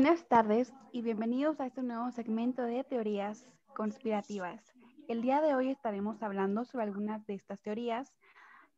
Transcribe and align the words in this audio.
Buenas 0.00 0.28
tardes 0.28 0.72
y 0.92 1.02
bienvenidos 1.02 1.58
a 1.58 1.66
este 1.66 1.82
nuevo 1.82 2.12
segmento 2.12 2.62
de 2.62 2.84
teorías 2.84 3.48
conspirativas. 3.74 4.62
El 5.08 5.22
día 5.22 5.40
de 5.40 5.56
hoy 5.56 5.70
estaremos 5.70 6.22
hablando 6.22 6.64
sobre 6.64 6.84
algunas 6.84 7.26
de 7.26 7.34
estas 7.34 7.60
teorías 7.62 8.14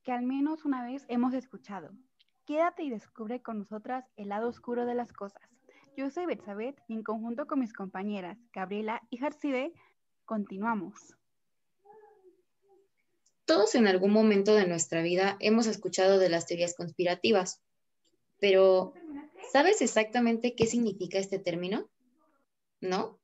que 0.03 0.13
al 0.13 0.23
menos 0.23 0.65
una 0.65 0.83
vez 0.83 1.05
hemos 1.09 1.35
escuchado. 1.35 1.91
Quédate 2.47 2.85
y 2.85 2.89
descubre 2.89 3.43
con 3.43 3.59
nosotras 3.59 4.07
el 4.17 4.31
lado 4.31 4.49
oscuro 4.49 4.87
de 4.87 4.95
las 4.95 5.13
cosas. 5.13 5.43
Yo 5.95 6.09
soy 6.09 6.25
Betsabeth 6.25 6.81
y 6.89 6.95
en 6.95 7.03
conjunto 7.03 7.47
con 7.47 7.61
mis 7.61 7.75
compañeras 7.75 8.39
Gabriela 8.55 9.03
y 9.11 9.19
Jarcide, 9.19 9.75
continuamos. 10.25 11.19
Todos 13.45 13.75
en 13.75 13.89
algún 13.89 14.15
momento 14.15 14.55
de 14.55 14.67
nuestra 14.67 15.03
vida 15.03 15.37
hemos 15.41 15.67
escuchado 15.67 16.19
de 16.19 16.31
las 16.31 16.47
teorías 16.47 16.75
conspirativas, 16.75 17.63
pero 18.39 18.95
¿sabes 19.53 19.83
exactamente 19.83 20.55
qué 20.55 20.67
significa 20.67 21.19
este 21.19 21.39
término? 21.39 21.89
¿No? 22.81 23.19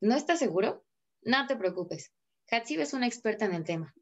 ¿No 0.00 0.14
estás 0.14 0.38
seguro? 0.38 0.84
No 1.22 1.46
te 1.46 1.56
preocupes. 1.56 2.12
Hatsib 2.50 2.80
es 2.80 2.94
una 2.94 3.06
experta 3.06 3.44
en 3.44 3.54
el 3.54 3.64
tema. 3.64 3.94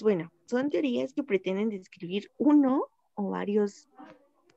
Bueno, 0.00 0.32
son 0.46 0.70
teorías 0.70 1.12
que 1.12 1.22
pretenden 1.22 1.68
describir 1.68 2.30
uno 2.38 2.86
o 3.14 3.30
varios 3.30 3.88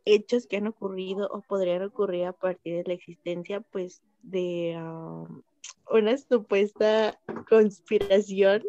hechos 0.06 0.48
que 0.48 0.58
han 0.58 0.68
ocurrido 0.68 1.28
o 1.32 1.42
podrían 1.42 1.84
ocurrir 1.84 2.26
a 2.26 2.34
partir 2.34 2.78
de 2.78 2.84
la 2.86 2.94
existencia, 2.94 3.62
pues, 3.62 4.02
de 4.22 4.76
um, 4.78 5.42
una 5.90 6.18
supuesta 6.18 7.20
conspiración 7.50 8.64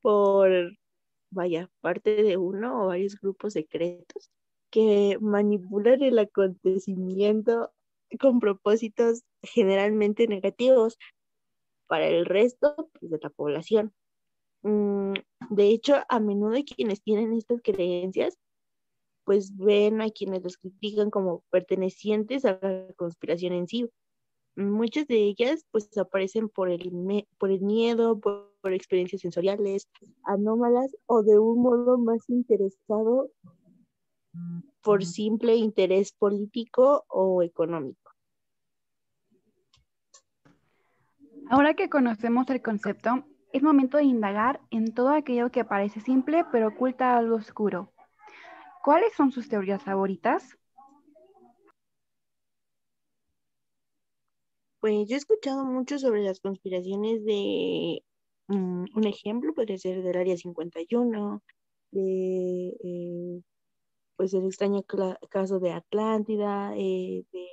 por, 0.00 0.50
vaya, 1.30 1.70
parte 1.80 2.22
de 2.22 2.36
uno 2.36 2.84
o 2.84 2.86
varios 2.88 3.20
grupos 3.20 3.54
secretos 3.54 4.30
que 4.70 5.18
manipulan 5.20 6.02
el 6.02 6.18
acontecimiento 6.18 7.72
con 8.20 8.40
propósitos 8.40 9.22
generalmente 9.42 10.26
negativos 10.28 10.98
para 11.88 12.08
el 12.08 12.26
resto 12.26 12.76
pues, 13.00 13.10
de 13.10 13.18
la 13.22 13.30
población. 13.30 13.92
Mm, 14.62 15.14
de 15.50 15.64
hecho, 15.68 15.96
a 16.08 16.20
menudo 16.20 16.56
quienes 16.64 17.02
tienen 17.02 17.34
estas 17.34 17.60
creencias, 17.62 18.38
pues 19.24 19.56
ven 19.56 20.00
a 20.02 20.10
quienes 20.10 20.42
los 20.42 20.58
critican 20.58 21.10
como 21.10 21.44
pertenecientes 21.50 22.44
a 22.44 22.58
la 22.62 22.86
conspiración 22.96 23.52
en 23.54 23.68
sí. 23.68 23.90
Muchas 24.56 25.06
de 25.06 25.16
ellas 25.16 25.64
pues 25.70 25.96
aparecen 25.96 26.48
por 26.48 26.70
el, 26.70 27.26
por 27.38 27.50
el 27.50 27.60
miedo, 27.60 28.18
por, 28.18 28.52
por 28.60 28.72
experiencias 28.72 29.22
sensoriales, 29.22 29.88
anómalas 30.24 30.94
o 31.06 31.22
de 31.22 31.38
un 31.38 31.62
modo 31.62 31.98
más 31.98 32.28
interesado 32.28 33.30
por 34.82 35.04
simple 35.04 35.56
interés 35.56 36.12
político 36.12 37.04
o 37.08 37.42
económico. 37.42 38.12
Ahora 41.48 41.74
que 41.74 41.90
conocemos 41.90 42.48
el 42.50 42.62
concepto, 42.62 43.24
es 43.52 43.62
momento 43.62 43.96
de 43.96 44.04
indagar 44.04 44.60
en 44.70 44.94
todo 44.94 45.08
aquello 45.10 45.50
que 45.50 45.64
parece 45.64 46.00
simple 46.00 46.44
pero 46.52 46.68
oculta 46.68 47.16
algo 47.16 47.36
oscuro. 47.36 47.92
¿Cuáles 48.84 49.12
son 49.14 49.32
sus 49.32 49.48
teorías 49.48 49.82
favoritas? 49.82 50.56
Pues 54.80 55.06
yo 55.08 55.14
he 55.16 55.18
escuchado 55.18 55.64
mucho 55.66 55.98
sobre 55.98 56.22
las 56.22 56.40
conspiraciones 56.40 57.22
de, 57.26 58.02
mm, 58.48 58.84
un 58.96 59.04
ejemplo 59.06 59.52
podría 59.54 59.76
ser 59.78 60.02
del 60.02 60.16
Área 60.16 60.36
51, 60.38 61.42
de, 61.90 62.68
eh, 62.82 63.42
pues 64.16 64.34
el 64.34 64.46
extraño 64.46 64.82
caso 65.30 65.60
de 65.60 65.72
Atlántida, 65.72 66.74
eh, 66.76 67.24
de 67.32 67.46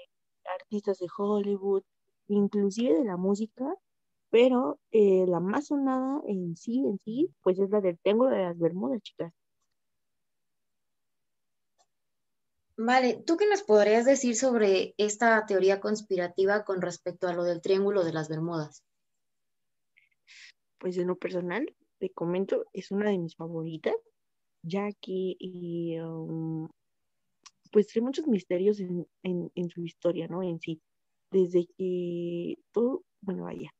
artistas 0.62 1.00
de 1.00 1.08
Hollywood, 1.18 1.84
inclusive 2.30 2.96
de 3.00 3.06
la 3.06 3.18
música, 3.18 3.66
pero 4.32 4.80
eh, 4.92 5.26
la 5.28 5.40
más 5.42 5.68
sonada 5.68 6.22
en 6.28 6.56
sí, 6.58 6.80
en 6.80 7.00
sí, 7.06 7.30
pues 7.44 7.60
es 7.60 7.70
la 7.72 7.82
del 7.82 8.00
Triángulo 8.00 8.32
de 8.32 8.44
las 8.44 8.60
Bermudas, 8.60 9.02
chicas. 9.04 9.34
Vale, 12.78 13.24
¿tú 13.26 13.38
qué 13.38 13.48
nos 13.50 13.64
podrías 13.64 14.06
decir 14.06 14.36
sobre 14.36 14.94
esta 14.98 15.44
teoría 15.48 15.80
conspirativa 15.80 16.64
con 16.64 16.80
respecto 16.80 17.28
a 17.28 17.34
lo 17.34 17.44
del 17.44 17.60
Triángulo 17.60 18.04
de 18.04 18.14
las 18.14 18.30
Bermudas? 18.30 18.84
Pues 20.78 20.96
en 20.98 21.08
lo 21.08 21.18
personal, 21.18 21.76
te 21.98 22.12
comento, 22.12 22.66
es 22.74 22.92
una 22.92 23.10
de 23.10 23.18
mis 23.18 23.36
favoritas, 23.36 23.96
ya 24.62 24.92
que 25.02 25.36
um, 26.04 26.70
pues 27.72 27.88
trae 27.88 28.04
muchos 28.04 28.28
misterios 28.28 28.80
en, 28.80 29.08
en 29.24 29.70
su 29.70 29.84
historia, 29.84 30.28
¿no? 30.28 30.44
En 30.44 30.60
sí, 30.60 30.80
desde 31.32 31.66
que 31.78 32.60
todo, 32.72 33.04
bueno, 33.22 33.46
vaya, 33.46 33.74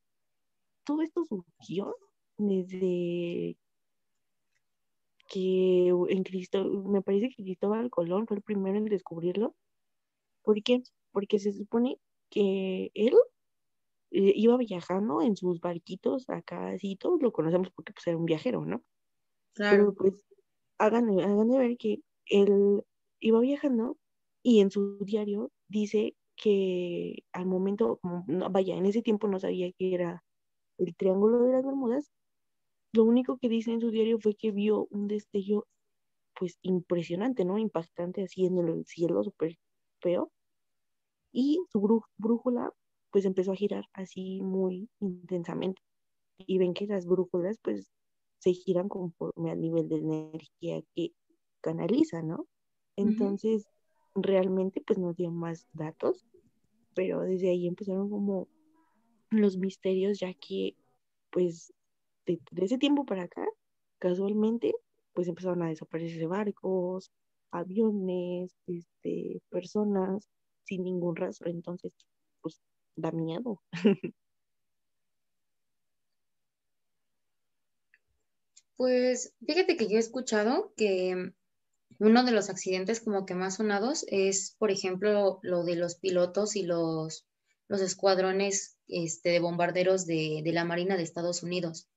todo 0.84 1.04
esto 1.04 1.24
surgió 1.26 1.96
desde 2.38 3.58
que 5.28 5.88
en 5.88 6.24
Cristo, 6.24 6.64
me 6.66 7.02
parece 7.02 7.30
que 7.30 7.44
Cristóbal 7.44 7.90
Colón 7.90 8.28
fue 8.28 8.38
el 8.38 8.44
primero 8.44 8.78
en 8.78 8.86
descubrirlo. 8.86 9.56
¿Por 10.44 10.62
qué? 10.64 10.84
Porque 11.12 11.40
se 11.40 11.52
supone 11.52 12.00
que 12.30 12.92
él 12.94 13.14
eh, 14.12 14.34
iba 14.36 14.58
viajando 14.58 15.22
en 15.22 15.36
sus 15.36 15.60
barquitos 15.60 16.30
acá, 16.30 16.70
así 16.70 16.96
todos 16.96 17.22
lo 17.22 17.32
conocemos 17.32 17.70
porque 17.72 17.94
pues 17.94 18.08
era 18.08 18.18
un 18.18 18.26
viajero, 18.26 18.66
¿no? 18.66 18.84
Claro. 19.54 19.78
Pero 19.78 19.94
pues 19.94 20.26
hagan, 20.78 21.10
hagan 21.20 21.50
de 21.50 21.58
ver 21.58 21.78
que 21.78 22.02
él 22.26 22.84
iba 23.20 23.40
viajando 23.40 23.98
y 24.44 24.62
en 24.62 24.72
su 24.72 24.98
diario 25.00 25.52
dice 25.68 26.16
que 26.36 27.24
al 27.34 27.48
momento, 27.48 28.00
vaya, 28.52 28.76
en 28.76 28.86
ese 28.86 29.02
tiempo 29.02 29.28
no 29.28 29.40
sabía 29.40 29.72
que 29.74 29.94
era 29.94 30.24
el 30.78 30.96
Triángulo 30.96 31.44
de 31.44 31.52
las 31.52 31.66
Bermudas, 31.66 32.12
lo 32.94 33.04
único 33.04 33.38
que 33.38 33.50
dice 33.50 33.72
en 33.72 33.82
su 33.82 33.92
diario 33.92 34.20
fue 34.20 34.36
que 34.36 34.52
vio 34.52 34.88
un 34.92 35.08
destello 35.08 35.68
pues 36.34 36.58
impresionante, 36.62 37.46
¿no? 37.46 37.58
Impactante 37.58 38.24
así 38.24 38.46
en 38.46 38.58
el 38.58 38.86
cielo, 38.86 39.24
súper 39.24 39.58
feo. 40.00 40.32
Y 41.32 41.60
su 41.72 42.06
brújula 42.18 42.72
pues 43.12 43.26
empezó 43.26 43.52
a 43.52 43.56
girar 43.56 43.86
así 43.94 44.42
muy 44.42 44.90
intensamente. 45.00 45.82
Y 46.38 46.58
ven 46.58 46.74
que 46.74 46.86
las 46.86 47.06
brújulas 47.06 47.58
pues 47.62 47.92
se 48.40 48.54
giran 48.54 48.88
conforme 48.90 49.52
al 49.52 49.60
nivel 49.60 49.90
de 49.90 49.96
energía 49.98 50.82
que 50.96 51.12
canaliza, 51.62 52.22
¿no? 52.22 52.48
Entonces, 52.96 53.68
realmente 54.16 54.82
pues 54.82 55.00
nos 55.00 55.16
dio 55.16 55.32
más 55.32 55.68
datos, 55.74 56.26
pero 56.94 57.22
desde 57.22 57.50
ahí 57.50 57.68
empezaron 57.68 58.10
como 58.10 58.48
los 59.30 59.58
misterios, 59.58 60.20
ya 60.20 60.34
que 60.34 60.76
pues 61.32 61.74
de, 62.28 62.66
ese 62.66 62.78
tiempo 62.78 63.06
para 63.06 63.24
acá, 63.24 63.46
casualmente, 64.00 64.74
pues 65.14 65.28
empezaron 65.28 65.64
a 65.64 65.70
desaparecer 65.70 66.28
barcos, 66.28 67.12
aviones, 67.52 68.56
este, 68.68 69.42
personas 69.50 70.28
sin 70.64 70.84
ningún 70.84 71.16
rastro, 71.16 71.50
entonces 71.50 71.94
pues 72.42 72.62
da 72.96 73.12
miedo. 73.12 73.62
Pues 78.76 79.34
fíjate 79.44 79.76
que 79.76 79.88
yo 79.88 79.98
he 79.98 80.00
escuchado 80.00 80.72
que 80.78 81.34
uno 82.00 82.24
de 82.24 82.32
los 82.32 82.50
accidentes 82.52 83.02
como 83.02 83.26
que 83.26 83.34
más 83.34 83.56
sonados 83.56 84.06
es, 84.08 84.56
por 84.60 84.70
ejemplo, 84.70 85.40
lo 85.42 85.64
de 85.64 85.76
los 85.76 85.96
pilotos 85.96 86.56
y 86.56 86.62
los, 86.62 87.26
los 87.68 87.82
escuadrones 87.82 88.78
este, 88.88 89.30
de 89.30 89.40
bombarderos 89.40 90.06
de, 90.06 90.44
la 90.46 90.64
Marina 90.64 90.96
de 90.96 91.04
Estados 91.04 91.44
Unidos, 91.44 91.88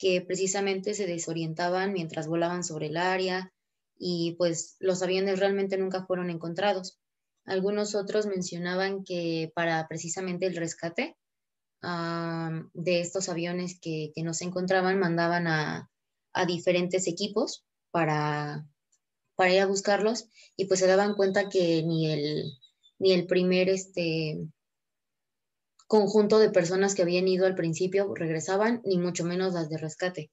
que 0.00 0.22
precisamente 0.22 0.94
se 0.94 1.06
desorientaban 1.06 1.92
mientras 1.92 2.26
volaban 2.26 2.64
sobre 2.64 2.86
el 2.86 2.96
área 2.96 3.52
y 3.98 4.34
pues 4.38 4.76
los 4.80 5.02
aviones 5.02 5.38
realmente 5.38 5.76
nunca 5.76 6.06
fueron 6.06 6.30
encontrados. 6.30 6.98
Algunos 7.44 7.94
otros 7.94 8.24
mencionaban 8.24 9.04
que 9.04 9.52
para 9.54 9.86
precisamente 9.88 10.46
el 10.46 10.56
rescate 10.56 11.16
de 11.82 13.00
estos 13.00 13.28
aviones 13.28 13.78
que, 13.78 14.12
no 14.16 14.32
se 14.32 14.44
encontraban, 14.44 14.98
mandaban 14.98 15.46
a, 15.46 15.90
diferentes 16.46 17.06
equipos 17.06 17.66
para, 17.90 18.66
para 19.34 19.52
ir 19.52 19.60
a 19.60 19.66
buscarlos 19.66 20.28
y 20.56 20.64
pues 20.64 20.80
se 20.80 20.86
daban 20.86 21.14
cuenta 21.14 21.50
que 21.50 21.82
ni 21.82 22.10
el, 22.10 22.52
ni 22.98 23.12
el 23.12 23.26
primer 23.26 23.68
este, 23.68 24.38
conjunto 25.90 26.38
de 26.38 26.50
personas 26.50 26.94
que 26.94 27.02
habían 27.02 27.26
ido 27.26 27.46
al 27.46 27.56
principio 27.56 28.14
regresaban, 28.14 28.80
ni 28.84 28.96
mucho 28.96 29.24
menos 29.24 29.54
las 29.54 29.68
de 29.68 29.76
rescate. 29.76 30.30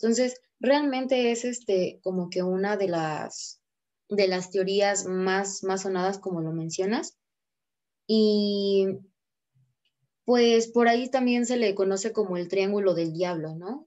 Entonces, 0.00 0.40
realmente 0.58 1.30
es 1.30 1.44
este 1.44 2.00
como 2.02 2.28
que 2.28 2.42
una 2.42 2.76
de 2.76 2.88
las 2.88 3.60
de 4.08 4.26
las 4.26 4.50
teorías 4.50 5.06
más, 5.06 5.62
más 5.62 5.82
sonadas, 5.82 6.18
como 6.18 6.40
lo 6.40 6.50
mencionas. 6.50 7.16
Y 8.08 8.98
pues 10.24 10.66
por 10.72 10.88
ahí 10.88 11.08
también 11.08 11.46
se 11.46 11.56
le 11.56 11.76
conoce 11.76 12.12
como 12.12 12.36
el 12.36 12.48
triángulo 12.48 12.94
del 12.94 13.12
diablo, 13.12 13.54
¿no? 13.54 13.86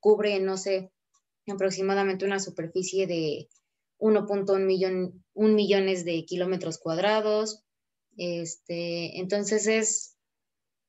Cubre, 0.00 0.38
no 0.38 0.58
sé, 0.58 0.92
aproximadamente 1.46 2.26
una 2.26 2.40
superficie 2.40 3.06
de 3.06 3.48
1.1 3.98 4.66
millón, 4.66 5.24
un 5.32 5.54
millones 5.54 6.04
de 6.04 6.26
kilómetros 6.26 6.76
cuadrados. 6.76 7.64
Este, 8.18 9.18
entonces 9.18 9.66
es, 9.66 10.17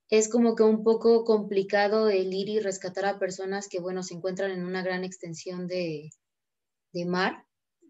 es 0.10 0.28
como 0.28 0.56
que 0.56 0.64
un 0.64 0.84
poco 0.84 1.24
complicado 1.24 2.10
el 2.10 2.34
ir 2.34 2.50
y 2.50 2.60
rescatar 2.60 3.06
a 3.06 3.20
personas 3.20 3.68
que, 3.68 3.80
bueno, 3.80 4.02
se 4.02 4.16
encuentran 4.16 4.52
en 4.52 4.66
una 4.66 4.82
gran 4.82 5.04
extensión 5.04 5.68
de, 5.68 6.10
de 6.94 7.06
mar 7.06 7.46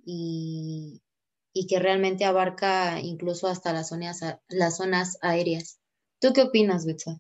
y, 0.05 1.01
y, 1.53 1.67
que 1.67 1.79
realmente 1.79 2.25
abarca 2.25 2.99
incluso 2.99 3.47
hasta 3.47 3.71
las 3.71 3.89
zonas, 3.89 4.19
las 4.49 4.77
zonas 4.77 5.17
aéreas. 5.21 5.79
¿Tú 6.19 6.33
qué 6.33 6.41
opinas, 6.41 6.85
Betsa? 6.85 7.19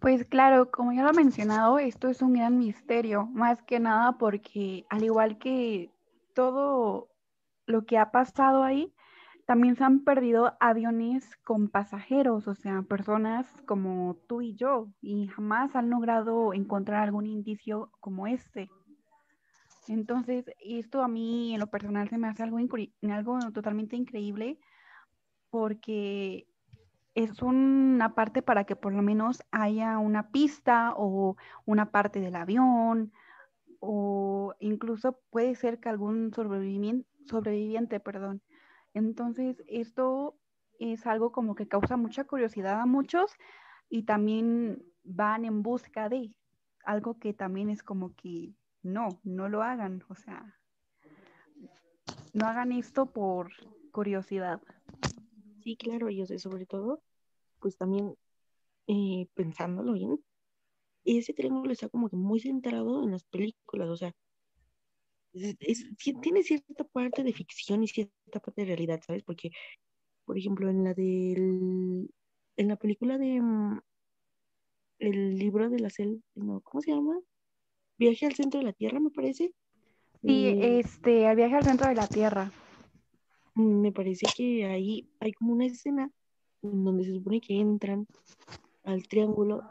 Pues 0.00 0.24
claro, 0.24 0.70
como 0.70 0.92
ya 0.92 1.02
lo 1.02 1.10
he 1.10 1.14
mencionado, 1.14 1.80
esto 1.80 2.06
es 2.06 2.22
un 2.22 2.34
gran 2.34 2.56
misterio, 2.56 3.26
más 3.26 3.62
que 3.62 3.80
nada 3.80 4.16
porque 4.16 4.86
al 4.88 5.02
igual 5.02 5.38
que 5.38 5.90
todo 6.34 7.08
lo 7.66 7.84
que 7.84 7.98
ha 7.98 8.12
pasado 8.12 8.62
ahí, 8.62 8.94
también 9.48 9.76
se 9.76 9.84
han 9.84 10.00
perdido 10.00 10.58
aviones 10.60 11.24
con 11.42 11.70
pasajeros, 11.70 12.46
o 12.48 12.54
sea, 12.54 12.82
personas 12.82 13.46
como 13.64 14.18
tú 14.28 14.42
y 14.42 14.54
yo, 14.54 14.88
y 15.00 15.26
jamás 15.28 15.74
han 15.74 15.88
logrado 15.88 16.52
encontrar 16.52 17.02
algún 17.02 17.24
indicio 17.24 17.90
como 17.98 18.26
este. 18.26 18.68
Entonces, 19.86 20.44
esto 20.60 21.02
a 21.02 21.08
mí 21.08 21.54
en 21.54 21.60
lo 21.60 21.68
personal 21.68 22.10
se 22.10 22.18
me 22.18 22.28
hace 22.28 22.42
algo, 22.42 22.58
algo 22.58 23.38
totalmente 23.54 23.96
increíble 23.96 24.58
porque 25.48 26.46
es 27.14 27.40
una 27.40 28.14
parte 28.14 28.42
para 28.42 28.64
que 28.64 28.76
por 28.76 28.92
lo 28.92 29.00
menos 29.00 29.42
haya 29.50 29.96
una 29.96 30.28
pista 30.30 30.92
o 30.94 31.38
una 31.64 31.90
parte 31.90 32.20
del 32.20 32.36
avión 32.36 33.12
o 33.80 34.52
incluso 34.60 35.20
puede 35.30 35.54
ser 35.54 35.80
que 35.80 35.88
algún 35.88 36.34
sobreviviente, 36.34 37.08
sobreviviente, 37.24 37.98
perdón. 37.98 38.42
Entonces, 38.94 39.62
esto 39.66 40.38
es 40.78 41.06
algo 41.06 41.32
como 41.32 41.54
que 41.54 41.68
causa 41.68 41.96
mucha 41.96 42.24
curiosidad 42.24 42.80
a 42.80 42.86
muchos 42.86 43.32
y 43.88 44.04
también 44.04 44.82
van 45.02 45.44
en 45.44 45.62
busca 45.62 46.08
de 46.08 46.34
algo 46.84 47.18
que 47.18 47.32
también 47.34 47.70
es 47.70 47.82
como 47.82 48.14
que 48.14 48.54
no, 48.82 49.20
no 49.22 49.48
lo 49.48 49.62
hagan, 49.62 50.02
o 50.08 50.14
sea, 50.14 50.58
no 52.32 52.46
hagan 52.46 52.72
esto 52.72 53.06
por 53.06 53.52
curiosidad. 53.92 54.60
Sí, 55.62 55.76
claro, 55.76 56.08
y 56.08 56.24
sobre 56.38 56.66
todo, 56.66 57.02
pues 57.58 57.76
también 57.76 58.14
eh, 58.86 59.28
pensándolo 59.34 59.92
bien, 59.92 60.18
ese 61.04 61.32
triángulo 61.32 61.72
está 61.72 61.88
como 61.88 62.08
que 62.08 62.16
muy 62.16 62.40
centrado 62.40 63.02
en 63.02 63.10
las 63.10 63.24
películas, 63.24 63.88
o 63.88 63.96
sea, 63.96 64.14
tiene 65.32 66.42
cierta 66.42 66.84
parte 66.84 67.22
de 67.22 67.32
ficción 67.32 67.82
y 67.82 67.88
cierta 67.88 68.40
parte 68.40 68.62
de 68.62 68.66
realidad, 68.66 69.00
¿sabes? 69.06 69.22
Porque, 69.22 69.50
por 70.24 70.38
ejemplo, 70.38 70.68
en 70.68 70.84
la 70.84 70.94
del, 70.94 72.10
en 72.56 72.68
la 72.68 72.76
película 72.76 73.18
de 73.18 73.40
mm, 73.40 73.80
el 75.00 75.38
libro 75.38 75.70
de 75.70 75.80
la 75.80 75.90
selva, 75.90 76.20
no, 76.34 76.60
¿cómo 76.60 76.82
se 76.82 76.90
llama? 76.90 77.18
Viaje 77.98 78.26
al 78.26 78.34
centro 78.34 78.60
de 78.60 78.66
la 78.66 78.72
Tierra, 78.72 79.00
me 79.00 79.10
parece. 79.10 79.52
Sí, 80.22 80.46
eh, 80.46 80.80
este, 80.80 81.26
al 81.26 81.36
viaje 81.36 81.56
al 81.56 81.64
centro 81.64 81.88
de 81.88 81.94
la 81.94 82.06
Tierra. 82.06 82.52
Me 83.54 83.92
parece 83.92 84.26
que 84.36 84.66
ahí 84.66 85.10
hay 85.20 85.32
como 85.32 85.52
una 85.52 85.66
escena 85.66 86.10
en 86.62 86.84
donde 86.84 87.04
se 87.04 87.14
supone 87.14 87.40
que 87.40 87.58
entran 87.58 88.06
al 88.84 89.06
triángulo 89.08 89.62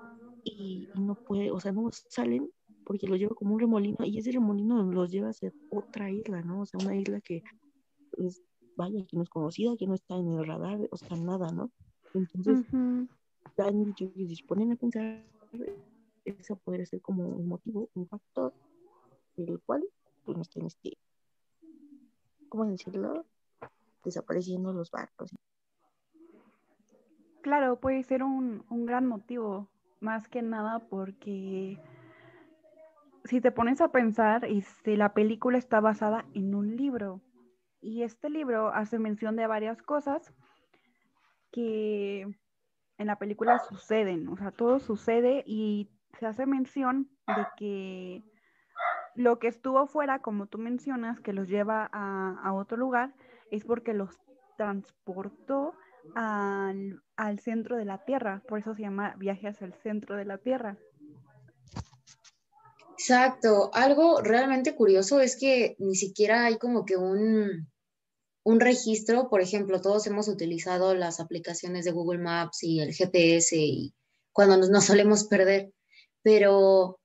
y, 0.43 0.89
no 0.95 1.15
puede, 1.15 1.51
o 1.51 1.59
sea, 1.59 1.71
no 1.71 1.89
salen 1.91 2.49
porque 2.87 3.05
los 3.05 3.19
lleva 3.19 3.35
como 3.35 3.53
un 3.53 3.59
remolino 3.59 4.05
y 4.05 4.17
ese 4.17 4.31
remolino 4.31 4.81
los 4.81 5.11
lleva 5.11 5.27
a 5.27 5.33
ser 5.33 5.53
otra 5.69 6.09
isla, 6.09 6.41
¿no? 6.41 6.61
O 6.61 6.65
sea, 6.65 6.79
una 6.81 6.95
isla 6.95 7.19
que, 7.19 7.43
vaya, 8.77 9.05
que 9.05 9.17
no 9.17 9.23
es 9.23 9.29
conocida, 9.29 9.75
que 9.75 9.85
no 9.85 9.93
está 9.93 10.15
en 10.15 10.31
el 10.31 10.47
radar, 10.47 10.79
o 10.89 10.95
sea, 10.95 11.17
nada, 11.17 11.51
¿no? 11.51 11.69
Entonces, 12.13 12.65
han 13.57 13.83
dicho 13.83 14.09
que 14.13 14.33
se 14.33 14.41
ponen 14.45 14.71
a 14.71 14.77
pensar, 14.77 15.21
ese 16.23 16.55
podría 16.55 16.85
ser 16.85 17.01
como 17.01 17.27
un 17.27 17.49
motivo, 17.49 17.89
un 17.93 18.07
factor, 18.07 18.53
el 19.35 19.59
cual, 19.65 19.83
pues, 20.23 20.37
nos 20.37 20.49
tienes 20.49 20.77
que, 20.77 20.93
¿cómo 22.47 22.67
decirlo? 22.67 23.25
Desapareciendo 24.05 24.71
los 24.71 24.91
barcos. 24.91 25.35
Claro, 27.41 27.81
puede 27.81 28.01
ser 28.03 28.23
un, 28.23 28.63
un 28.69 28.85
gran 28.85 29.05
motivo, 29.05 29.67
más 29.99 30.29
que 30.29 30.41
nada 30.41 30.87
porque 30.87 31.77
si 33.27 33.41
te 33.41 33.51
pones 33.51 33.81
a 33.81 33.91
pensar, 33.91 34.45
este, 34.45 34.97
la 34.97 35.13
película 35.13 35.57
está 35.57 35.79
basada 35.79 36.25
en 36.33 36.55
un 36.55 36.75
libro 36.75 37.21
y 37.81 38.03
este 38.03 38.29
libro 38.29 38.69
hace 38.73 38.99
mención 38.99 39.35
de 39.35 39.47
varias 39.47 39.81
cosas 39.81 40.33
que 41.51 42.21
en 42.97 43.07
la 43.07 43.19
película 43.19 43.59
suceden, 43.59 44.27
o 44.29 44.37
sea, 44.37 44.51
todo 44.51 44.79
sucede 44.79 45.43
y 45.45 45.89
se 46.19 46.25
hace 46.25 46.45
mención 46.45 47.09
de 47.27 47.45
que 47.57 48.23
lo 49.15 49.39
que 49.39 49.47
estuvo 49.47 49.85
fuera, 49.87 50.19
como 50.19 50.47
tú 50.47 50.57
mencionas, 50.57 51.19
que 51.19 51.33
los 51.33 51.47
lleva 51.47 51.89
a, 51.91 52.53
otro 52.53 52.77
lugar, 52.77 53.13
es 53.51 53.65
porque 53.65 53.93
los 53.93 54.17
transportó 54.57 55.73
al, 56.15 57.01
al 57.15 57.39
centro 57.39 57.77
de 57.77 57.85
la 57.85 58.03
Tierra, 58.05 58.41
por 58.47 58.59
eso 58.59 58.73
se 58.73 58.83
llama 58.83 59.15
viaje 59.17 59.47
hacia 59.47 59.65
el 59.65 59.73
centro 59.73 60.15
de 60.15 60.25
la 60.25 60.37
Tierra. 60.37 60.77
Exacto. 62.97 63.69
Algo 63.73 64.21
realmente 64.21 64.75
curioso 64.75 65.19
es 65.21 65.35
que 65.37 65.75
ni 65.79 65.95
siquiera 65.95 66.45
hay 66.45 66.57
como 66.57 66.83
que 66.85 66.97
un, 66.97 67.69
un 68.43 68.59
registro. 68.59 69.29
Por 69.29 69.41
ejemplo, 69.41 69.81
todos 69.81 70.07
hemos 70.07 70.27
utilizado 70.27 70.95
las 70.95 71.19
aplicaciones 71.19 71.85
de 71.85 71.91
Google 71.91 72.19
Maps 72.19 72.63
y 72.63 72.79
el 72.79 72.93
GPS 72.93 73.55
y 73.55 73.93
cuando 74.33 74.57
nos, 74.57 74.85
solemos 74.85 75.25
perder. 75.25 75.71
Pero 76.23 76.99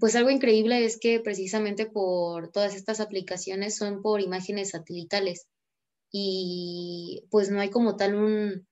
pues 0.00 0.14
algo 0.16 0.30
increíble 0.30 0.84
es 0.84 0.98
que 0.98 1.20
precisamente 1.20 1.86
por 1.86 2.50
todas 2.50 2.74
estas 2.74 3.00
aplicaciones 3.00 3.76
son 3.76 4.00
por 4.00 4.20
imágenes 4.20 4.70
satelitales 4.70 5.48
y 6.12 7.26
pues 7.30 7.50
no 7.50 7.60
hay 7.60 7.70
como 7.70 7.96
tal 7.96 8.14
un, 8.14 8.66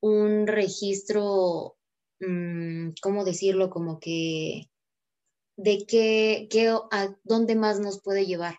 un 0.00 0.46
registro, 0.46 1.76
mm, 2.20 2.90
¿cómo 3.02 3.24
decirlo? 3.24 3.70
Como 3.70 4.00
que 4.00 4.70
de 5.56 5.84
qué, 5.86 6.48
qué, 6.50 6.68
a 6.68 7.16
dónde 7.22 7.54
más 7.54 7.80
nos 7.80 8.00
puede 8.00 8.26
llevar. 8.26 8.58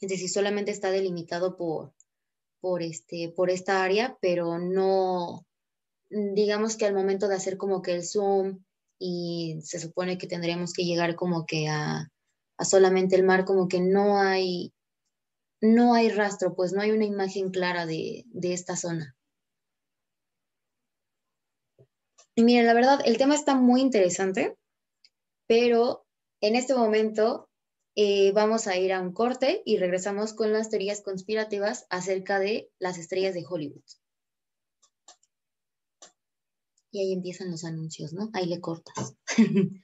Es 0.00 0.10
decir, 0.10 0.28
solamente 0.28 0.70
está 0.70 0.90
delimitado 0.90 1.56
por, 1.56 1.92
por, 2.60 2.82
este, 2.82 3.32
por 3.34 3.50
esta 3.50 3.82
área, 3.82 4.18
pero 4.20 4.58
no, 4.58 5.46
digamos 6.10 6.76
que 6.76 6.86
al 6.86 6.94
momento 6.94 7.28
de 7.28 7.36
hacer 7.36 7.56
como 7.56 7.82
que 7.82 7.92
el 7.92 8.04
zoom 8.04 8.62
y 8.98 9.58
se 9.62 9.78
supone 9.78 10.18
que 10.18 10.26
tendríamos 10.26 10.72
que 10.72 10.84
llegar 10.84 11.16
como 11.16 11.44
que 11.46 11.68
a, 11.68 12.10
a 12.58 12.64
solamente 12.64 13.16
el 13.16 13.24
mar, 13.24 13.44
como 13.44 13.68
que 13.68 13.80
no 13.80 14.18
hay, 14.18 14.72
no 15.60 15.94
hay 15.94 16.08
rastro, 16.10 16.54
pues 16.54 16.72
no 16.72 16.80
hay 16.80 16.92
una 16.92 17.04
imagen 17.04 17.50
clara 17.50 17.86
de, 17.86 18.24
de 18.28 18.52
esta 18.52 18.76
zona. 18.76 19.14
Y 22.34 22.44
miren, 22.44 22.66
la 22.66 22.74
verdad, 22.74 23.00
el 23.06 23.16
tema 23.16 23.34
está 23.34 23.54
muy 23.54 23.80
interesante, 23.80 24.58
pero 25.46 26.05
en 26.46 26.54
este 26.54 26.74
momento 26.74 27.50
eh, 27.96 28.30
vamos 28.32 28.68
a 28.68 28.76
ir 28.76 28.92
a 28.92 29.00
un 29.00 29.12
corte 29.12 29.62
y 29.64 29.78
regresamos 29.78 30.32
con 30.32 30.52
las 30.52 30.70
teorías 30.70 31.00
conspirativas 31.00 31.86
acerca 31.90 32.38
de 32.38 32.70
las 32.78 32.98
estrellas 32.98 33.34
de 33.34 33.44
Hollywood. 33.48 33.82
Y 36.92 37.00
ahí 37.00 37.12
empiezan 37.12 37.50
los 37.50 37.64
anuncios, 37.64 38.12
¿no? 38.12 38.30
Ahí 38.32 38.46
le 38.46 38.60
cortas. 38.60 39.16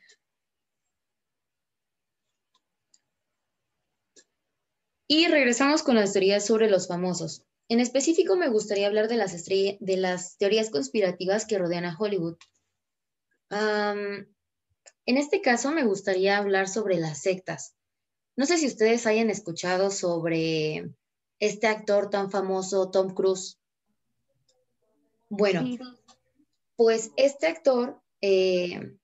y 5.09 5.27
regresamos 5.27 5.83
con 5.83 5.97
las 5.97 6.13
teorías 6.13 6.47
sobre 6.47 6.71
los 6.71 6.87
famosos. 6.87 7.45
En 7.69 7.81
específico 7.81 8.37
me 8.37 8.49
gustaría 8.49 8.87
hablar 8.87 9.09
de 9.09 9.17
las, 9.17 9.45
de 9.45 9.97
las 9.97 10.37
teorías 10.37 10.71
conspirativas 10.71 11.45
que 11.45 11.59
rodean 11.59 11.87
a 11.87 11.97
Hollywood. 11.99 12.37
En 15.07 15.17
este 15.17 15.41
caso 15.41 15.73
me 15.73 15.85
gustaría 15.85 16.39
hablar 16.39 16.69
sobre 16.69 16.97
las 16.99 17.23
sectas. 17.23 17.75
No 18.37 18.47
sé 18.47 18.59
si 18.59 18.67
ustedes 18.67 19.07
hayan 19.07 19.31
escuchado 19.31 19.91
sobre 19.91 20.91
este 21.39 21.67
actor 21.67 22.09
tan 22.09 22.31
famoso, 22.31 22.91
Tom 22.91 23.15
Cruise. 23.15 23.59
Bueno, 25.29 25.65
pues 26.77 27.11
este 27.17 27.47
actor, 27.47 28.01
eh, 28.21 28.97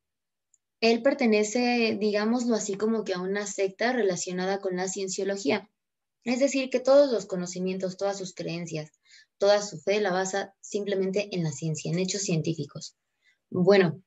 él 0.81 1.03
pertenece, 1.03 1.97
digámoslo 1.99 2.55
así, 2.55 2.75
como 2.75 3.03
que 3.03 3.15
a 3.15 3.21
una 3.21 3.47
secta 3.47 3.93
relacionada 3.93 4.61
con 4.61 4.77
la 4.77 4.89
cienciología. 4.89 5.69
Es 6.25 6.39
decir, 6.39 6.71
que 6.71 6.81
todos 6.81 7.11
los 7.11 7.27
conocimientos, 7.27 7.97
todas 7.97 8.19
sus 8.19 8.35
creencias, 8.35 8.91
toda 9.39 9.63
su 9.63 9.79
fe 9.81 10.01
la 10.01 10.13
basa 10.13 10.55
simplemente 10.61 11.35
en 11.35 11.43
la 11.43 11.51
ciencia, 11.51 11.91
en 11.91 11.99
hechos 11.99 12.23
científicos. 12.23 12.95
Bueno, 13.51 14.03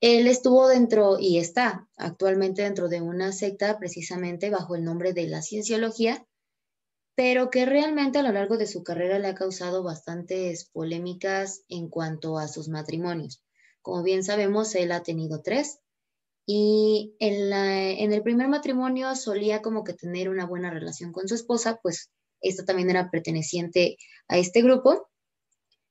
él 0.00 0.26
estuvo 0.26 0.68
dentro 0.68 1.18
y 1.18 1.38
está 1.38 1.88
actualmente 1.96 2.62
dentro 2.62 2.88
de 2.88 3.00
una 3.00 3.32
secta 3.32 3.78
precisamente 3.78 4.50
bajo 4.50 4.74
el 4.74 4.84
nombre 4.84 5.12
de 5.12 5.28
la 5.28 5.42
cienciología 5.42 6.26
pero 7.14 7.50
que 7.50 7.64
realmente 7.64 8.18
a 8.18 8.22
lo 8.22 8.32
largo 8.32 8.56
de 8.56 8.66
su 8.66 8.82
carrera 8.82 9.18
le 9.18 9.28
ha 9.28 9.34
causado 9.34 9.82
bastantes 9.82 10.64
polémicas 10.64 11.62
en 11.68 11.88
cuanto 11.88 12.38
a 12.38 12.48
sus 12.48 12.68
matrimonios. 12.68 13.42
Como 13.82 14.02
bien 14.02 14.24
sabemos, 14.24 14.74
él 14.74 14.90
ha 14.92 15.02
tenido 15.02 15.40
tres 15.42 15.78
y 16.46 17.14
en, 17.20 17.52
en 17.52 18.12
el 18.12 18.22
primer 18.22 18.48
matrimonio 18.48 19.14
solía 19.14 19.62
como 19.62 19.84
que 19.84 19.94
tener 19.94 20.28
una 20.28 20.46
buena 20.46 20.70
relación 20.70 21.12
con 21.12 21.28
su 21.28 21.34
esposa, 21.34 21.78
pues 21.82 22.10
esta 22.40 22.64
también 22.64 22.90
era 22.90 23.10
perteneciente 23.10 23.96
a 24.28 24.36
este 24.36 24.62
grupo. 24.62 25.08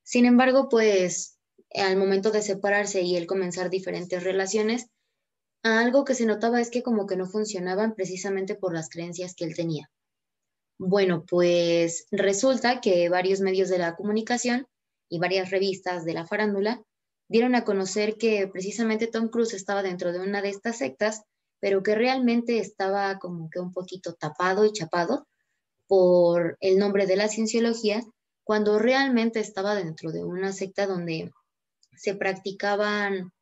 Sin 0.02 0.26
embargo, 0.26 0.68
pues 0.68 1.33
al 1.74 1.96
momento 1.96 2.30
de 2.30 2.42
separarse 2.42 3.02
y 3.02 3.16
él 3.16 3.26
comenzar 3.26 3.70
diferentes 3.70 4.22
relaciones, 4.22 4.86
algo 5.62 6.04
que 6.04 6.14
se 6.14 6.26
notaba 6.26 6.60
es 6.60 6.70
que 6.70 6.82
como 6.82 7.06
que 7.06 7.16
no 7.16 7.26
funcionaban 7.26 7.94
precisamente 7.94 8.54
por 8.54 8.74
las 8.74 8.88
creencias 8.88 9.34
que 9.34 9.44
él 9.44 9.54
tenía. 9.54 9.90
Bueno, 10.78 11.24
pues 11.24 12.06
resulta 12.10 12.80
que 12.80 13.08
varios 13.08 13.40
medios 13.40 13.68
de 13.68 13.78
la 13.78 13.96
comunicación 13.96 14.66
y 15.08 15.18
varias 15.18 15.50
revistas 15.50 16.04
de 16.04 16.14
la 16.14 16.26
farándula 16.26 16.82
dieron 17.28 17.54
a 17.54 17.64
conocer 17.64 18.16
que 18.16 18.46
precisamente 18.48 19.06
Tom 19.06 19.28
Cruise 19.28 19.54
estaba 19.54 19.82
dentro 19.82 20.12
de 20.12 20.20
una 20.20 20.42
de 20.42 20.50
estas 20.50 20.78
sectas, 20.78 21.22
pero 21.60 21.82
que 21.82 21.94
realmente 21.94 22.58
estaba 22.58 23.18
como 23.18 23.48
que 23.48 23.60
un 23.60 23.72
poquito 23.72 24.14
tapado 24.14 24.64
y 24.64 24.72
chapado 24.72 25.26
por 25.86 26.56
el 26.60 26.78
nombre 26.78 27.06
de 27.06 27.16
la 27.16 27.28
cienciología, 27.28 28.02
cuando 28.42 28.78
realmente 28.78 29.40
estaba 29.40 29.74
dentro 29.74 30.12
de 30.12 30.24
una 30.24 30.52
secta 30.52 30.86
donde 30.86 31.32
se 31.96 32.14
practicaban, 32.14 33.32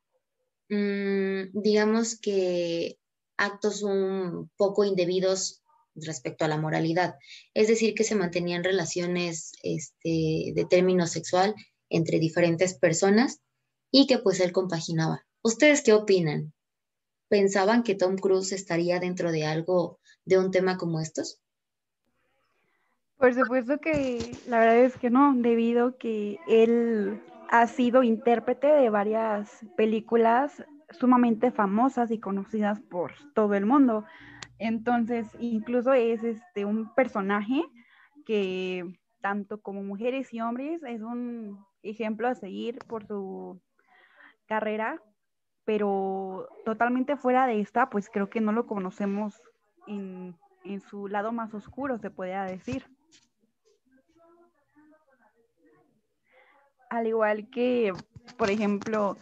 mm, 0.69 1.61
digamos 1.61 2.19
que 2.19 2.99
actos 3.37 3.83
un 3.83 4.51
poco 4.57 4.85
indebidos 4.85 5.63
respecto 5.95 6.45
a 6.45 6.49
la 6.49 6.59
moralidad. 6.59 7.17
Es 7.55 7.69
decir, 7.69 7.95
que 7.95 8.05
se 8.05 8.15
mantenían 8.15 8.65
relaciones 8.65 9.53
este, 9.63 10.53
de 10.55 10.67
término 10.69 11.07
sexual 11.07 11.55
entre 11.91 12.19
diferentes 12.19 12.75
personas 12.75 13.41
y 13.91 14.07
que 14.07 14.19
pues 14.19 14.41
él 14.41 14.53
compaginaba. 14.53 15.25
¿Ustedes 15.43 15.83
qué 15.83 15.93
opinan? 15.93 16.53
¿Pensaban 17.29 17.83
que 17.83 17.95
Tom 17.95 18.17
Cruise 18.17 18.53
estaría 18.53 19.01
dentro 19.01 19.33
de 19.33 19.45
algo, 19.45 19.99
de 20.25 20.39
un 20.39 20.51
tema 20.51 20.77
como 20.77 21.01
estos? 21.01 21.41
Por 23.19 23.35
supuesto 23.35 23.79
que 23.79 24.37
la 24.49 24.59
verdad 24.59 24.79
es 24.79 24.97
que 24.97 25.11
no, 25.11 25.35
debido 25.37 25.97
que 25.97 26.39
él 26.49 27.23
ha 27.53 27.67
sido 27.67 28.03
intérprete 28.03 28.67
de 28.67 28.89
varias 28.89 29.61
películas 29.77 30.65
sumamente 30.91 31.51
famosas 31.51 32.11
y 32.11 32.19
conocidas 32.19 32.81
por 32.81 33.13
todo 33.35 33.53
el 33.53 33.67
mundo. 33.67 34.07
Entonces, 34.59 35.29
incluso 35.39 35.93
es 35.93 36.25
este, 36.25 36.65
un 36.65 36.95
personaje 36.95 37.63
que 38.25 38.99
tanto 39.21 39.61
como 39.61 39.83
mujeres 39.83 40.33
y 40.33 40.41
hombres 40.41 40.83
es 40.83 41.03
un 41.03 41.63
ejemplo 41.83 42.27
a 42.27 42.35
seguir 42.35 42.79
por 42.89 43.07
su 43.07 43.61
carrera, 44.47 45.03
pero 45.67 46.49
totalmente 46.65 47.19
fuera 47.19 47.47
de 47.47 47.61
esta, 47.61 47.91
pues 47.91 48.09
creo 48.09 48.31
que 48.31 48.41
no 48.41 48.53
lo 48.53 48.67
conocemos 48.67 49.43
en, 49.87 50.35
en 50.65 50.81
su 50.81 51.07
lado 51.07 51.33
más 51.33 51.53
oscuro, 51.53 51.99
se 51.99 52.11
podría 52.11 52.45
decir. 52.45 52.87
Al 56.93 57.07
igual 57.07 57.49
que, 57.49 57.95
por 58.37 58.51
ejemplo, 58.51 59.17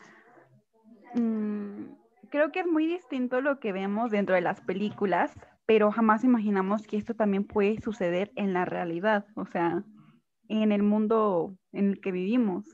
mmm, 1.15 1.85
creo 2.29 2.51
que 2.51 2.61
es 2.61 2.67
muy 2.67 2.85
distinto 2.89 3.41
lo 3.41 3.61
que 3.61 3.71
vemos 3.71 4.11
dentro 4.11 4.35
de 4.35 4.41
las 4.41 4.61
películas, 4.61 5.31
pero 5.67 5.93
jamás 5.93 6.25
imaginamos 6.25 6.83
que 6.83 6.97
esto 6.97 7.15
también 7.15 7.45
puede 7.45 7.81
suceder 7.81 8.33
en 8.35 8.53
la 8.55 8.65
realidad, 8.65 9.25
o 9.37 9.47
sea, 9.47 9.85
en 10.49 10.73
el 10.73 10.83
mundo 10.83 11.55
en 11.73 11.91
el 11.91 12.01
que 12.01 12.11
vivimos. 12.11 12.65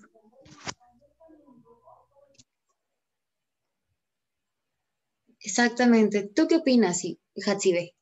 Exactamente. 5.41 6.27
¿Tú 6.35 6.49
qué 6.49 6.57
opinas, 6.57 7.03
Hatsibe? 7.47 7.95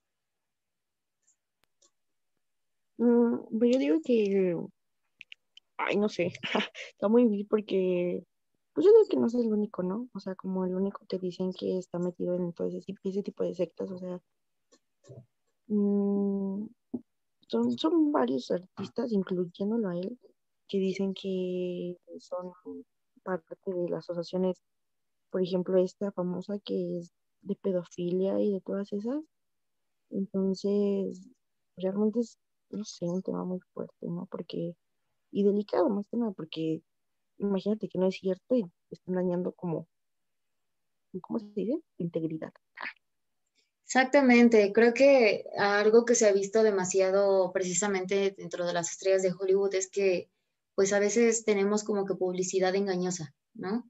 Mm, 2.99 3.59
pues 3.59 3.73
yo 3.73 3.79
digo 3.81 4.01
que, 4.05 4.57
ay, 5.77 5.97
no 5.97 6.09
sé, 6.09 6.33
está 6.93 7.09
muy 7.09 7.27
bien 7.29 7.47
porque 7.49 8.25
pues 8.75 8.87
yo 8.87 8.93
digo 8.93 9.09
que 9.09 9.17
no 9.17 9.27
es 9.29 9.35
el 9.35 9.53
único, 9.53 9.83
¿no? 9.85 10.09
O 10.15 10.21
sea, 10.21 10.35
como 10.35 10.65
el 10.65 10.75
único 10.75 11.07
que 11.09 11.19
dicen 11.19 11.53
que 11.53 11.79
está 11.79 11.99
metido 11.99 12.35
en 12.35 12.53
todo 12.53 12.69
ese, 12.69 12.95
ese 13.05 13.23
tipo 13.23 13.45
de 13.45 13.55
sectas, 13.55 13.91
o 13.91 13.99
sea, 13.99 14.21
mm, 15.69 16.67
son, 17.49 17.79
son 17.79 18.13
varios 18.13 18.51
artistas, 18.51 19.13
incluyéndolo 19.13 19.89
a 19.89 19.97
él, 19.97 20.19
que 20.69 20.79
dicen 20.79 21.15
que 21.15 21.97
son 22.19 22.53
parte 23.23 23.57
de 23.67 23.89
las 23.89 24.11
asociaciones, 24.11 24.63
por 25.31 25.43
ejemplo, 25.43 25.79
esta 25.79 26.13
famosa 26.13 26.59
que 26.65 26.99
es 26.99 27.13
de 27.43 27.57
pedofilia 27.57 28.41
y 28.41 28.53
de 28.53 28.61
todas 28.61 28.93
esas. 28.93 29.23
Entonces, 30.11 31.29
realmente 31.77 32.21
es, 32.21 32.39
no 32.71 32.85
sé, 32.85 33.07
un 33.07 33.23
tema 33.23 33.45
muy 33.45 33.61
fuerte, 33.73 34.07
¿no? 34.09 34.27
Porque, 34.31 34.75
y 35.35 35.43
delicado 35.43 35.89
más 35.89 36.07
que 36.09 36.17
nada, 36.17 36.31
porque 36.31 36.81
imagínate 37.39 37.89
que 37.89 37.99
no 37.99 38.07
es 38.07 38.15
cierto 38.15 38.55
y 38.55 38.65
están 38.91 39.17
dañando 39.17 39.53
como, 39.53 39.89
¿cómo 41.21 41.41
se 41.41 41.47
dice? 41.57 41.81
Integridad. 41.99 42.53
Exactamente, 43.85 44.73
creo 44.73 44.95
que 44.95 45.45
algo 45.59 46.05
que 46.05 46.15
se 46.15 46.27
ha 46.29 46.33
visto 46.33 46.63
demasiado 46.63 47.53
precisamente 47.53 48.35
dentro 48.39 48.65
de 48.65 48.73
las 48.73 48.91
estrellas 48.93 49.23
de 49.23 49.33
Hollywood 49.33 49.75
es 49.75 49.91
que 49.91 50.31
pues 50.77 50.93
a 50.93 51.01
veces 51.01 51.45
tenemos 51.45 51.85
como 51.85 52.05
que 52.05 52.15
publicidad 52.15 52.75
engañosa, 52.75 53.35
¿no? 53.55 53.89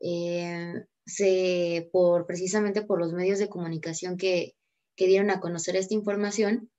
Eh, 0.00 0.84
se, 1.06 1.88
por, 1.92 2.26
precisamente 2.26 2.82
por 2.82 2.98
los 3.00 3.12
medios 3.12 3.38
de 3.38 3.48
comunicación 3.48 4.16
que, 4.16 4.54
que 4.96 5.06
dieron 5.06 5.30
a 5.30 5.40
conocer 5.40 5.76
esta 5.76 5.94
información, 5.94 6.70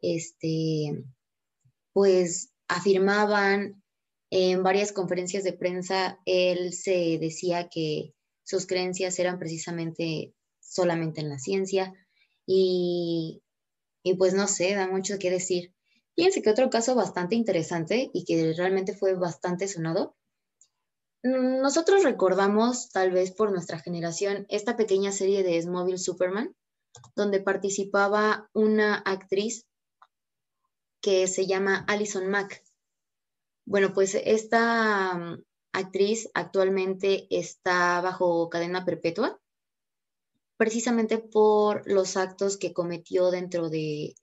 este, 0.00 1.04
pues 1.92 2.52
afirmaban 2.68 3.82
en 4.30 4.62
varias 4.62 4.92
conferencias 4.92 5.44
de 5.44 5.52
prensa, 5.52 6.18
él 6.24 6.72
se 6.72 7.18
decía 7.18 7.68
que 7.68 8.14
sus 8.44 8.66
creencias 8.66 9.18
eran 9.18 9.38
precisamente 9.38 10.34
solamente 10.60 11.20
en 11.20 11.28
la 11.28 11.38
ciencia 11.38 11.94
y, 12.46 13.42
y 14.02 14.14
pues 14.14 14.34
no 14.34 14.46
sé, 14.48 14.74
da 14.74 14.88
mucho 14.88 15.18
que 15.18 15.30
decir. 15.30 15.74
Fíjense 16.14 16.42
que 16.42 16.50
otro 16.50 16.70
caso 16.70 16.94
bastante 16.94 17.34
interesante 17.34 18.10
y 18.12 18.24
que 18.24 18.54
realmente 18.56 18.94
fue 18.94 19.14
bastante 19.14 19.68
sonado. 19.68 20.16
Nosotros 21.22 22.04
recordamos, 22.04 22.90
tal 22.90 23.10
vez 23.10 23.32
por 23.32 23.50
nuestra 23.50 23.80
generación, 23.80 24.46
esta 24.48 24.76
pequeña 24.76 25.12
serie 25.12 25.42
de 25.42 25.60
Smóvil 25.60 25.98
Superman, 25.98 26.54
donde 27.14 27.40
participaba 27.40 28.48
una 28.54 28.94
actriz 28.96 29.66
que 31.00 31.26
se 31.26 31.46
llama 31.46 31.84
Alison 31.88 32.28
Mack. 32.28 32.62
Bueno, 33.64 33.92
pues 33.92 34.14
esta 34.14 35.14
mm, 35.14 35.42
actriz 35.72 36.28
actualmente 36.34 37.26
está 37.30 38.00
bajo 38.00 38.48
cadena 38.48 38.84
perpetua, 38.84 39.40
precisamente 40.56 41.18
por 41.18 41.82
los 41.90 42.16
actos 42.16 42.56
que 42.56 42.72
cometió 42.72 43.30
dentro 43.30 43.68
de, 43.68 44.14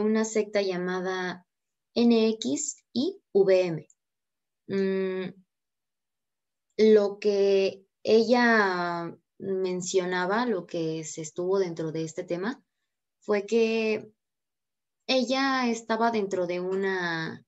una 0.00 0.24
secta 0.24 0.62
llamada 0.62 1.46
NX 1.94 2.84
y 2.92 3.20
VM. 3.32 3.86
Mm, 4.68 5.30
lo 6.78 7.18
que 7.18 7.86
ella 8.02 9.16
mencionaba, 9.38 10.46
lo 10.46 10.66
que 10.66 11.04
se 11.04 11.22
estuvo 11.22 11.58
dentro 11.58 11.92
de 11.92 12.04
este 12.04 12.24
tema, 12.24 12.62
fue 13.20 13.46
que 13.46 14.12
ella 15.06 15.68
estaba 15.68 16.10
dentro 16.10 16.46
de 16.46 16.60
una 16.60 17.46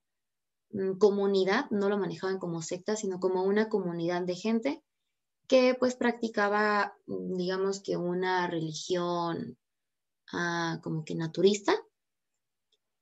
Mm, 0.71 0.99
comunidad, 0.99 1.71
no 1.71 1.89
lo 1.89 1.99
manejaban 1.99 2.39
como 2.39 2.63
secta, 2.63 2.97
sino 2.97 3.21
como 3.21 3.43
una 3.45 3.69
comunidad 3.69 4.23
de 4.23 4.35
gente 4.35 4.83
que 5.49 5.75
pues 5.79 5.97
practicaba, 5.97 6.95
mm, 7.07 7.37
digamos 7.37 7.81
que 7.83 7.97
una 7.97 8.47
religión 8.49 9.59
ah, 10.33 10.81
como 10.83 11.05
que 11.05 11.15
naturista, 11.15 11.75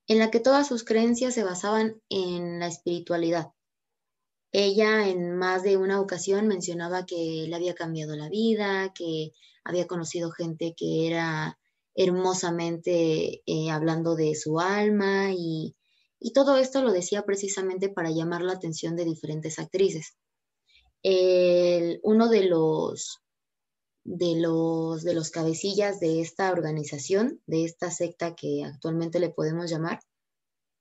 en 0.09 0.19
la 0.21 0.31
que 0.31 0.41
todas 0.41 0.69
sus 0.69 0.85
creencias 0.85 1.35
se 1.35 1.45
basaban 1.45 2.01
en 2.09 2.61
la 2.61 2.69
espiritualidad. 2.69 3.53
Ella 4.53 5.09
en 5.09 5.37
más 5.37 5.63
de 5.63 5.77
una 5.77 6.01
ocasión 6.01 6.49
mencionaba 6.49 7.07
que 7.07 7.47
le 7.49 7.55
había 7.55 7.75
cambiado 7.75 8.17
la 8.17 8.29
vida, 8.29 8.93
que 8.95 9.33
había 9.65 9.87
conocido 9.87 10.31
gente 10.31 10.75
que 10.77 11.09
era 11.09 11.59
hermosamente 11.97 13.43
eh, 13.47 13.71
hablando 13.71 14.15
de 14.15 14.35
su 14.37 14.61
alma 14.61 15.33
y 15.33 15.75
y 16.19 16.33
todo 16.33 16.57
esto 16.57 16.83
lo 16.83 16.93
decía 16.93 17.25
precisamente 17.25 17.89
para 17.89 18.11
llamar 18.11 18.43
la 18.43 18.55
atención 18.55 18.97
de 18.97 19.05
diferentes 19.05 19.59
actrices. 19.59 20.17
uno 22.03 22.29
de 22.29 22.45
los, 22.49 23.23
de, 24.05 24.35
los, 24.41 25.05
de 25.05 25.15
los 25.15 25.31
cabecillas 25.31 26.01
de 26.01 26.21
esta 26.21 26.51
organización, 26.51 27.41
de 27.47 27.65
esta 27.65 27.91
secta 27.91 28.35
que 28.35 28.65
actualmente 28.65 29.21
le 29.21 29.31
podemos 29.31 29.71
llamar, 29.71 30.01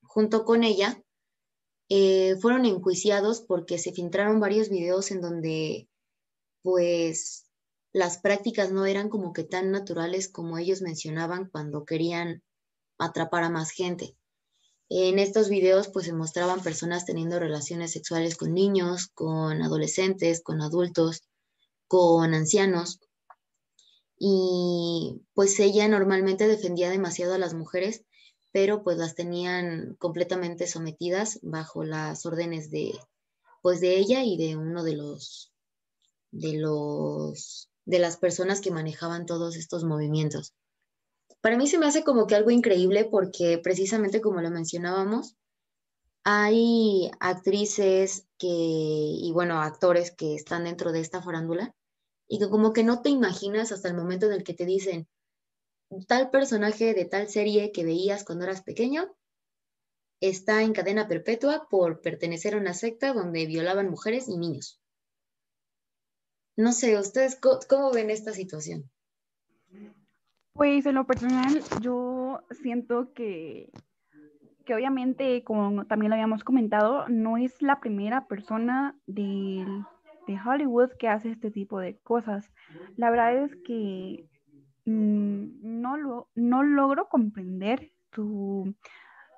junto 0.02 0.44
con 0.44 0.64
ella, 0.64 1.00
eh, 1.88 2.36
fueron 2.40 2.64
enjuiciados 2.64 3.42
porque 3.42 3.78
se 3.78 3.92
filtraron 3.92 4.40
varios 4.40 4.68
videos 4.68 5.10
en 5.12 5.20
donde 5.20 5.88
pues 6.62 7.45
las 7.96 8.18
prácticas 8.18 8.72
no 8.72 8.84
eran 8.84 9.08
como 9.08 9.32
que 9.32 9.42
tan 9.42 9.70
naturales 9.70 10.28
como 10.28 10.58
ellos 10.58 10.82
mencionaban 10.82 11.48
cuando 11.48 11.86
querían 11.86 12.42
atrapar 12.98 13.42
a 13.42 13.48
más 13.48 13.70
gente. 13.70 14.14
En 14.90 15.18
estos 15.18 15.48
videos 15.48 15.88
pues 15.88 16.04
se 16.04 16.12
mostraban 16.12 16.62
personas 16.62 17.06
teniendo 17.06 17.38
relaciones 17.38 17.92
sexuales 17.92 18.36
con 18.36 18.52
niños, 18.52 19.08
con 19.14 19.62
adolescentes, 19.62 20.42
con 20.42 20.60
adultos, 20.60 21.22
con 21.88 22.34
ancianos. 22.34 23.00
Y 24.18 25.22
pues 25.32 25.58
ella 25.58 25.88
normalmente 25.88 26.48
defendía 26.48 26.90
demasiado 26.90 27.32
a 27.32 27.38
las 27.38 27.54
mujeres, 27.54 28.04
pero 28.52 28.84
pues 28.84 28.98
las 28.98 29.14
tenían 29.14 29.96
completamente 29.98 30.66
sometidas 30.66 31.38
bajo 31.40 31.82
las 31.82 32.26
órdenes 32.26 32.70
de 32.70 32.92
pues 33.62 33.80
de 33.80 33.96
ella 33.96 34.22
y 34.22 34.36
de 34.36 34.54
uno 34.54 34.84
de 34.84 34.96
los 34.96 35.50
de 36.30 36.58
los 36.58 37.70
de 37.86 37.98
las 37.98 38.18
personas 38.18 38.60
que 38.60 38.70
manejaban 38.70 39.24
todos 39.24 39.56
estos 39.56 39.84
movimientos. 39.84 40.54
Para 41.40 41.56
mí 41.56 41.66
se 41.66 41.78
me 41.78 41.86
hace 41.86 42.04
como 42.04 42.26
que 42.26 42.34
algo 42.34 42.50
increíble 42.50 43.06
porque 43.10 43.58
precisamente 43.58 44.20
como 44.20 44.40
lo 44.42 44.50
mencionábamos, 44.50 45.36
hay 46.24 47.10
actrices 47.20 48.26
que, 48.36 48.48
y 48.48 49.30
bueno, 49.32 49.62
actores 49.62 50.10
que 50.10 50.34
están 50.34 50.64
dentro 50.64 50.90
de 50.90 51.00
esta 51.00 51.22
farándula 51.22 51.74
y 52.28 52.40
que 52.40 52.50
como 52.50 52.72
que 52.72 52.82
no 52.82 53.00
te 53.00 53.10
imaginas 53.10 53.70
hasta 53.70 53.88
el 53.88 53.94
momento 53.94 54.26
en 54.26 54.32
el 54.32 54.42
que 54.42 54.54
te 54.54 54.66
dicen 54.66 55.08
tal 56.08 56.30
personaje 56.30 56.94
de 56.94 57.04
tal 57.04 57.28
serie 57.28 57.70
que 57.70 57.84
veías 57.84 58.24
cuando 58.24 58.44
eras 58.44 58.62
pequeño 58.62 59.14
está 60.20 60.62
en 60.62 60.72
cadena 60.72 61.06
perpetua 61.06 61.68
por 61.70 62.00
pertenecer 62.00 62.54
a 62.54 62.58
una 62.58 62.74
secta 62.74 63.12
donde 63.12 63.46
violaban 63.46 63.88
mujeres 63.88 64.28
y 64.28 64.36
niños. 64.36 64.80
No 66.56 66.72
sé, 66.72 66.98
¿ustedes 66.98 67.38
cómo, 67.68 67.92
ven 67.92 68.10
esta 68.10 68.32
situación? 68.32 68.90
Pues 70.54 70.86
en 70.86 70.94
lo 70.94 71.06
personal, 71.06 71.62
yo 71.82 72.40
siento 72.62 73.12
que, 73.12 73.70
que 74.64 74.74
obviamente, 74.74 75.44
como 75.44 75.84
también 75.86 76.10
lo 76.10 76.14
habíamos 76.14 76.44
comentado, 76.44 77.06
no 77.08 77.36
es 77.36 77.60
la 77.60 77.78
primera 77.80 78.26
persona 78.26 78.98
de, 79.06 79.66
de 80.26 80.40
Hollywood 80.40 80.92
que 80.98 81.08
hace 81.08 81.30
este 81.30 81.50
tipo 81.50 81.78
de 81.78 81.98
cosas. 81.98 82.50
La 82.96 83.10
verdad 83.10 83.36
es 83.44 83.54
que 83.56 84.26
mm, 84.86 85.80
no, 85.80 85.98
lo, 85.98 86.30
no 86.34 86.62
logro 86.62 87.10
comprender 87.10 87.92
su, 88.12 88.74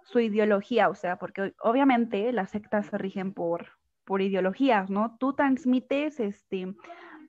su 0.04 0.20
ideología, 0.20 0.88
o 0.88 0.94
sea, 0.94 1.18
porque 1.18 1.54
obviamente 1.60 2.32
las 2.32 2.50
sectas 2.50 2.86
se 2.86 2.96
rigen 2.96 3.34
por, 3.34 3.66
por 4.04 4.22
ideologías, 4.22 4.88
¿no? 4.88 5.16
Tú 5.18 5.34
transmites 5.34 6.20
este, 6.20 6.74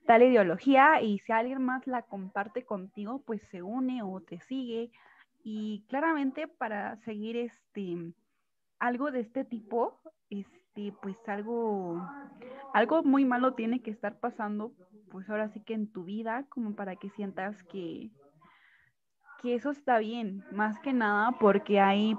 tal 0.06 0.22
ideología 0.22 1.00
y 1.02 1.18
si 1.20 1.32
alguien 1.32 1.62
más 1.62 1.86
la 1.86 2.02
comparte 2.02 2.64
contigo, 2.64 3.22
pues 3.24 3.42
se 3.50 3.62
une 3.62 4.02
o 4.02 4.20
te 4.20 4.40
sigue. 4.40 4.90
Y 5.42 5.84
claramente 5.88 6.48
para 6.48 6.96
seguir 6.98 7.36
este 7.36 8.12
algo 8.80 9.10
de 9.10 9.20
este 9.20 9.44
tipo, 9.44 10.00
este, 10.30 10.92
pues 11.02 11.16
algo, 11.28 12.02
algo 12.74 13.02
muy 13.04 13.24
malo 13.24 13.54
tiene 13.54 13.82
que 13.82 13.90
estar 13.90 14.18
pasando, 14.18 14.72
pues 15.10 15.28
ahora 15.28 15.50
sí 15.50 15.60
que 15.60 15.74
en 15.74 15.92
tu 15.92 16.04
vida, 16.04 16.46
como 16.48 16.74
para 16.74 16.96
que 16.96 17.10
sientas 17.10 17.62
que, 17.64 18.10
que 19.42 19.54
eso 19.54 19.70
está 19.70 19.98
bien, 19.98 20.44
más 20.50 20.80
que 20.80 20.92
nada 20.92 21.32
porque 21.38 21.78
hay 21.78 22.16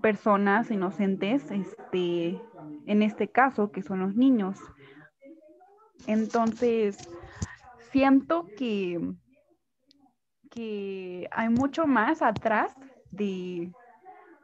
personas 0.00 0.70
inocentes, 0.70 1.50
este, 1.50 2.40
en 2.86 3.02
este 3.02 3.28
caso, 3.28 3.72
que 3.72 3.82
son 3.82 4.00
los 4.00 4.14
niños. 4.14 4.58
Entonces, 6.06 6.96
siento 7.90 8.46
que, 8.56 9.00
que 10.50 11.28
hay 11.30 11.48
mucho 11.48 11.86
más 11.86 12.22
atrás 12.22 12.74
de, 13.10 13.72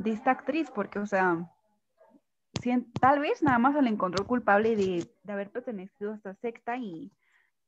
esta 0.05 0.33
actriz, 0.33 0.71
porque, 0.75 0.99
o 0.99 1.07
sea, 1.07 1.49
tal 3.01 3.21
vez 3.21 3.43
nada 3.43 3.59
más 3.59 3.75
se 3.75 3.83
le 3.83 3.91
encontró 3.91 4.27
culpable 4.27 4.75
de, 4.77 5.07
haber 5.29 5.51
pertenecido 5.51 6.12
a 6.12 6.17
esta 6.17 6.35
secta 6.37 6.77
y, 6.77 7.12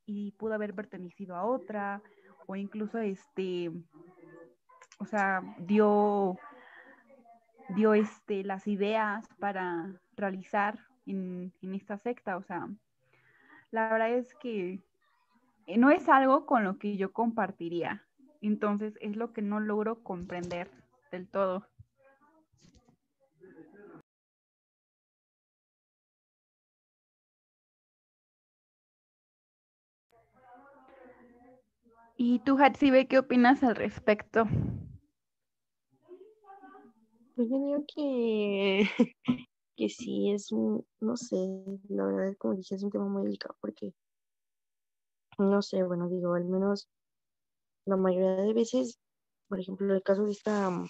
y, 0.05 0.31
pudo 0.33 0.53
haber 0.53 0.73
pertenecido 0.73 1.35
a 1.35 1.45
otra, 1.45 2.01
o 2.47 2.55
incluso 2.55 2.97
este, 2.99 3.71
o 4.99 5.05
sea, 5.05 5.41
dio, 5.59 6.37
dio 7.69 7.93
este, 7.93 8.43
las 8.43 8.67
ideas 8.67 9.27
para 9.39 9.93
realizar 10.15 10.79
en, 11.05 11.53
en 11.61 11.75
esta 11.75 11.97
secta, 11.97 12.37
o 12.37 12.43
sea, 12.43 12.67
la 13.71 13.89
verdad 13.89 14.11
es 14.11 14.33
que 14.35 14.81
no 15.77 15.91
es 15.91 16.09
algo 16.09 16.45
con 16.45 16.63
lo 16.63 16.77
que 16.79 16.97
yo 16.97 17.11
compartiría. 17.13 18.07
Entonces 18.41 18.97
es 19.01 19.15
lo 19.15 19.33
que 19.33 19.41
no 19.41 19.59
logro 19.59 20.03
comprender 20.03 20.71
del 21.11 21.27
todo. 21.29 21.67
¿Y 32.17 32.39
tú, 32.39 32.57
Hatsibe, 32.57 33.07
qué 33.07 33.19
opinas 33.19 33.63
al 33.63 33.75
respecto? 33.75 34.47
Pues 37.35 37.49
yo 37.49 37.57
digo 37.57 37.85
que, 37.93 38.89
que 39.75 39.89
sí, 39.89 40.31
es 40.31 40.51
un, 40.51 40.85
no 41.01 41.17
sé, 41.17 41.35
la 41.89 42.05
verdad, 42.05 42.35
como 42.37 42.55
dije, 42.55 42.75
es 42.75 42.83
un 42.83 42.91
tema 42.91 43.07
muy 43.07 43.23
delicado 43.23 43.55
porque 43.61 43.93
no 45.37 45.61
sé, 45.61 45.83
bueno, 45.83 46.09
digo, 46.09 46.33
al 46.33 46.45
menos 46.45 46.87
la 47.85 47.97
mayoría 47.97 48.35
de 48.43 48.53
veces, 48.53 48.99
por 49.47 49.59
ejemplo, 49.59 49.93
el 49.93 50.03
caso 50.03 50.23
de 50.25 50.31
esta 50.31 50.69
mm, 50.69 50.87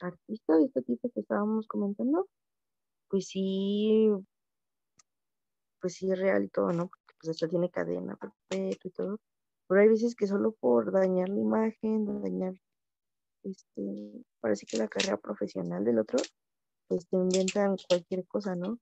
artista, 0.00 0.56
de 0.56 0.64
este 0.64 0.82
tipo 0.82 1.10
que 1.10 1.20
estábamos 1.20 1.66
comentando, 1.66 2.28
pues 3.08 3.28
sí, 3.28 4.10
pues 5.80 5.94
sí 5.94 6.10
es 6.10 6.18
real 6.18 6.44
y 6.44 6.48
todo, 6.48 6.72
¿no? 6.72 6.88
Porque 6.88 7.14
pues 7.20 7.30
esto 7.30 7.48
tiene 7.48 7.70
cadena 7.70 8.16
perpetua 8.16 8.80
y 8.84 8.90
todo. 8.90 9.20
Pero 9.68 9.80
hay 9.80 9.88
veces 9.88 10.14
que 10.14 10.26
solo 10.26 10.52
por 10.52 10.92
dañar 10.92 11.28
la 11.28 11.40
imagen, 11.40 12.22
dañar, 12.22 12.54
este, 13.42 14.24
parece 14.40 14.66
que 14.66 14.76
la 14.76 14.88
carrera 14.88 15.16
profesional 15.16 15.84
del 15.84 15.98
otro, 16.00 16.18
pues 16.88 17.06
te 17.08 17.16
inventan 17.16 17.76
cualquier 17.88 18.26
cosa, 18.26 18.56
¿no? 18.56 18.78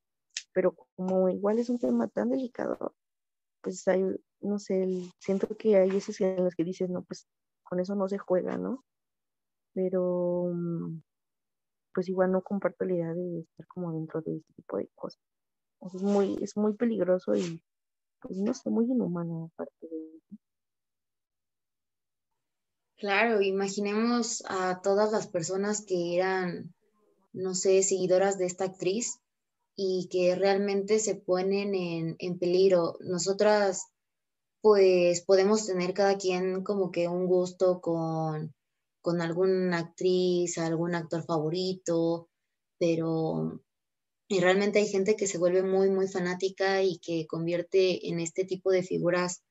Pero 0.52 0.74
como 0.96 1.28
igual 1.28 1.58
es 1.58 1.70
un 1.70 1.78
tema 1.78 2.08
tan 2.08 2.30
delicado, 2.30 2.94
pues 3.62 3.86
hay, 3.88 4.04
no 4.40 4.58
sé, 4.58 4.86
siento 5.18 5.56
que 5.56 5.76
hay 5.76 5.90
veces 5.90 6.20
en 6.20 6.44
las 6.44 6.54
que 6.54 6.64
dices, 6.64 6.90
no, 6.90 7.02
pues 7.02 7.26
con 7.62 7.80
eso 7.80 7.94
no 7.94 8.08
se 8.08 8.18
juega, 8.18 8.58
¿no? 8.58 8.84
Pero 9.74 10.50
mm, 10.52 11.00
pues 11.94 12.08
igual 12.08 12.32
no 12.32 12.42
comparto 12.42 12.84
la 12.84 12.94
idea 12.94 13.14
de 13.14 13.40
estar 13.40 13.66
como 13.66 13.92
dentro 13.92 14.20
de 14.22 14.36
este 14.36 14.52
tipo 14.54 14.76
de 14.76 14.88
cosas. 14.94 15.20
es 15.94 16.02
muy, 16.02 16.38
es 16.42 16.56
muy 16.56 16.74
peligroso 16.74 17.34
y 17.34 17.62
pues 18.20 18.36
no 18.38 18.54
sé, 18.54 18.70
muy 18.70 18.84
inhumano 18.86 19.50
aparte 19.52 19.88
de. 19.88 20.38
Claro, 22.96 23.40
imaginemos 23.40 24.44
a 24.48 24.80
todas 24.80 25.10
las 25.10 25.26
personas 25.26 25.84
que 25.84 26.18
eran, 26.18 26.72
no 27.32 27.54
sé, 27.54 27.82
seguidoras 27.82 28.38
de 28.38 28.46
esta 28.46 28.64
actriz 28.64 29.20
y 29.76 30.08
que 30.10 30.34
realmente 30.34 30.98
se 30.98 31.14
ponen 31.14 31.74
en, 31.74 32.16
en 32.18 32.38
peligro. 32.38 32.96
Nosotras 33.00 33.86
pues 34.60 35.22
podemos 35.22 35.66
tener 35.66 35.92
cada 35.92 36.16
quien 36.16 36.62
como 36.62 36.92
que 36.92 37.08
un 37.08 37.26
gusto 37.26 37.80
con, 37.80 38.54
con 39.02 39.20
alguna 39.20 39.78
actriz, 39.78 40.56
algún 40.58 40.94
actor 40.94 41.24
favorito, 41.24 42.28
pero 42.78 43.60
y 44.28 44.40
realmente 44.40 44.78
hay 44.78 44.86
gente 44.86 45.14
que 45.14 45.26
se 45.26 45.36
vuelve 45.36 45.62
muy, 45.62 45.90
muy 45.90 46.08
fanática 46.08 46.82
y 46.82 46.98
que 46.98 47.26
convierte 47.26 48.08
en 48.08 48.18
este 48.18 48.44
tipo 48.44 48.70
de 48.70 48.82
figuras 48.82 49.42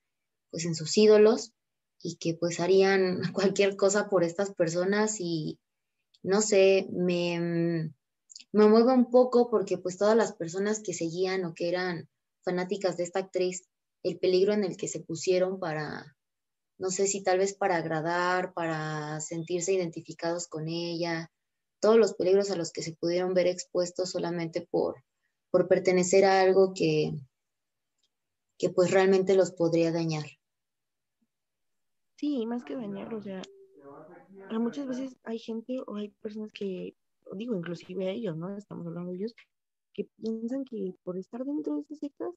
pues 0.49 0.65
en 0.65 0.73
sus 0.73 0.97
ídolos 0.97 1.51
y 2.01 2.15
que 2.15 2.33
pues 2.33 2.59
harían 2.59 3.21
cualquier 3.33 3.75
cosa 3.75 4.09
por 4.09 4.23
estas 4.23 4.55
personas 4.55 5.17
y 5.19 5.59
no 6.23 6.41
sé, 6.41 6.87
me, 6.91 7.91
me 8.51 8.67
mueve 8.67 8.93
un 8.93 9.09
poco 9.09 9.49
porque 9.49 9.77
pues 9.77 9.97
todas 9.97 10.15
las 10.15 10.33
personas 10.33 10.81
que 10.81 10.93
seguían 10.93 11.45
o 11.45 11.53
que 11.53 11.69
eran 11.69 12.09
fanáticas 12.43 12.97
de 12.97 13.03
esta 13.03 13.19
actriz, 13.19 13.67
el 14.03 14.19
peligro 14.19 14.53
en 14.53 14.63
el 14.63 14.77
que 14.77 14.87
se 14.87 14.99
pusieron 14.99 15.59
para, 15.59 16.17
no 16.77 16.89
sé 16.89 17.07
si 17.07 17.23
tal 17.23 17.39
vez 17.39 17.53
para 17.53 17.77
agradar, 17.77 18.53
para 18.53 19.19
sentirse 19.21 19.73
identificados 19.73 20.47
con 20.47 20.67
ella, 20.67 21.31
todos 21.79 21.97
los 21.97 22.13
peligros 22.13 22.51
a 22.51 22.55
los 22.55 22.71
que 22.71 22.83
se 22.83 22.93
pudieron 22.93 23.33
ver 23.33 23.47
expuestos 23.47 24.11
solamente 24.11 24.67
por, 24.69 25.03
por 25.49 25.67
pertenecer 25.67 26.25
a 26.25 26.41
algo 26.41 26.73
que, 26.73 27.13
que 28.57 28.69
pues 28.69 28.91
realmente 28.91 29.35
los 29.35 29.51
podría 29.51 29.91
dañar. 29.91 30.25
Sí, 32.17 32.45
más 32.45 32.63
que 32.63 32.75
dañar, 32.75 33.13
o 33.15 33.21
sea, 33.21 33.41
muchas 34.59 34.87
veces 34.87 35.17
hay 35.23 35.39
gente 35.39 35.79
o 35.87 35.95
hay 35.95 36.09
personas 36.21 36.51
que 36.53 36.95
digo, 37.35 37.55
inclusive 37.55 38.11
ellos, 38.11 38.37
¿no? 38.37 38.55
Estamos 38.55 38.85
hablando 38.87 39.11
de 39.11 39.17
ellos, 39.17 39.35
que 39.93 40.05
piensan 40.21 40.65
que 40.65 40.93
por 41.03 41.17
estar 41.17 41.43
dentro 41.45 41.75
de 41.75 41.81
esas 41.81 41.99
sectas, 41.99 42.33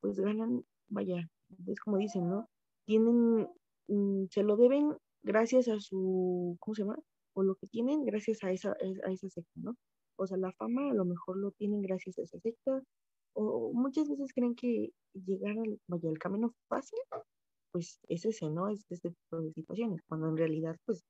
pues 0.00 0.18
ganan, 0.18 0.64
vaya, 0.88 1.28
es 1.66 1.80
como 1.80 1.98
dicen, 1.98 2.28
¿no? 2.28 2.48
Tienen, 2.86 3.48
mm, 3.88 4.26
se 4.30 4.42
lo 4.42 4.56
deben 4.56 4.96
gracias 5.22 5.68
a 5.68 5.80
su, 5.80 6.56
¿cómo 6.60 6.74
se 6.74 6.82
llama? 6.82 6.98
O 7.34 7.42
lo 7.42 7.56
que 7.56 7.66
tienen 7.66 8.04
gracias 8.04 8.42
a 8.44 8.52
esa, 8.52 8.72
a 8.72 9.10
esa 9.10 9.28
secta, 9.28 9.52
¿no? 9.56 9.76
O 10.16 10.26
sea, 10.26 10.36
la 10.36 10.52
fama 10.52 10.90
a 10.90 10.94
lo 10.94 11.04
mejor 11.04 11.36
lo 11.38 11.50
tienen 11.52 11.82
gracias 11.82 12.18
a 12.18 12.22
esa 12.22 12.38
secta, 12.38 12.82
o 13.34 13.72
muchas 13.72 14.08
veces 14.08 14.32
creen 14.32 14.54
que 14.54 14.92
llegar 15.12 15.58
al, 15.58 15.80
vaya, 15.88 16.08
el 16.08 16.18
camino 16.18 16.54
fácil, 16.68 16.98
pues 17.72 17.98
es 18.08 18.24
ese, 18.24 18.48
¿no? 18.50 18.68
Es 18.68 18.84
este 18.90 19.10
tipo 19.10 19.40
de 19.40 19.52
situaciones, 19.52 20.00
cuando 20.06 20.28
en 20.28 20.36
realidad, 20.36 20.76
pues, 20.86 21.02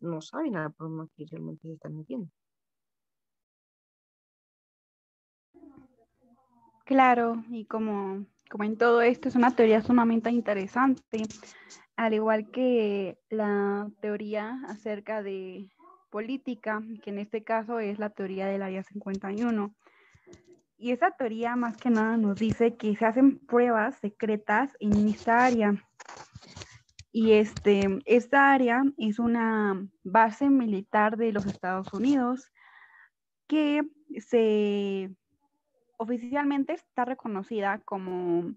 no 0.00 0.20
saben 0.20 0.56
a 0.56 0.64
la 0.64 0.70
problema 0.70 1.08
que 1.16 1.26
realmente 1.30 1.68
se 1.68 1.74
están 1.74 1.96
metiendo. 1.96 2.28
Claro, 6.84 7.44
y 7.50 7.66
como, 7.66 8.26
como 8.50 8.64
en 8.64 8.76
todo 8.76 9.00
esto 9.00 9.28
es 9.28 9.36
una 9.36 9.54
teoría 9.54 9.80
sumamente 9.80 10.30
interesante, 10.30 11.22
al 11.94 12.14
igual 12.14 12.50
que 12.50 13.16
la 13.28 13.88
teoría 14.00 14.60
acerca 14.66 15.22
de 15.22 15.68
política, 16.10 16.82
que 17.02 17.10
en 17.10 17.20
este 17.20 17.44
caso 17.44 17.78
es 17.78 17.98
la 17.98 18.10
teoría 18.10 18.46
del 18.46 18.62
área 18.62 18.82
51. 18.82 19.72
Y 20.78 20.92
esa 20.92 21.10
teoría 21.12 21.56
más 21.56 21.76
que 21.76 21.90
nada 21.90 22.16
nos 22.16 22.38
dice 22.38 22.76
que 22.76 22.96
se 22.96 23.04
hacen 23.04 23.38
pruebas 23.38 23.96
secretas 23.96 24.76
en 24.80 25.08
esta 25.08 25.44
área. 25.44 25.74
Y 27.12 27.32
este, 27.32 27.98
esta 28.04 28.52
área 28.52 28.82
es 28.96 29.18
una 29.18 29.84
base 30.04 30.48
militar 30.48 31.16
de 31.16 31.32
los 31.32 31.46
Estados 31.46 31.92
Unidos 31.92 32.50
que 33.48 33.82
se 34.18 35.10
oficialmente 35.96 36.72
está 36.72 37.04
reconocida 37.04 37.78
como 37.80 38.54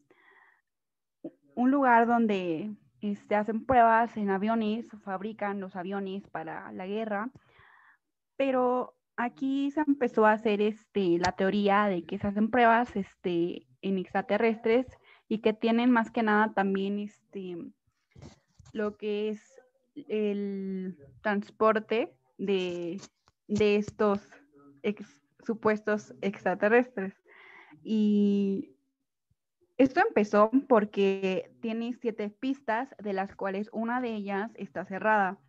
un 1.56 1.72
lugar 1.72 2.08
donde 2.08 2.76
se 3.02 3.12
este, 3.12 3.36
hacen 3.36 3.66
pruebas 3.66 4.16
en 4.18 4.30
aviones, 4.30 4.86
fabrican 5.04 5.60
los 5.60 5.76
aviones 5.76 6.28
para 6.30 6.72
la 6.72 6.88
guerra, 6.88 7.32
pero 8.38 8.96
aquí 9.18 9.72
se 9.72 9.82
empezó 9.82 10.26
a 10.26 10.34
hacer 10.34 10.62
este, 10.62 11.18
la 11.18 11.34
teoría 11.34 11.88
de 11.88 12.06
que 12.06 12.18
se 12.18 12.28
hacen 12.28 12.50
pruebas 12.50 12.96
este, 12.96 13.68
en 13.82 13.98
extraterrestres 13.98 14.88
y 15.28 15.40
que 15.40 15.54
tienen 15.54 15.92
más 15.92 16.12
que 16.12 16.24
nada 16.24 16.54
también 16.54 17.00
este, 17.00 17.58
lo 18.74 18.98
que 18.98 19.30
es 19.30 19.62
el 19.96 20.98
transporte 21.22 22.14
de, 22.38 23.00
estos 23.48 24.20
supuestos 25.46 26.14
extraterrestres. 26.22 27.14
Y 27.84 28.76
esto 29.78 30.02
empezó 30.06 30.52
porque 30.68 31.52
tiene 31.62 31.94
siete 31.94 32.30
pistas, 32.30 32.90
de 33.02 33.14
las 33.14 33.36
cuales 33.36 33.70
una 33.72 34.02
de 34.02 34.16
ellas 34.16 34.52
está 34.56 34.86
cerrada. 34.86 35.40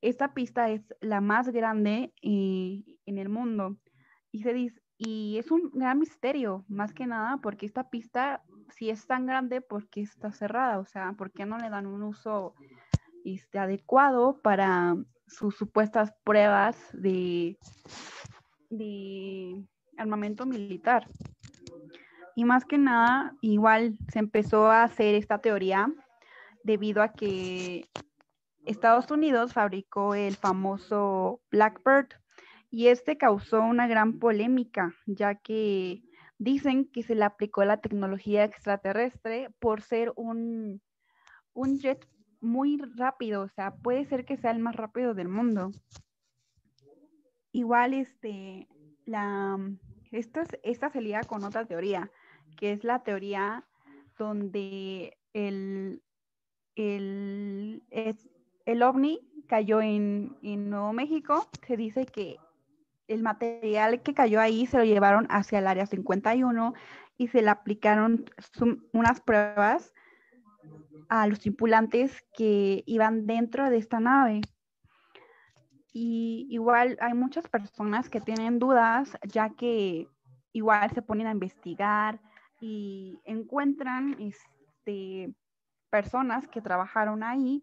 Esta 0.00 0.34
pista 0.34 0.68
es 0.68 0.82
la 1.00 1.20
más 1.20 1.48
grande 1.48 2.12
eh, 2.20 2.82
en 3.06 3.18
el 3.18 3.28
mundo 3.30 3.78
y, 4.30 4.42
se 4.42 4.52
dice, 4.52 4.82
y 4.98 5.38
es 5.38 5.50
un 5.50 5.70
gran 5.72 5.98
misterio, 5.98 6.64
más 6.68 6.92
que 6.92 7.06
nada, 7.06 7.38
porque 7.38 7.66
esta 7.66 7.88
pista, 7.88 8.42
si 8.70 8.90
es 8.90 9.06
tan 9.06 9.26
grande, 9.26 9.60
¿por 9.60 9.88
qué 9.88 10.02
está 10.02 10.32
cerrada? 10.32 10.78
O 10.78 10.84
sea, 10.84 11.12
¿por 11.12 11.30
qué 11.30 11.46
no 11.46 11.58
le 11.58 11.70
dan 11.70 11.86
un 11.86 12.02
uso 12.02 12.54
este, 13.24 13.58
adecuado 13.58 14.40
para 14.42 14.96
sus 15.26 15.56
supuestas 15.56 16.12
pruebas 16.24 16.76
de, 16.92 17.58
de 18.70 19.64
armamento 19.96 20.46
militar? 20.46 21.08
Y 22.36 22.44
más 22.44 22.64
que 22.64 22.78
nada, 22.78 23.34
igual 23.40 23.96
se 24.08 24.18
empezó 24.18 24.66
a 24.66 24.82
hacer 24.82 25.14
esta 25.14 25.38
teoría 25.38 25.92
debido 26.64 27.02
a 27.02 27.12
que 27.12 27.88
Estados 28.64 29.10
Unidos 29.10 29.52
fabricó 29.52 30.14
el 30.14 30.36
famoso 30.36 31.40
Blackbird 31.50 32.08
y 32.70 32.88
este 32.88 33.16
causó 33.16 33.60
una 33.60 33.86
gran 33.86 34.18
polémica, 34.18 34.94
ya 35.06 35.36
que 35.36 36.02
dicen 36.38 36.90
que 36.90 37.02
se 37.02 37.14
le 37.14 37.24
aplicó 37.24 37.64
la 37.64 37.80
tecnología 37.80 38.44
extraterrestre 38.44 39.50
por 39.58 39.82
ser 39.82 40.12
un, 40.16 40.82
un 41.52 41.78
jet 41.78 42.06
muy 42.40 42.78
rápido, 42.96 43.42
o 43.42 43.48
sea, 43.48 43.74
puede 43.74 44.04
ser 44.04 44.24
que 44.24 44.36
sea 44.36 44.50
el 44.50 44.58
más 44.58 44.76
rápido 44.76 45.14
del 45.14 45.28
mundo. 45.28 45.70
Igual, 47.52 47.94
este, 47.94 48.68
la, 49.06 49.58
esta, 50.10 50.44
esta 50.62 50.90
se 50.90 51.00
liga 51.00 51.22
con 51.22 51.44
otra 51.44 51.64
teoría, 51.64 52.10
que 52.56 52.72
es 52.72 52.84
la 52.84 53.02
teoría 53.02 53.64
donde 54.18 55.16
el, 55.32 56.02
el, 56.76 57.82
el 58.66 58.82
ovni 58.82 59.20
cayó 59.46 59.80
en, 59.80 60.36
Nuevo 60.42 60.92
México. 60.92 61.48
Se 61.66 61.76
dice 61.76 62.06
que 62.06 62.36
el 63.08 63.22
material 63.22 64.02
que 64.02 64.14
cayó 64.14 64.40
ahí 64.40 64.66
se 64.66 64.78
lo 64.78 64.84
llevaron 64.84 65.26
hacia 65.30 65.58
el 65.58 65.66
área 65.66 65.86
51 65.86 66.74
y 67.16 67.28
se 67.28 67.42
le 67.42 67.50
aplicaron 67.50 68.24
unas 68.92 69.20
pruebas 69.20 69.92
a 71.08 71.26
los 71.26 71.40
tripulantes 71.40 72.24
que 72.32 72.82
iban 72.86 73.26
dentro 73.26 73.70
de 73.70 73.78
esta 73.78 74.00
nave. 74.00 74.40
Y 75.92 76.46
igual 76.50 76.96
hay 77.00 77.14
muchas 77.14 77.46
personas 77.48 78.08
que 78.08 78.20
tienen 78.20 78.58
dudas, 78.58 79.16
ya 79.22 79.50
que 79.50 80.08
igual 80.52 80.90
se 80.90 81.02
ponen 81.02 81.28
a 81.28 81.32
investigar, 81.32 82.20
y 82.60 83.20
encuentran 83.24 84.16
este, 84.18 85.34
personas 85.90 86.48
que 86.48 86.62
trabajaron 86.62 87.22
ahí 87.22 87.62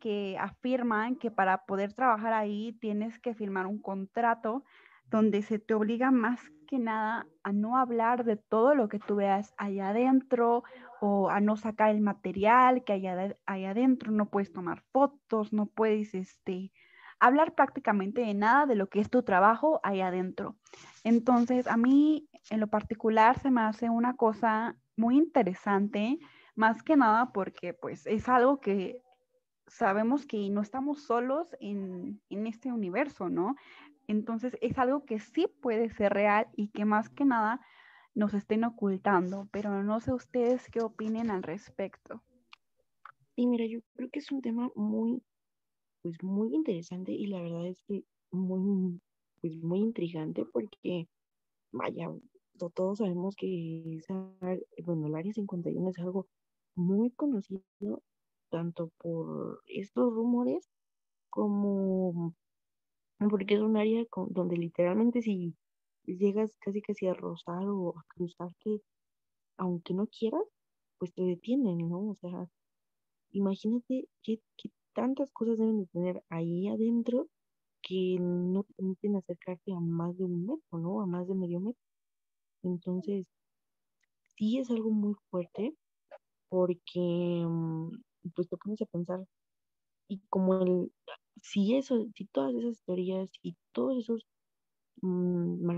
que 0.00 0.36
afirman 0.38 1.16
que 1.16 1.30
para 1.30 1.64
poder 1.66 1.92
trabajar 1.92 2.32
ahí 2.32 2.72
tienes 2.80 3.18
que 3.18 3.34
firmar 3.34 3.66
un 3.66 3.80
contrato 3.80 4.64
donde 5.10 5.42
se 5.42 5.58
te 5.58 5.74
obliga 5.74 6.10
más 6.10 6.40
que 6.66 6.78
nada 6.78 7.26
a 7.42 7.52
no 7.52 7.76
hablar 7.76 8.24
de 8.24 8.36
todo 8.36 8.74
lo 8.74 8.88
que 8.88 9.00
tú 9.00 9.16
veas 9.16 9.52
allá 9.58 9.88
adentro 9.88 10.62
o 11.00 11.28
a 11.28 11.40
no 11.40 11.56
sacar 11.56 11.90
el 11.90 12.00
material 12.00 12.84
que 12.84 12.92
hay 12.92 13.06
allá 13.06 13.70
adentro, 13.70 14.12
no 14.12 14.30
puedes 14.30 14.52
tomar 14.52 14.82
fotos, 14.92 15.52
no 15.52 15.66
puedes 15.66 16.14
este, 16.14 16.72
hablar 17.18 17.54
prácticamente 17.54 18.22
de 18.22 18.34
nada 18.34 18.66
de 18.66 18.76
lo 18.76 18.88
que 18.88 19.00
es 19.00 19.10
tu 19.10 19.22
trabajo 19.22 19.80
allá 19.82 20.08
adentro. 20.08 20.56
Entonces, 21.02 21.66
a 21.66 21.76
mí 21.76 22.28
en 22.50 22.60
lo 22.60 22.68
particular 22.68 23.38
se 23.38 23.50
me 23.50 23.62
hace 23.62 23.90
una 23.90 24.14
cosa 24.14 24.76
muy 24.96 25.16
interesante, 25.16 26.18
más 26.54 26.82
que 26.82 26.96
nada 26.96 27.32
porque 27.32 27.74
pues 27.74 28.06
es 28.06 28.28
algo 28.28 28.60
que 28.60 29.02
sabemos 29.70 30.26
que 30.26 30.50
no 30.50 30.60
estamos 30.60 31.02
solos 31.02 31.56
en, 31.60 32.20
este 32.28 32.72
universo, 32.72 33.28
¿no? 33.28 33.56
Entonces 34.08 34.56
es 34.60 34.76
algo 34.78 35.04
que 35.04 35.20
sí 35.20 35.46
puede 35.46 35.90
ser 35.90 36.12
real 36.12 36.48
y 36.56 36.68
que 36.68 36.84
más 36.84 37.08
que 37.08 37.24
nada 37.24 37.60
nos 38.14 38.34
estén 38.34 38.64
ocultando, 38.64 39.48
pero 39.52 39.82
no 39.82 40.00
sé 40.00 40.12
ustedes 40.12 40.68
qué 40.70 40.80
opinen 40.80 41.30
al 41.30 41.44
respecto. 41.44 42.22
Sí, 43.36 43.46
mira, 43.46 43.64
yo 43.66 43.80
creo 43.94 44.10
que 44.10 44.18
es 44.18 44.30
un 44.32 44.42
tema 44.42 44.70
muy, 44.74 45.22
pues 46.02 46.20
muy 46.22 46.52
interesante 46.52 47.12
y 47.12 47.26
la 47.26 47.40
verdad 47.40 47.68
es 47.68 47.80
que 47.86 48.04
muy, 48.32 49.00
pues 49.40 49.56
muy 49.62 49.78
intrigante 49.78 50.44
porque, 50.44 51.08
vaya, 51.70 52.10
todos 52.74 52.98
sabemos 52.98 53.36
que 53.36 53.96
esa, 53.96 54.14
bueno, 54.84 55.06
el 55.06 55.14
Área 55.14 55.32
51 55.32 55.90
es 55.90 55.98
algo 56.00 56.26
muy 56.74 57.10
conocido 57.12 58.02
tanto 58.50 58.90
por 58.98 59.62
estos 59.66 60.12
rumores 60.12 60.68
como 61.30 62.34
porque 63.30 63.54
es 63.54 63.60
un 63.60 63.76
área 63.76 64.04
donde 64.28 64.56
literalmente 64.56 65.22
si 65.22 65.54
llegas 66.06 66.56
casi 66.60 66.80
casi 66.82 67.06
a 67.06 67.14
rozar 67.14 67.64
o 67.68 67.98
a 67.98 68.04
cruzar 68.08 68.50
que 68.60 68.80
aunque 69.58 69.92
no 69.94 70.06
quieras, 70.06 70.42
pues 70.98 71.12
te 71.12 71.22
detienen, 71.22 71.78
¿no? 71.88 72.10
O 72.10 72.16
sea, 72.20 72.48
imagínate 73.32 74.08
qué, 74.22 74.40
tantas 74.94 75.30
cosas 75.32 75.58
deben 75.58 75.80
de 75.80 75.86
tener 75.86 76.22
ahí 76.30 76.68
adentro 76.68 77.28
que 77.82 78.16
no 78.20 78.64
te 78.64 78.74
permiten 78.74 79.16
acercarte 79.16 79.72
a 79.72 79.80
más 79.80 80.16
de 80.16 80.24
un 80.24 80.46
metro, 80.46 80.78
¿no? 80.78 81.00
A 81.02 81.06
más 81.06 81.28
de 81.28 81.34
medio 81.34 81.60
metro. 81.60 81.82
Entonces, 82.62 83.26
sí 84.36 84.58
es 84.58 84.70
algo 84.70 84.90
muy 84.90 85.14
fuerte 85.30 85.74
porque 86.48 87.46
pues 88.34 88.48
te 88.48 88.56
pones 88.56 88.82
a 88.82 88.86
pensar 88.86 89.26
y 90.10 90.20
como 90.28 90.60
el, 90.60 90.92
si 91.40 91.76
eso, 91.76 92.06
si 92.16 92.26
todas 92.26 92.54
esas 92.54 92.82
teorías 92.84 93.30
y 93.42 93.56
todos 93.72 93.98
esos 93.98 94.26
mm, 95.02 95.70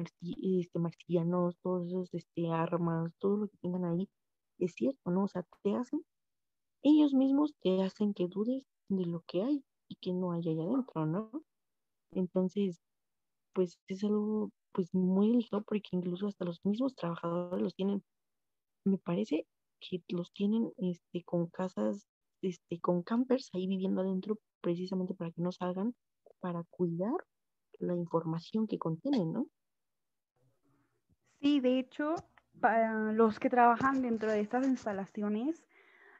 este, 0.59 0.79
marcianos, 0.79 1.59
todos 1.63 1.89
esos 1.89 2.15
este, 2.15 2.49
armas, 2.51 3.13
todo 3.19 3.37
lo 3.37 3.49
que 3.49 3.59
tengan 3.59 3.85
ahí, 3.85 4.09
es 4.59 4.73
cierto, 4.75 5.11
¿no? 5.11 5.25
O 5.25 5.29
sea, 5.29 5.45
te 5.63 5.75
hacen, 5.77 6.03
ellos 6.83 7.13
mismos 7.15 7.55
te 7.61 7.83
hacen 7.83 8.15
que 8.15 8.27
dudes 8.27 8.65
de 8.89 9.07
lo 9.07 9.23
que 9.27 9.43
hay 9.43 9.65
y 9.89 9.97
que 9.97 10.15
no 10.15 10.33
hay 10.33 10.49
allá 10.49 10.63
adentro, 10.63 11.07
¿no? 11.07 11.31
Entonces, 12.13 12.81
pues 13.55 13.79
es 13.89 14.03
algo 14.05 14.51
pues 14.73 14.95
muy 14.95 15.31
delicado 15.31 15.63
porque 15.63 15.91
incluso 15.93 16.27
hasta 16.27 16.47
los 16.47 16.65
mismos 16.65 16.95
trabajadores 16.95 17.63
los 17.63 17.75
tienen, 17.75 18.03
me 18.85 18.97
parece 18.97 19.47
que 19.81 20.03
los 20.09 20.33
tienen 20.33 20.73
este, 20.79 21.23
con 21.25 21.49
casas, 21.49 22.07
este, 22.43 22.81
con 22.81 23.03
campers 23.03 23.51
ahí 23.55 23.67
viviendo 23.67 24.03
adentro 24.03 24.39
precisamente 24.61 25.15
para 25.15 25.31
que 25.31 25.41
no 25.41 25.53
salgan, 25.53 25.95
para 26.41 26.63
cuidar 26.65 27.15
la 27.79 27.95
información 27.95 28.67
que 28.67 28.79
contienen, 28.79 29.33
¿no? 29.33 29.47
Sí, 31.41 31.61
de 31.61 31.79
hecho, 31.79 32.15
para 32.61 33.13
los 33.13 33.41
que 33.41 33.51
trabajan 33.51 34.03
dentro 34.03 34.31
de 34.31 34.41
estas 34.41 34.67
instalaciones, 34.67 35.65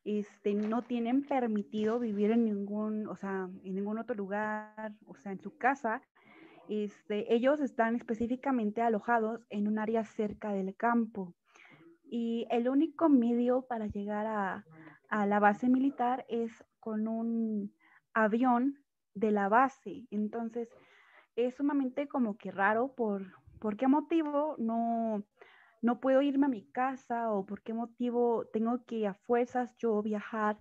este, 0.05 0.55
no 0.55 0.83
tienen 0.83 1.25
permitido 1.25 2.01
vivir 2.01 2.33
en 2.33 2.45
ningún, 2.45 3.07
o 3.07 3.17
sea, 3.17 3.49
en 3.65 3.75
ningún 3.75 3.99
otro 3.99 4.17
lugar, 4.17 4.93
o 5.07 5.15
sea, 5.17 5.33
en 5.33 5.41
su 5.41 5.57
casa. 5.57 6.03
Este, 6.69 7.33
ellos 7.33 7.61
están 7.61 7.95
específicamente 7.95 8.83
alojados 8.83 9.47
en 9.51 9.69
un 9.69 9.79
área 9.79 10.05
cerca 10.05 10.53
del 10.53 10.75
campo. 10.75 11.35
Y 12.05 12.47
el 12.51 12.69
único 12.69 13.09
medio 13.09 13.63
para 13.63 13.87
llegar 13.87 14.27
a, 14.27 14.65
a 15.13 15.27
la 15.27 15.41
base 15.41 15.69
militar 15.69 16.25
es 16.31 16.65
con 16.81 17.07
un 17.07 17.71
avión 18.15 18.79
de 19.13 19.31
la 19.31 19.51
base. 19.51 20.07
Entonces, 20.11 20.71
es 21.37 21.55
sumamente 21.55 22.09
como 22.09 22.39
que 22.39 22.51
raro 22.51 22.95
por, 22.95 23.27
por 23.61 23.77
qué 23.77 23.89
motivo 23.89 24.57
no, 24.57 25.23
no 25.83 26.01
puedo 26.01 26.23
irme 26.23 26.47
a 26.47 26.49
mi 26.49 26.65
casa 26.65 27.31
o 27.31 27.45
por 27.45 27.63
qué 27.63 27.75
motivo 27.75 28.47
tengo 28.55 28.87
que 28.87 29.07
a 29.07 29.13
fuerzas 29.13 29.77
yo 29.77 30.01
viajar 30.01 30.59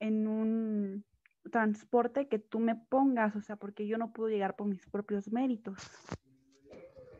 en 0.00 0.26
un 0.26 1.04
transporte 1.52 2.26
que 2.26 2.40
tú 2.40 2.58
me 2.58 2.74
pongas, 2.74 3.36
o 3.36 3.42
sea, 3.42 3.54
porque 3.54 3.86
yo 3.86 3.96
no 3.96 4.12
puedo 4.12 4.28
llegar 4.28 4.56
por 4.56 4.66
mis 4.66 4.84
propios 4.88 5.30
méritos. 5.30 5.78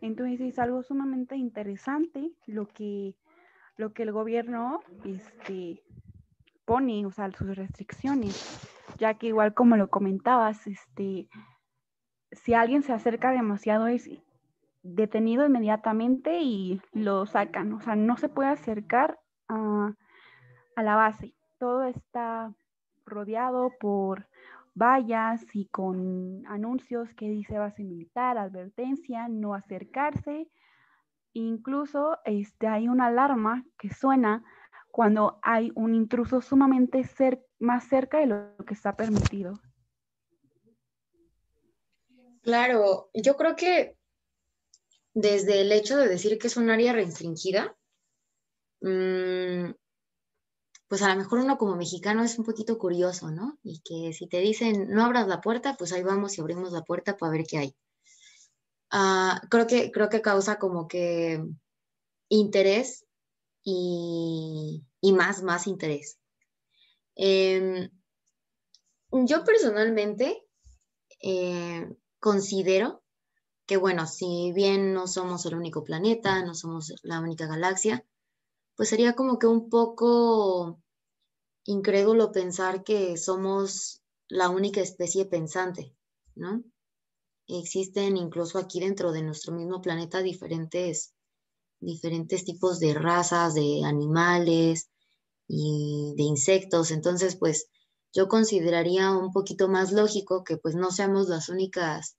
Entonces 0.01 0.41
es 0.41 0.59
algo 0.59 0.83
sumamente 0.83 1.37
interesante 1.37 2.33
lo 2.47 2.67
que, 2.67 3.15
lo 3.77 3.93
que 3.93 4.03
el 4.03 4.11
gobierno 4.11 4.81
este, 5.05 5.85
pone, 6.69 7.07
o 7.07 7.11
sea, 7.11 7.33
sus 7.33 7.57
restricciones, 7.57 8.69
ya 8.99 9.15
que 9.15 9.29
igual 9.29 9.55
como 9.55 9.79
lo 9.79 9.89
comentabas, 9.89 10.67
este, 10.67 11.27
si 12.31 12.53
alguien 12.53 12.83
se 12.83 12.93
acerca 12.93 13.31
demasiado 13.31 13.87
es 13.87 14.07
detenido 14.83 15.47
inmediatamente 15.47 16.41
y 16.41 16.83
lo 16.93 17.25
sacan. 17.25 17.73
O 17.73 17.81
sea, 17.81 17.97
no 17.97 18.19
se 18.19 18.29
puede 18.29 18.51
acercar 18.51 19.19
a, 19.49 19.95
la 20.77 20.95
base. 20.95 21.35
Todo 21.59 21.85
está 21.85 22.53
rodeado 23.07 23.73
por 23.81 24.29
vallas 24.75 25.45
y 25.55 25.69
con 25.69 26.47
anuncios 26.47 27.15
que 27.15 27.31
dice 27.31 27.59
base 27.59 27.83
militar, 27.83 28.37
advertencia, 28.37 29.27
no 29.29 29.55
acercarse. 29.55 30.51
Incluso 31.33 32.19
este, 32.27 32.69
hay 32.69 32.89
una 32.89 33.07
alarma 33.07 33.65
que 33.79 33.89
suena 33.89 34.45
cuando 34.99 35.39
hay 35.43 35.71
un 35.77 35.95
intruso 35.95 36.41
sumamente 36.41 37.09
más 37.61 37.89
cerca 37.89 38.19
de 38.19 38.27
lo 38.27 38.57
que 38.67 38.75
está 38.75 38.97
permitido. 38.97 39.61
Claro, 42.43 43.09
yo 43.15 43.37
creo 43.37 43.55
que 43.55 43.97
desde 45.15 45.61
el 45.61 45.71
hecho 45.71 45.97
de 45.97 46.09
decir 46.09 46.37
que 46.37 46.49
es 46.49 46.57
un 46.57 46.69
área 46.69 46.93
restringida, 46.93 47.77
mm, 48.81 49.71
pues 50.89 51.03
a 51.03 51.11
lo 51.11 51.15
mejor 51.15 51.39
uno 51.39 51.59
como 51.59 51.77
mexicano 51.77 52.25
es 52.25 52.37
un 52.37 52.45
poquito 52.45 52.77
curioso, 52.77 53.31
¿no? 53.31 53.57
Y 53.63 53.81
que 53.85 54.13
si 54.13 54.27
te 54.27 54.41
dicen 54.41 54.89
no 54.91 55.05
abras 55.05 55.29
la 55.29 55.41
puerta, 55.41 55.77
pues 55.79 55.93
ahí 55.93 56.03
vamos 56.03 56.37
y 56.37 56.41
abrimos 56.41 56.73
la 56.73 56.83
puerta 56.83 57.17
para 57.17 57.31
ver 57.31 57.47
qué 57.47 57.59
hay. 57.59 57.77
Ah, 58.91 59.41
creo, 59.49 59.69
que, 59.69 59.93
creo 59.93 60.09
que 60.09 60.23
causa 60.23 60.59
como 60.59 60.89
que 60.89 61.41
interés 62.29 63.05
y, 63.63 64.88
más, 65.03 65.43
más 65.43 65.67
interés. 65.67 66.19
Em, 67.15 67.91
yo 69.11 69.45
personalmente 69.45 70.45
eh, 71.23 71.89
considero 72.21 73.03
que 73.67 73.77
bueno, 73.77 74.07
si 74.07 74.53
bien 74.55 74.95
no 74.95 75.07
somos 75.07 75.45
el 75.45 75.55
único 75.55 75.85
planeta, 75.85 76.43
no 76.43 76.55
somos 76.55 76.95
la 77.03 77.21
única 77.21 77.47
galaxia, 77.47 78.05
pues 78.77 78.89
sería 78.89 79.15
como 79.15 79.39
que 79.39 79.47
un 79.47 79.69
poco 79.69 80.81
incrédulo 81.65 82.33
pensar 82.33 82.83
que 82.83 83.19
somos 83.19 84.03
la 84.29 84.49
única 84.49 84.81
especie 84.81 85.27
pensante, 85.27 85.95
¿no? 86.35 86.65
Existen 87.47 88.17
incluso 88.17 88.59
aquí 88.59 88.81
dentro 88.81 89.13
de 89.13 89.23
nuestro 89.23 89.53
mismo 89.53 89.83
planeta 89.83 90.23
diferentes, 90.23 91.15
diferentes 91.81 92.45
tipos 92.45 92.81
de 92.81 92.95
razas, 92.95 93.55
de 93.55 93.83
animales 93.85 94.91
y 95.47 96.15
de 96.17 96.23
insectos. 96.23 96.91
Entonces, 96.91 97.37
pues 97.37 97.69
yo 98.13 98.29
consideraría 98.29 99.13
un 99.13 99.33
poquito 99.33 99.69
más 99.69 99.93
lógico 99.93 100.45
que 100.45 100.57
pues 100.57 100.75
no 100.75 100.91
seamos 100.91 101.29
las 101.29 101.49
únicas 101.49 102.19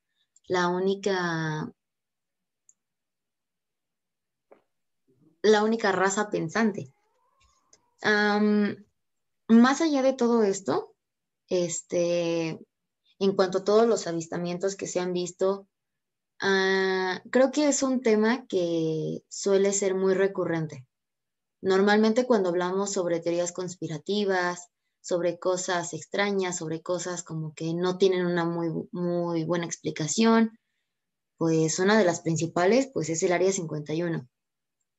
la 0.49 0.67
única, 0.67 1.71
la 5.43 5.63
única 5.63 5.91
raza 5.93 6.29
pensante. 6.29 6.91
más 9.47 9.81
allá 9.81 10.01
de 10.01 10.13
todo 10.13 10.43
esto, 10.43 10.95
este, 11.47 12.59
en 13.19 13.35
cuanto 13.35 13.59
a 13.59 13.63
todos 13.63 13.87
los 13.87 14.07
avistamientos 14.07 14.75
que 14.75 14.87
se 14.87 14.99
han 14.99 15.13
visto, 15.13 15.67
ah, 16.41 17.21
creo 17.31 17.51
que 17.51 17.67
es 17.67 17.83
un 17.83 18.01
tema 18.01 18.45
que 18.47 19.23
suele 19.29 19.73
ser 19.73 19.95
muy 19.95 20.13
recurrente. 20.13 20.85
Normalmente 21.61 22.25
cuando 22.25 22.49
hablamos 22.49 22.91
sobre 22.93 23.19
teorías 23.19 23.51
conspirativas, 23.51 24.69
sobre 25.01 25.39
cosas 25.39 25.93
extrañas, 25.93 26.57
sobre 26.57 26.81
cosas 26.81 27.23
como 27.23 27.53
que 27.53 27.73
no 27.73 27.97
tienen 27.97 28.25
una 28.25 28.45
muy, 28.45 28.69
muy 28.91 29.43
buena 29.43 29.65
explicación, 29.65 30.57
pues 31.37 31.79
una 31.79 31.97
de 31.97 32.05
las 32.05 32.21
principales 32.21 32.89
pues 32.93 33.09
es 33.09 33.23
el 33.23 33.33
Área 33.33 33.51
51. 33.51 34.27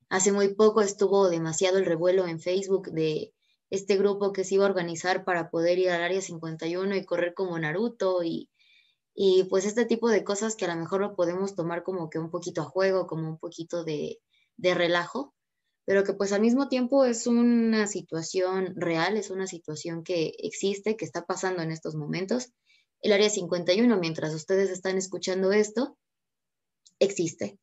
Hace 0.09 0.33
muy 0.33 0.55
poco 0.55 0.81
estuvo 0.81 1.29
demasiado 1.29 1.79
el 1.79 1.87
revuelo 1.87 2.27
en 2.27 2.41
Facebook 2.41 2.91
de 2.91 3.33
este 3.71 3.97
grupo 3.97 4.33
que 4.33 4.45
se 4.45 4.57
iba 4.57 4.65
a 4.65 4.69
organizar 4.69 5.25
para 5.25 5.51
poder 5.51 5.79
ir 5.79 5.91
al 5.91 6.03
Área 6.03 6.21
51 6.21 6.97
y 6.97 7.05
correr 7.05 7.35
como 7.35 7.59
Naruto 7.59 8.25
y, 8.25 8.51
y 9.15 9.45
pues 9.45 9.65
este 9.65 9.85
tipo 9.85 10.09
de 10.09 10.25
cosas 10.25 10.57
que 10.57 10.65
a 10.65 10.75
lo 10.75 10.81
mejor 10.81 11.01
lo 11.01 11.15
podemos 11.15 11.55
tomar 11.55 11.83
como 11.83 12.11
que 12.11 12.19
un 12.19 12.31
poquito 12.31 12.63
a 12.63 12.65
juego, 12.65 13.07
como 13.07 13.29
un 13.29 13.39
poquito 13.39 13.85
de, 13.85 14.19
de 14.57 14.75
relajo, 14.75 15.35
pero 15.85 16.05
que 16.05 16.15
pues 16.15 16.33
al 16.33 16.41
mismo 16.41 16.69
tiempo 16.69 17.05
es 17.05 17.27
una 17.27 17.87
situación 17.87 18.75
real, 18.77 19.17
es 19.17 19.31
una 19.31 19.47
situación 19.47 20.05
que 20.05 20.33
existe, 20.39 20.97
que 20.97 21.05
está 21.05 21.27
pasando 21.27 21.63
en 21.63 21.73
estos 21.73 21.97
momentos. 21.97 22.53
El 23.01 23.13
área 23.13 23.31
51, 23.31 23.99
mientras 23.99 24.35
ustedes 24.35 24.71
están 24.71 24.99
escuchando 24.99 25.53
esto, 25.53 25.97
existe. 26.99 27.59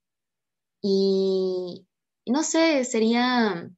Y, 0.82 1.88
no 2.26 2.44
sé, 2.44 2.84
sería, 2.86 3.70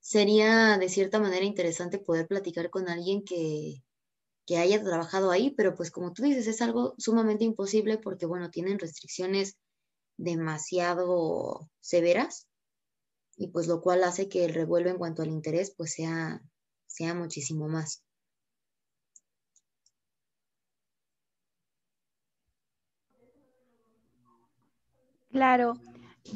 sería 0.00 0.78
de 0.78 0.88
cierta 0.88 1.20
manera 1.20 1.44
interesante 1.44 1.98
poder 1.98 2.26
platicar 2.26 2.70
con 2.70 2.88
alguien 2.88 3.24
que, 3.24 3.84
que 4.46 4.58
haya 4.58 4.82
trabajado 4.82 5.30
ahí, 5.30 5.50
pero 5.50 5.74
pues 5.74 5.90
como 5.90 6.12
tú 6.12 6.22
dices, 6.22 6.46
es 6.46 6.62
algo 6.62 6.94
sumamente 6.98 7.44
imposible 7.44 7.98
porque, 7.98 8.26
bueno, 8.26 8.50
tienen 8.50 8.78
restricciones 8.78 9.56
demasiado 10.16 11.70
severas 11.80 12.48
y 13.36 13.48
pues 13.48 13.66
lo 13.66 13.80
cual 13.80 14.04
hace 14.04 14.28
que 14.28 14.44
el 14.44 14.54
revuelo 14.54 14.90
en 14.90 14.98
cuanto 14.98 15.22
al 15.22 15.28
interés 15.28 15.74
pues 15.76 15.94
sea, 15.94 16.42
sea 16.86 17.14
muchísimo 17.14 17.68
más. 17.68 18.04
Claro, 25.30 25.74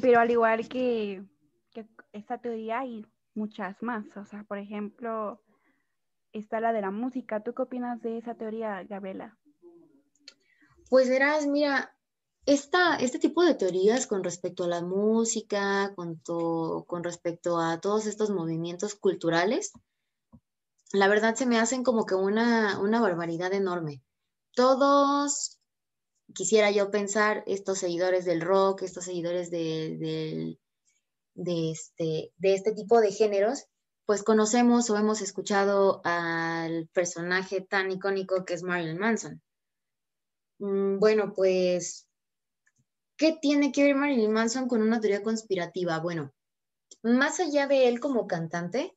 pero 0.01 0.19
al 0.19 0.31
igual 0.31 0.67
que, 0.67 1.23
que 1.71 1.85
esta 2.13 2.39
teoría 2.39 2.79
hay 2.79 3.05
muchas 3.35 3.81
más. 3.83 4.05
O 4.17 4.25
sea, 4.25 4.43
por 4.43 4.57
ejemplo, 4.57 5.39
está 6.33 6.59
la 6.59 6.73
de 6.73 6.81
la 6.81 6.91
música. 6.91 7.43
¿Tú 7.43 7.53
qué 7.53 7.63
opinas 7.63 8.01
de 8.01 8.17
esa 8.17 8.35
teoría, 8.35 8.83
Gabriela? 8.83 9.37
Pues 10.89 11.09
verás, 11.09 11.47
mira, 11.47 11.95
este 12.45 13.19
tipo 13.19 13.43
de 13.43 13.55
teorías 13.55 14.07
con 14.07 14.23
respecto 14.23 14.63
a 14.63 14.67
la 14.67 14.81
música, 14.81 15.93
con, 15.95 16.21
con 16.85 17.03
respecto 17.03 17.59
a 17.59 17.79
todos 17.81 18.05
estos 18.05 18.29
movimientos 18.29 18.95
culturales, 18.95 19.73
la 20.93 21.07
verdad 21.07 21.35
se 21.35 21.45
me 21.45 21.59
hacen 21.59 21.83
como 21.83 22.05
que 22.05 22.15
una, 22.15 22.79
barbaridad 22.79 23.53
enorme. 23.53 24.01
Todos, 24.55 25.59
quisiera 26.33 26.71
yo 26.71 26.89
pensar, 26.89 27.43
estos 27.47 27.79
seguidores 27.79 28.25
del 28.25 28.41
rock, 28.41 28.83
estos 28.83 29.03
seguidores 29.03 29.51
de, 29.51 30.57
de, 31.33 31.71
este, 31.71 32.31
de 32.37 32.53
este 32.53 32.71
tipo 32.73 33.01
de 33.01 33.11
géneros, 33.11 33.65
pues 34.07 34.23
conocemos 34.23 34.89
o 34.89 34.95
hemos 34.95 35.21
escuchado 35.21 35.99
al 36.05 36.87
personaje 36.93 37.59
tan 37.59 37.91
icónico 37.91 38.45
que 38.45 38.53
es 38.53 38.63
Marilyn 38.63 38.97
Manson. 38.97 39.41
Mm, 40.59 40.97
bueno, 40.97 41.33
pues 41.35 42.07
¿qué 43.17 43.37
tiene 43.41 43.73
que 43.73 43.83
ver 43.83 43.95
Marilyn 43.95 44.31
Manson 44.31 44.69
con 44.69 44.81
una 44.81 45.01
teoría 45.01 45.21
conspirativa? 45.21 45.99
Bueno, 45.99 46.33
más 47.03 47.41
allá 47.41 47.67
de 47.67 47.89
él 47.89 47.99
como 47.99 48.27
cantante, 48.27 48.95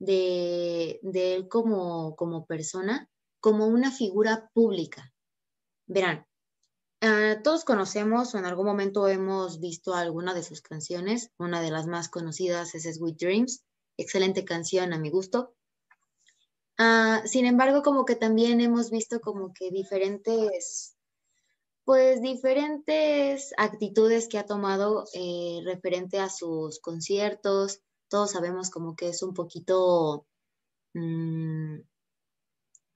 de, 0.00 0.98
él 1.04 1.46
como, 1.48 2.16
como 2.16 2.44
persona, 2.44 3.08
como 3.38 3.68
una 3.68 3.92
figura 3.92 4.50
pública. 4.52 5.12
Verán, 5.86 6.26
ah, 7.00 7.36
todos 7.44 7.64
conocemos 7.64 8.34
o 8.34 8.38
en 8.38 8.46
algún 8.46 8.66
momento 8.66 9.06
hemos 9.06 9.60
visto 9.60 9.94
alguna 9.94 10.34
de 10.34 10.42
sus 10.42 10.62
canciones. 10.62 11.30
Una 11.38 11.62
de 11.62 11.70
las 11.70 11.86
más 11.86 12.08
conocidas 12.08 12.74
es 12.74 12.92
Sweet 12.96 13.18
Dreams. 13.20 13.64
Excelente 14.02 14.44
canción 14.44 14.92
a 14.92 14.98
mi 14.98 15.10
gusto. 15.10 15.54
Ah, 16.76 17.22
sin 17.24 17.46
embargo, 17.46 17.82
como 17.82 18.04
que 18.04 18.16
también 18.16 18.60
hemos 18.60 18.90
visto 18.90 19.20
como 19.20 19.54
que 19.54 19.70
diferentes, 19.70 20.96
pues 21.84 22.20
diferentes 22.20 23.54
actitudes 23.56 24.28
que 24.28 24.38
ha 24.38 24.46
tomado 24.46 25.04
eh, 25.14 25.60
referente 25.64 26.18
a 26.18 26.28
sus 26.28 26.80
conciertos. 26.80 27.80
Todos 28.08 28.32
sabemos 28.32 28.70
como 28.70 28.96
que 28.96 29.10
es 29.10 29.22
un 29.22 29.34
poquito, 29.34 30.26
mm, 30.94 31.76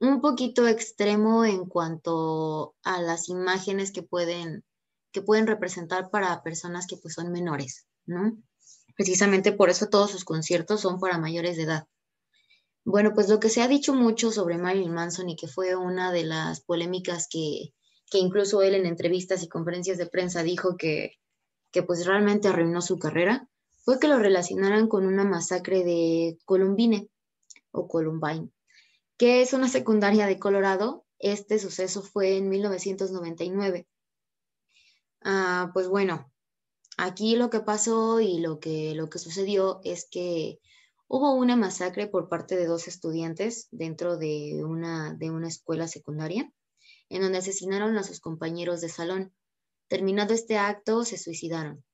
un 0.00 0.20
poquito 0.20 0.66
extremo 0.66 1.44
en 1.44 1.66
cuanto 1.66 2.74
a 2.82 3.00
las 3.00 3.28
imágenes 3.28 3.92
que 3.92 4.02
pueden, 4.02 4.64
que 5.12 5.22
pueden 5.22 5.46
representar 5.46 6.10
para 6.10 6.42
personas 6.42 6.88
que 6.88 6.96
pues 6.96 7.14
son 7.14 7.30
menores, 7.30 7.86
¿no? 8.06 8.36
Precisamente 8.96 9.52
por 9.52 9.70
eso 9.70 9.88
todos 9.88 10.10
sus 10.10 10.24
conciertos 10.24 10.80
son 10.80 10.98
para 10.98 11.18
mayores 11.18 11.56
de 11.56 11.64
edad. 11.64 11.86
Bueno, 12.84 13.12
pues 13.14 13.28
lo 13.28 13.40
que 13.40 13.48
se 13.48 13.62
ha 13.62 13.68
dicho 13.68 13.94
mucho 13.94 14.30
sobre 14.30 14.58
Marilyn 14.58 14.94
Manson 14.94 15.28
y 15.28 15.36
que 15.36 15.48
fue 15.48 15.74
una 15.74 16.12
de 16.12 16.24
las 16.24 16.60
polémicas 16.60 17.28
que, 17.28 17.74
incluso 18.12 18.62
él 18.62 18.74
en 18.74 18.86
entrevistas 18.86 19.42
y 19.42 19.48
conferencias 19.48 19.98
de 19.98 20.06
prensa 20.06 20.42
dijo 20.42 20.76
que, 20.76 21.18
que 21.72 21.82
pues 21.82 22.06
realmente 22.06 22.48
arruinó 22.48 22.80
su 22.80 22.98
carrera, 22.98 23.48
fue 23.84 23.98
que 23.98 24.08
lo 24.08 24.18
relacionaran 24.18 24.88
con 24.88 25.04
una 25.04 25.24
masacre 25.24 25.84
de 25.84 26.38
Columbine 26.44 27.10
o 27.72 27.88
Columbine, 27.88 28.50
que 29.18 29.42
es 29.42 29.52
una 29.52 29.68
secundaria 29.68 30.26
de 30.26 30.38
Colorado. 30.38 31.04
Este 31.18 31.58
suceso 31.58 32.02
fue 32.02 32.36
en 32.36 32.48
1999. 32.48 33.86
Ah, 35.22 35.70
pues 35.74 35.88
bueno, 35.88 36.32
aquí 36.96 37.36
lo 37.36 37.50
que 37.50 37.60
pasó 37.60 38.20
y 38.20 38.38
lo 38.38 38.60
que, 38.60 38.94
lo 38.94 39.08
que 39.10 39.18
sucedió 39.18 39.80
es 39.84 40.08
que 40.10 40.60
Hubo 41.08 41.34
una 41.34 41.54
masacre 41.54 42.08
por 42.08 42.28
parte 42.28 42.56
de 42.56 42.66
dos 42.66 42.88
estudiantes 42.88 43.68
dentro 43.70 44.16
de 44.16 44.64
una, 44.64 45.14
de 45.14 45.30
una 45.30 45.46
escuela 45.46 45.86
secundaria, 45.86 46.52
en 47.08 47.22
donde 47.22 47.38
asesinaron 47.38 47.96
a 47.96 48.02
sus 48.02 48.18
compañeros 48.18 48.80
de 48.80 48.88
salón. 48.88 49.32
Terminado 49.86 50.34
este 50.34 50.58
acto, 50.58 51.04
se 51.04 51.16
suicidaron. 51.16 51.84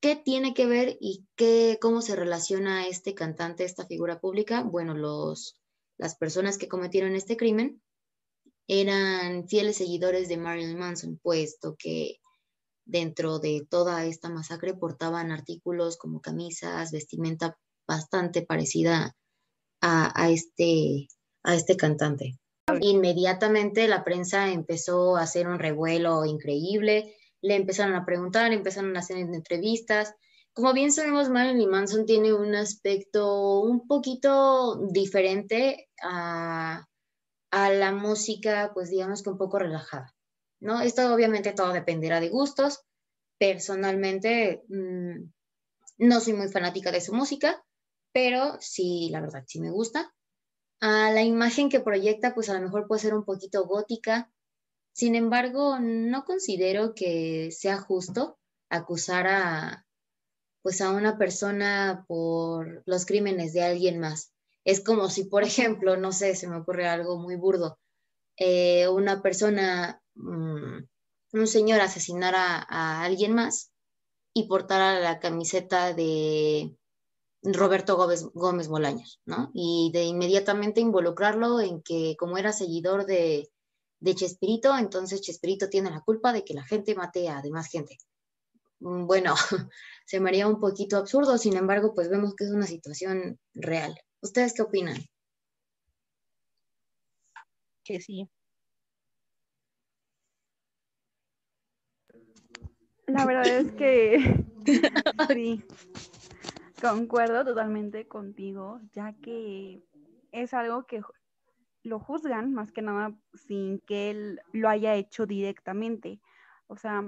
¿Qué 0.00 0.14
tiene 0.14 0.52
que 0.52 0.66
ver 0.66 0.98
y 1.00 1.26
qué, 1.36 1.78
cómo 1.80 2.02
se 2.02 2.16
relaciona 2.16 2.86
este 2.86 3.14
cantante, 3.14 3.64
esta 3.64 3.86
figura 3.86 4.20
pública? 4.20 4.62
Bueno, 4.62 4.94
los, 4.94 5.58
las 5.96 6.14
personas 6.14 6.58
que 6.58 6.68
cometieron 6.68 7.16
este 7.16 7.38
crimen 7.38 7.82
eran 8.66 9.48
fieles 9.48 9.78
seguidores 9.78 10.28
de 10.28 10.36
Marilyn 10.36 10.78
Manson, 10.78 11.16
puesto 11.16 11.76
que 11.78 12.18
dentro 12.88 13.38
de 13.38 13.64
toda 13.68 14.04
esta 14.06 14.30
masacre 14.30 14.74
portaban 14.74 15.30
artículos 15.30 15.96
como 15.98 16.20
camisas, 16.20 16.90
vestimenta 16.90 17.56
bastante 17.86 18.42
parecida 18.42 19.14
a, 19.80 20.30
este, 20.30 21.08
a 21.44 21.54
este 21.54 21.76
cantante. 21.76 22.38
Inmediatamente 22.80 23.88
la 23.88 24.04
prensa 24.04 24.50
empezó 24.50 25.16
a 25.16 25.22
hacer 25.22 25.48
un 25.48 25.58
revuelo 25.58 26.24
increíble, 26.24 27.14
le 27.40 27.54
empezaron 27.56 27.94
a 27.94 28.04
preguntar, 28.04 28.52
empezaron 28.52 28.96
a 28.96 29.00
hacer 29.00 29.18
entrevistas. 29.18 30.14
Como 30.52 30.72
bien 30.72 30.92
sabemos, 30.92 31.30
Marilyn 31.30 31.70
Manson 31.70 32.04
tiene 32.04 32.32
un 32.32 32.54
aspecto 32.54 33.60
un 33.60 33.86
poquito 33.86 34.86
diferente 34.90 35.88
a, 36.02 36.84
la 37.50 37.92
música, 37.92 38.72
pues 38.74 38.90
digamos 38.90 39.22
que 39.22 39.30
un 39.30 39.38
poco 39.38 39.58
relajada, 39.58 40.14
¿no? 40.60 40.80
Esto 40.80 41.12
obviamente 41.14 41.52
todo 41.52 41.72
dependerá 41.72 42.20
de 42.20 42.28
gustos. 42.28 42.84
Personalmente, 43.38 44.62
mm, 44.68 45.30
no 45.98 46.20
soy 46.20 46.32
muy 46.34 46.48
fanática 46.48 46.90
de 46.92 47.00
su 47.00 47.14
música, 47.14 47.64
pero 48.12 48.56
sí, 48.60 49.08
la 49.10 49.20
verdad, 49.20 49.44
sí 49.46 49.60
me 49.60 49.70
gusta. 49.70 50.14
Ah, 50.80 51.10
la 51.12 51.22
imagen 51.22 51.68
que 51.68 51.80
proyecta, 51.80 52.34
pues 52.34 52.48
a 52.50 52.54
lo 52.54 52.60
mejor 52.60 52.86
puede 52.86 53.02
ser 53.02 53.14
un 53.14 53.24
poquito 53.24 53.66
gótica. 53.66 54.30
Sin 54.92 55.14
embargo, 55.14 55.78
no 55.80 56.24
considero 56.24 56.94
que 56.94 57.50
sea 57.52 57.78
justo 57.78 58.38
acusar 58.70 59.26
a, 59.28 59.86
pues 60.62 60.80
a 60.80 60.90
una 60.90 61.18
persona 61.18 62.04
por 62.08 62.82
los 62.86 63.06
crímenes 63.06 63.52
de 63.52 63.62
alguien 63.62 63.98
más. 64.00 64.32
Es 64.64 64.82
como 64.82 65.08
si, 65.08 65.24
por 65.24 65.42
ejemplo, 65.44 65.96
no 65.96 66.12
sé, 66.12 66.34
se 66.34 66.48
me 66.48 66.56
ocurre 66.56 66.88
algo 66.88 67.18
muy 67.18 67.36
burdo, 67.36 67.78
eh, 68.36 68.88
una 68.88 69.22
persona, 69.22 70.02
mm, 70.18 70.84
un 71.32 71.46
señor 71.46 71.80
asesinara 71.80 72.66
a 72.68 73.02
alguien 73.04 73.34
más 73.34 73.72
y 74.34 74.46
portara 74.46 75.00
la 75.00 75.18
camiseta 75.18 75.94
de 75.94 76.76
Roberto 77.42 77.96
Gómez, 77.96 78.24
Gómez 78.34 78.68
Bolaños, 78.68 79.20
¿no? 79.24 79.50
Y 79.54 79.90
de 79.92 80.04
inmediatamente 80.04 80.80
involucrarlo 80.80 81.60
en 81.60 81.82
que 81.82 82.16
como 82.18 82.38
era 82.38 82.52
seguidor 82.52 83.06
de, 83.06 83.50
de 84.00 84.14
Chespirito, 84.14 84.76
entonces 84.76 85.20
Chespirito 85.20 85.68
tiene 85.68 85.90
la 85.90 86.00
culpa 86.00 86.32
de 86.32 86.44
que 86.44 86.54
la 86.54 86.64
gente 86.64 86.94
mate 86.94 87.28
a 87.28 87.42
demás 87.42 87.68
gente. 87.68 87.98
Mm, 88.80 89.06
bueno, 89.06 89.34
se 90.06 90.20
me 90.20 90.30
haría 90.30 90.46
un 90.48 90.60
poquito 90.60 90.96
absurdo, 90.96 91.38
sin 91.38 91.56
embargo, 91.56 91.94
pues 91.94 92.08
vemos 92.08 92.34
que 92.34 92.44
es 92.44 92.50
una 92.50 92.66
situación 92.66 93.38
real. 93.54 93.94
¿Ustedes 94.20 94.54
qué 94.54 94.62
opinan? 94.62 94.96
Que 97.84 98.00
sí. 98.00 98.28
La 103.08 103.24
verdad 103.24 103.46
es 103.48 103.72
que 103.72 104.44
sí. 105.28 105.64
Concuerdo 106.80 107.44
totalmente 107.44 108.06
contigo, 108.06 108.80
ya 108.92 109.14
que 109.14 109.82
es 110.30 110.54
algo 110.54 110.86
que 110.86 111.02
lo 111.82 111.98
juzgan 111.98 112.52
más 112.52 112.70
que 112.70 112.82
nada 112.82 113.14
sin 113.34 113.80
que 113.80 114.10
él 114.10 114.40
lo 114.52 114.68
haya 114.68 114.94
hecho 114.94 115.26
directamente. 115.26 116.20
O 116.66 116.76
sea, 116.76 117.02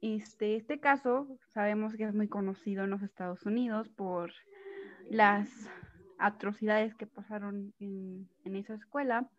este, 0.00 0.56
este 0.56 0.80
caso 0.80 1.38
sabemos 1.54 1.94
que 1.94 2.04
es 2.04 2.12
muy 2.12 2.28
conocido 2.28 2.84
en 2.84 2.90
los 2.90 3.02
Estados 3.02 3.46
Unidos 3.46 3.88
por 3.88 4.32
las 5.08 5.48
atrocidades 6.18 6.94
que 6.94 7.06
pasaron 7.06 7.72
en, 7.78 8.28
en 8.44 8.56
esa 8.56 8.74
escuela, 8.74 9.30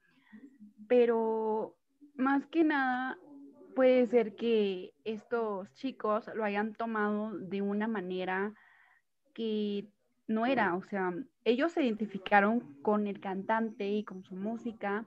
pero 0.87 1.75
más 2.15 2.47
que 2.47 2.63
nada 2.63 3.17
puede 3.77 4.07
ser 4.07 4.35
que 4.35 4.95
estos 5.03 5.71
chicos 5.75 6.31
lo 6.33 6.43
hayan 6.43 6.73
tomado 6.73 7.37
de 7.37 7.61
una 7.61 7.87
manera 7.87 8.55
que 9.35 9.85
no 10.25 10.47
era, 10.47 10.73
o 10.73 10.81
sea, 10.81 11.13
ellos 11.43 11.73
se 11.73 11.83
identificaron 11.83 12.81
con 12.81 13.05
el 13.05 13.19
cantante 13.19 13.87
y 13.87 14.03
con 14.03 14.23
su 14.23 14.35
música, 14.35 15.05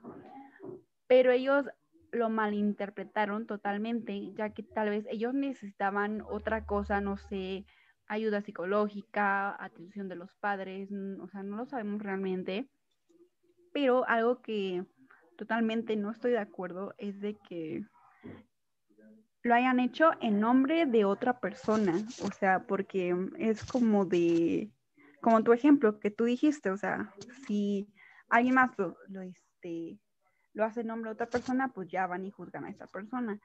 pero 1.05 1.33
ellos 1.33 1.65
lo 2.13 2.29
malinterpretaron 2.29 3.45
totalmente, 3.45 4.31
ya 4.35 4.51
que 4.51 4.63
tal 4.63 4.89
vez 4.89 5.05
ellos 5.09 5.33
necesitaban 5.33 6.21
otra 6.29 6.65
cosa, 6.65 7.01
no 7.01 7.17
sé, 7.17 7.65
ayuda 8.07 8.41
psicológica, 8.41 9.53
atención 9.61 10.07
de 10.07 10.15
los 10.15 10.33
padres, 10.35 10.89
o 11.19 11.27
sea, 11.27 11.43
no 11.43 11.57
lo 11.57 11.65
sabemos 11.65 12.01
realmente, 12.01 12.69
pero 13.73 14.07
algo 14.07 14.41
que 14.41 14.85
totalmente 15.37 15.97
no 15.97 16.09
estoy 16.09 16.31
de 16.31 16.39
acuerdo 16.39 16.95
es 16.97 17.19
de 17.19 17.35
que 17.35 17.83
lo 19.43 19.55
hayan 19.55 19.79
hecho 19.79 20.11
en 20.21 20.39
nombre 20.39 20.85
de 20.85 21.05
otra 21.05 21.39
persona, 21.39 21.93
o 22.23 22.31
sea, 22.31 22.65
porque 22.67 23.15
es 23.37 23.63
como 23.65 24.05
de, 24.05 24.71
como 25.21 25.43
tu 25.43 25.53
ejemplo 25.53 25.99
que 25.99 26.11
tú 26.11 26.25
dijiste, 26.25 26.69
o 26.69 26.77
sea, 26.77 27.13
si 27.47 27.87
alguien 28.29 28.55
más 28.55 28.71
lo, 28.77 28.95
este, 29.21 29.99
lo 30.53 30.63
hace 30.63 30.81
en 30.81 30.87
nombre 30.87 31.09
de 31.09 31.13
otra 31.13 31.27
persona, 31.27 31.69
pues 31.73 31.89
ya 31.89 32.07
van 32.07 32.25
y 32.25 32.31
juzgan 32.31 32.65
a 32.65 32.69
esa 32.69 32.87
persona. 32.87 33.39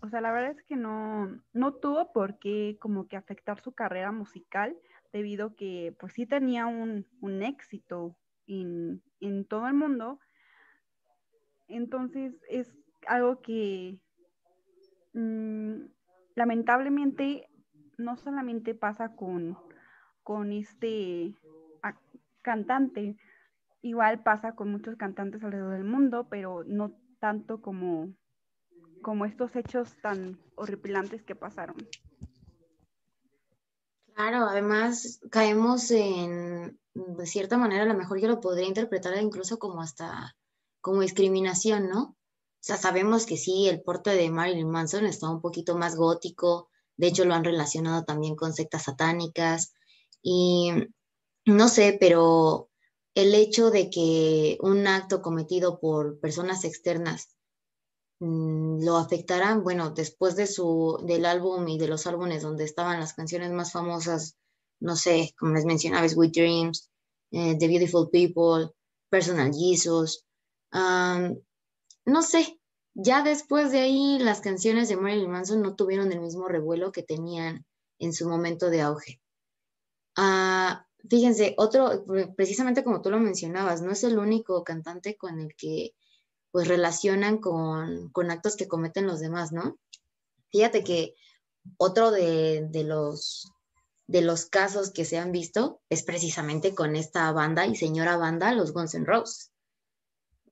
O 0.00 0.08
sea, 0.08 0.20
la 0.20 0.32
verdad 0.32 0.50
es 0.58 0.62
que 0.64 0.74
no, 0.74 1.40
no 1.52 1.74
tuvo 1.74 2.12
por 2.12 2.38
qué 2.40 2.76
como 2.80 3.06
que 3.06 3.16
afectar 3.16 3.60
su 3.60 3.72
carrera 3.72 4.10
musical, 4.10 4.76
debido 5.12 5.54
que 5.54 5.94
pues 6.00 6.14
sí 6.14 6.26
tenía 6.26 6.66
un, 6.66 7.06
un 7.20 7.42
éxito 7.42 8.16
en, 8.48 9.02
en 9.20 9.44
todo 9.44 9.68
el 9.68 9.74
mundo. 9.74 10.18
Entonces 11.68 12.34
es 12.48 12.74
algo 13.06 13.40
que 13.40 14.00
Mm, 15.14 15.86
lamentablemente 16.34 17.48
no 17.98 18.16
solamente 18.16 18.74
pasa 18.74 19.14
con, 19.14 19.58
con 20.22 20.52
este 20.52 21.34
cantante, 22.40 23.16
igual 23.82 24.22
pasa 24.22 24.54
con 24.54 24.70
muchos 24.70 24.96
cantantes 24.96 25.44
alrededor 25.44 25.74
del 25.74 25.84
mundo, 25.84 26.26
pero 26.28 26.64
no 26.64 26.92
tanto 27.20 27.60
como 27.60 28.14
como 29.02 29.26
estos 29.26 29.54
hechos 29.56 29.96
tan 30.00 30.38
horripilantes 30.54 31.22
que 31.24 31.34
pasaron. 31.34 31.76
Claro, 34.14 34.46
además 34.46 35.20
caemos 35.30 35.90
en, 35.90 36.78
de 36.94 37.26
cierta 37.26 37.58
manera, 37.58 37.82
a 37.82 37.86
lo 37.86 37.94
mejor 37.94 38.20
yo 38.20 38.28
lo 38.28 38.40
podría 38.40 38.68
interpretar 38.68 39.20
incluso 39.20 39.58
como 39.58 39.82
hasta 39.82 40.36
como 40.80 41.00
discriminación, 41.00 41.88
¿no? 41.88 42.16
O 42.62 42.64
sea, 42.64 42.76
sabemos 42.76 43.26
que 43.26 43.36
sí, 43.36 43.68
el 43.68 43.82
porte 43.82 44.10
de 44.10 44.30
Marilyn 44.30 44.70
Manson 44.70 45.04
está 45.04 45.28
un 45.28 45.40
poquito 45.40 45.76
más 45.76 45.96
gótico, 45.96 46.70
de 46.96 47.08
hecho 47.08 47.24
lo 47.24 47.34
han 47.34 47.42
relacionado 47.42 48.04
también 48.04 48.36
con 48.36 48.54
sectas 48.54 48.84
satánicas 48.84 49.74
y 50.22 50.70
no 51.44 51.68
sé, 51.68 51.96
pero 51.98 52.70
el 53.16 53.34
hecho 53.34 53.72
de 53.72 53.90
que 53.90 54.58
un 54.60 54.86
acto 54.86 55.22
cometido 55.22 55.80
por 55.80 56.20
personas 56.20 56.64
externas 56.64 57.34
mm, 58.20 58.84
lo 58.84 58.96
afectarán, 58.96 59.64
bueno, 59.64 59.90
después 59.90 60.36
de 60.36 60.46
su, 60.46 61.02
del 61.04 61.26
álbum 61.26 61.66
y 61.66 61.78
de 61.78 61.88
los 61.88 62.06
álbumes 62.06 62.44
donde 62.44 62.62
estaban 62.62 63.00
las 63.00 63.14
canciones 63.14 63.50
más 63.50 63.72
famosas, 63.72 64.36
no 64.78 64.94
sé, 64.94 65.34
como 65.36 65.54
les 65.54 65.64
mencionaba, 65.64 66.08
Sweet 66.08 66.32
Dreams, 66.32 66.90
eh, 67.32 67.56
The 67.58 67.66
Beautiful 67.66 68.08
People, 68.08 68.70
Personal 69.10 69.52
Jesus, 69.52 70.24
no 72.04 72.22
sé, 72.22 72.60
ya 72.94 73.22
después 73.22 73.72
de 73.72 73.80
ahí 73.80 74.18
las 74.18 74.40
canciones 74.40 74.88
de 74.88 74.96
Marilyn 74.96 75.30
Manson 75.30 75.62
no 75.62 75.74
tuvieron 75.74 76.12
el 76.12 76.20
mismo 76.20 76.48
revuelo 76.48 76.92
que 76.92 77.02
tenían 77.02 77.64
en 77.98 78.12
su 78.12 78.28
momento 78.28 78.70
de 78.70 78.82
auge. 78.82 79.20
Ah, 80.16 80.86
fíjense, 81.08 81.54
otro, 81.56 82.04
precisamente 82.36 82.84
como 82.84 83.00
tú 83.00 83.10
lo 83.10 83.18
mencionabas, 83.18 83.80
no 83.80 83.92
es 83.92 84.04
el 84.04 84.18
único 84.18 84.62
cantante 84.64 85.16
con 85.16 85.40
el 85.40 85.54
que 85.56 85.94
pues 86.50 86.68
relacionan 86.68 87.38
con, 87.38 88.12
actos 88.30 88.56
que 88.56 88.68
cometen 88.68 89.06
los 89.06 89.20
demás, 89.20 89.52
¿no? 89.52 89.78
Fíjate 90.50 90.84
que 90.84 91.14
otro 91.78 92.10
de, 92.10 92.68
los, 92.84 93.50
de 94.06 94.20
los 94.20 94.44
casos 94.46 94.90
que 94.90 95.06
se 95.06 95.16
han 95.16 95.32
visto 95.32 95.80
es 95.88 96.02
precisamente 96.02 96.74
con 96.74 96.94
esta 96.94 97.32
banda 97.32 97.66
y 97.66 97.74
señora 97.74 98.18
banda, 98.18 98.52
los 98.52 98.74
Guns 98.74 98.94
N' 98.94 99.06
Roses. 99.06 99.51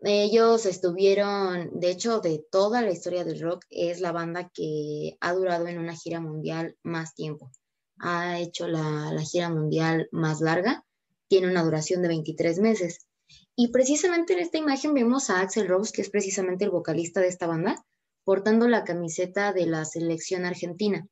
Ellos 0.03 0.65
estuvieron, 0.65 1.79
de 1.79 1.91
hecho, 1.91 2.21
de 2.21 2.43
toda 2.51 2.81
la 2.81 2.91
historia 2.91 3.23
del 3.23 3.41
rock, 3.41 3.67
es 3.69 4.01
la 4.01 4.13
banda 4.13 4.51
que 4.53 5.19
ha 5.21 5.35
durado 5.35 5.67
en 5.67 5.79
una 5.79 5.95
gira 5.95 6.21
mundial 6.21 6.77
más 6.83 7.15
tiempo. 7.15 7.51
Ha 7.99 8.41
hecho 8.41 8.67
la, 8.67 9.13
gira 9.31 9.51
mundial 9.51 10.09
más 10.11 10.41
larga, 10.41 10.87
tiene 11.29 11.51
una 11.51 11.63
duración 11.63 12.01
de 12.01 12.09
23 12.09 12.61
meses. 12.61 13.07
Y 13.55 13.69
precisamente 13.69 14.33
en 14.33 14.39
esta 14.39 14.57
imagen 14.57 14.95
vemos 14.95 15.29
a 15.29 15.41
Axel 15.41 15.69
Rose, 15.69 15.93
que 15.93 16.01
es 16.01 16.09
precisamente 16.09 16.65
el 16.65 16.71
vocalista 16.71 17.21
de 17.21 17.29
esta 17.29 17.47
banda, 17.47 17.85
portando 18.25 18.69
la 18.69 18.85
camiseta 18.85 19.53
de 19.53 19.67
la 19.67 19.85
selección 19.85 20.47
argentina. 20.47 21.07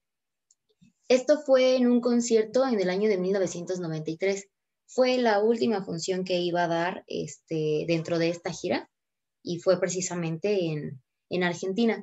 Esto 1.08 1.42
fue 1.44 1.76
en 1.76 1.88
un 1.90 2.00
concierto 2.00 2.66
en 2.66 2.80
el 2.80 2.88
año 2.88 3.10
de 3.10 3.18
1993 3.18 4.48
fue 4.88 5.18
la 5.18 5.40
última 5.40 5.84
función 5.84 6.24
que 6.24 6.38
iba 6.40 6.64
a 6.64 6.68
dar 6.68 7.04
este, 7.06 7.84
dentro 7.86 8.18
de 8.18 8.30
esta 8.30 8.50
gira 8.52 8.90
y 9.42 9.60
fue 9.60 9.78
precisamente 9.78 10.72
en, 10.72 11.42
Argentina. 11.42 12.02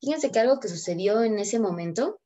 Fíjense 0.00 0.30
que 0.30 0.38
algo 0.38 0.60
que 0.60 0.68
sucedió 0.68 1.24
en 1.24 1.38
ese 1.40 1.58
momento 1.58 2.20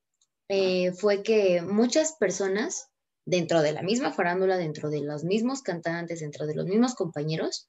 eh, 0.49 0.93
fue 0.93 1.23
que 1.23 1.63
muchas 1.63 2.13
personas 2.13 2.89
dentro 3.25 3.63
de 3.63 3.73
la 3.73 3.83
misma 3.83 4.13
farándula, 4.13 4.59
dentro 4.59 4.91
de 4.91 5.01
los 5.01 5.25
mismos 5.25 5.63
cantantes, 5.63 6.21
dentro 6.21 6.47
de 6.47 6.55
los 6.55 6.67
mismos 6.67 6.95
compañeros, 6.95 7.69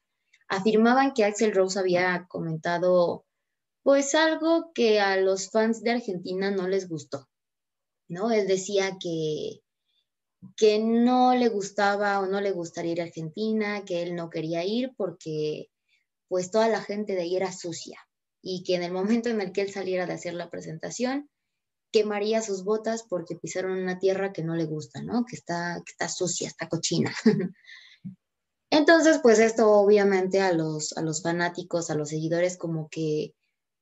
afirmaban 0.49 1.13
que 1.13 1.23
Axel 1.23 1.53
Rose 1.53 1.79
había 1.79 2.25
comentado 2.27 3.25
pues 3.81 4.13
algo 4.13 4.71
que 4.73 4.99
a 4.99 5.15
los 5.17 5.49
fans 5.51 5.81
de 5.83 5.91
Argentina 5.91 6.51
no 6.51 6.67
les 6.67 6.89
gustó, 6.89 7.29
¿no? 8.09 8.31
Él 8.31 8.45
decía 8.45 8.97
que 9.01 9.61
que 10.55 10.79
no 10.79 11.35
le 11.35 11.49
gustaba 11.49 12.19
o 12.19 12.25
no 12.25 12.41
le 12.41 12.51
gustaría 12.51 12.93
ir 12.93 13.01
a 13.01 13.05
Argentina, 13.05 13.83
que 13.85 14.01
él 14.01 14.15
no 14.15 14.29
quería 14.29 14.63
ir 14.63 14.93
porque 14.95 15.69
pues 16.27 16.51
toda 16.51 16.69
la 16.69 16.81
gente 16.81 17.13
de 17.13 17.21
ahí 17.21 17.35
era 17.35 17.51
sucia 17.51 17.99
y 18.41 18.63
que 18.63 18.75
en 18.75 18.83
el 18.83 18.91
momento 18.91 19.29
en 19.29 19.41
el 19.41 19.51
que 19.51 19.61
él 19.61 19.71
saliera 19.71 20.05
de 20.05 20.13
hacer 20.13 20.33
la 20.33 20.49
presentación, 20.49 21.29
quemaría 21.91 22.41
sus 22.41 22.63
botas 22.63 23.03
porque 23.03 23.35
pisaron 23.35 23.71
una 23.71 23.99
tierra 23.99 24.31
que 24.31 24.43
no 24.43 24.55
le 24.55 24.65
gusta, 24.65 25.01
¿no? 25.01 25.25
Que 25.25 25.35
está, 25.35 25.81
está 25.85 26.07
sucia, 26.07 26.47
está 26.47 26.69
cochina. 26.69 27.13
Entonces, 28.69 29.19
pues 29.21 29.39
esto 29.39 29.71
obviamente 29.71 30.41
a 30.41 30.53
los, 30.53 30.95
a 30.95 31.01
los 31.01 31.23
fanáticos, 31.23 31.89
a 31.89 31.95
los 31.95 32.09
seguidores, 32.09 32.57
como 32.57 32.87
que 32.89 33.33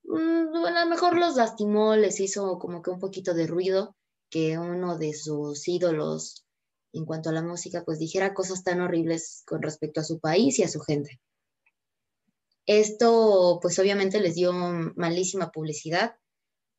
mm, 0.05 0.65
a 0.65 0.85
lo 0.85 0.89
mejor 0.89 1.17
los 1.17 1.35
lastimó, 1.35 1.95
les 1.95 2.19
hizo 2.21 2.57
como 2.57 2.81
que 2.81 2.91
un 2.91 2.99
poquito 2.99 3.33
de 3.33 3.47
ruido 3.47 3.95
que 4.29 4.57
uno 4.57 4.97
de 4.97 5.13
sus 5.13 5.67
ídolos 5.67 6.46
en 6.93 7.05
cuanto 7.05 7.29
a 7.29 7.33
la 7.33 7.41
música, 7.41 7.83
pues 7.85 7.99
dijera 7.99 8.33
cosas 8.33 8.63
tan 8.63 8.81
horribles 8.81 9.43
con 9.45 9.61
respecto 9.61 10.01
a 10.01 10.03
su 10.03 10.19
país 10.19 10.59
y 10.59 10.63
a 10.63 10.67
su 10.67 10.79
gente. 10.79 11.19
Esto, 12.65 13.59
pues 13.61 13.79
obviamente 13.79 14.19
les 14.19 14.35
dio 14.35 14.51
malísima 14.53 15.51
publicidad. 15.51 16.15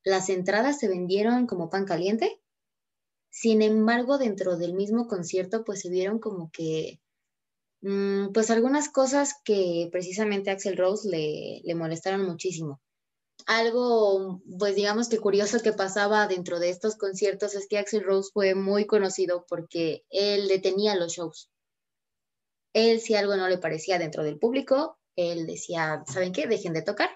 Las 0.04 0.28
entradas 0.28 0.78
se 0.78 0.88
vendieron 0.88 1.46
como 1.46 1.70
pan 1.70 1.86
caliente. 1.86 2.40
Sin 3.30 3.62
embargo, 3.62 4.18
dentro 4.18 4.56
del 4.56 4.74
mismo 4.74 5.06
concierto, 5.06 5.64
pues 5.64 5.80
se 5.80 5.90
vieron 5.90 6.18
como 6.18 6.50
que, 6.50 7.00
mm, 7.82 8.32
pues 8.32 8.50
algunas 8.50 8.88
cosas 8.88 9.34
que 9.44 9.88
precisamente 9.92 10.50
a 10.50 10.54
Axel 10.54 10.76
Rose 10.76 11.08
le, 11.08 11.60
le 11.64 11.74
molestaron 11.74 12.24
muchísimo 12.26 12.80
algo, 13.46 14.42
pues 14.58 14.74
digamos 14.74 15.08
que 15.08 15.18
curioso 15.18 15.60
que 15.60 15.72
pasaba 15.72 16.26
dentro 16.26 16.58
de 16.58 16.70
estos 16.70 16.96
conciertos 16.96 17.54
es 17.54 17.66
que 17.68 17.78
Axel 17.78 18.04
Rose 18.04 18.30
fue 18.32 18.54
muy 18.54 18.86
conocido 18.86 19.46
porque 19.48 20.04
él 20.10 20.48
detenía 20.48 20.96
los 20.96 21.12
shows. 21.12 21.50
Él, 22.74 23.00
si 23.00 23.14
algo 23.14 23.36
no 23.36 23.48
le 23.48 23.58
parecía 23.58 23.98
dentro 23.98 24.22
del 24.22 24.38
público, 24.38 24.98
él 25.16 25.46
decía, 25.46 26.04
¿saben 26.06 26.32
qué? 26.32 26.46
Dejen 26.46 26.74
de 26.74 26.82
tocar 26.82 27.10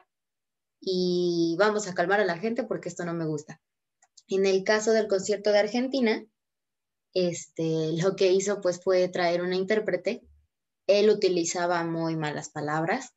y 0.81 1.55
vamos 1.59 1.87
a 1.87 1.95
calmar 1.95 2.21
a 2.21 2.25
la 2.25 2.39
gente 2.39 2.65
porque 2.65 2.89
esto 2.89 3.05
no 3.05 3.15
me 3.15 3.25
gusta. 3.25 3.61
En 4.27 4.47
el 4.47 4.65
caso 4.65 4.93
del 4.93 5.09
concierto 5.09 5.53
de 5.53 5.61
Argentina, 5.61 6.25
este, 7.15 7.93
lo 8.03 8.17
que 8.17 8.33
hizo 8.33 8.61
pues 8.61 8.83
fue 8.83 9.09
traer 9.09 9.43
una 9.43 9.57
intérprete. 9.57 10.23
Él 10.87 11.11
utilizaba 11.11 11.85
muy 11.85 12.17
malas 12.17 12.49
palabras, 12.49 13.15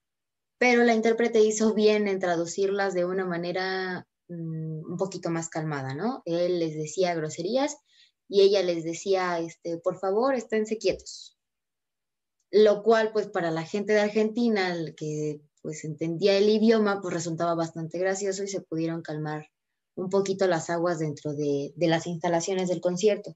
pero 0.57 0.83
la 0.83 0.93
intérprete 0.93 1.41
hizo 1.41 1.73
bien 1.73 2.07
en 2.07 2.19
traducirlas 2.19 2.93
de 2.93 3.05
una 3.05 3.25
manera 3.25 4.07
mm, 4.29 4.91
un 4.91 4.97
poquito 4.97 5.29
más 5.29 5.49
calmada, 5.49 5.93
¿no? 5.93 6.21
Él 6.25 6.59
les 6.59 6.75
decía 6.75 7.15
groserías 7.15 7.77
y 8.27 8.41
ella 8.41 8.63
les 8.63 8.83
decía, 8.83 9.39
este, 9.39 9.77
por 9.77 9.99
favor, 9.99 10.35
esténse 10.35 10.77
quietos. 10.77 11.37
Lo 12.51 12.83
cual, 12.83 13.11
pues, 13.11 13.27
para 13.27 13.51
la 13.51 13.63
gente 13.63 13.93
de 13.93 14.01
Argentina, 14.01 14.73
el 14.73 14.95
que 14.95 15.41
pues 15.61 15.83
entendía 15.83 16.37
el 16.37 16.47
idioma, 16.47 17.01
pues 17.01 17.13
resultaba 17.13 17.55
bastante 17.55 17.97
gracioso 17.97 18.43
y 18.43 18.47
se 18.47 18.61
pudieron 18.61 19.01
calmar 19.01 19.47
un 19.95 20.09
poquito 20.09 20.45
las 20.47 20.69
aguas 20.69 20.99
dentro 20.99 21.33
de, 21.33 21.73
de 21.75 21.87
las 21.87 22.05
instalaciones 22.05 22.69
del 22.69 22.81
concierto. 22.81 23.35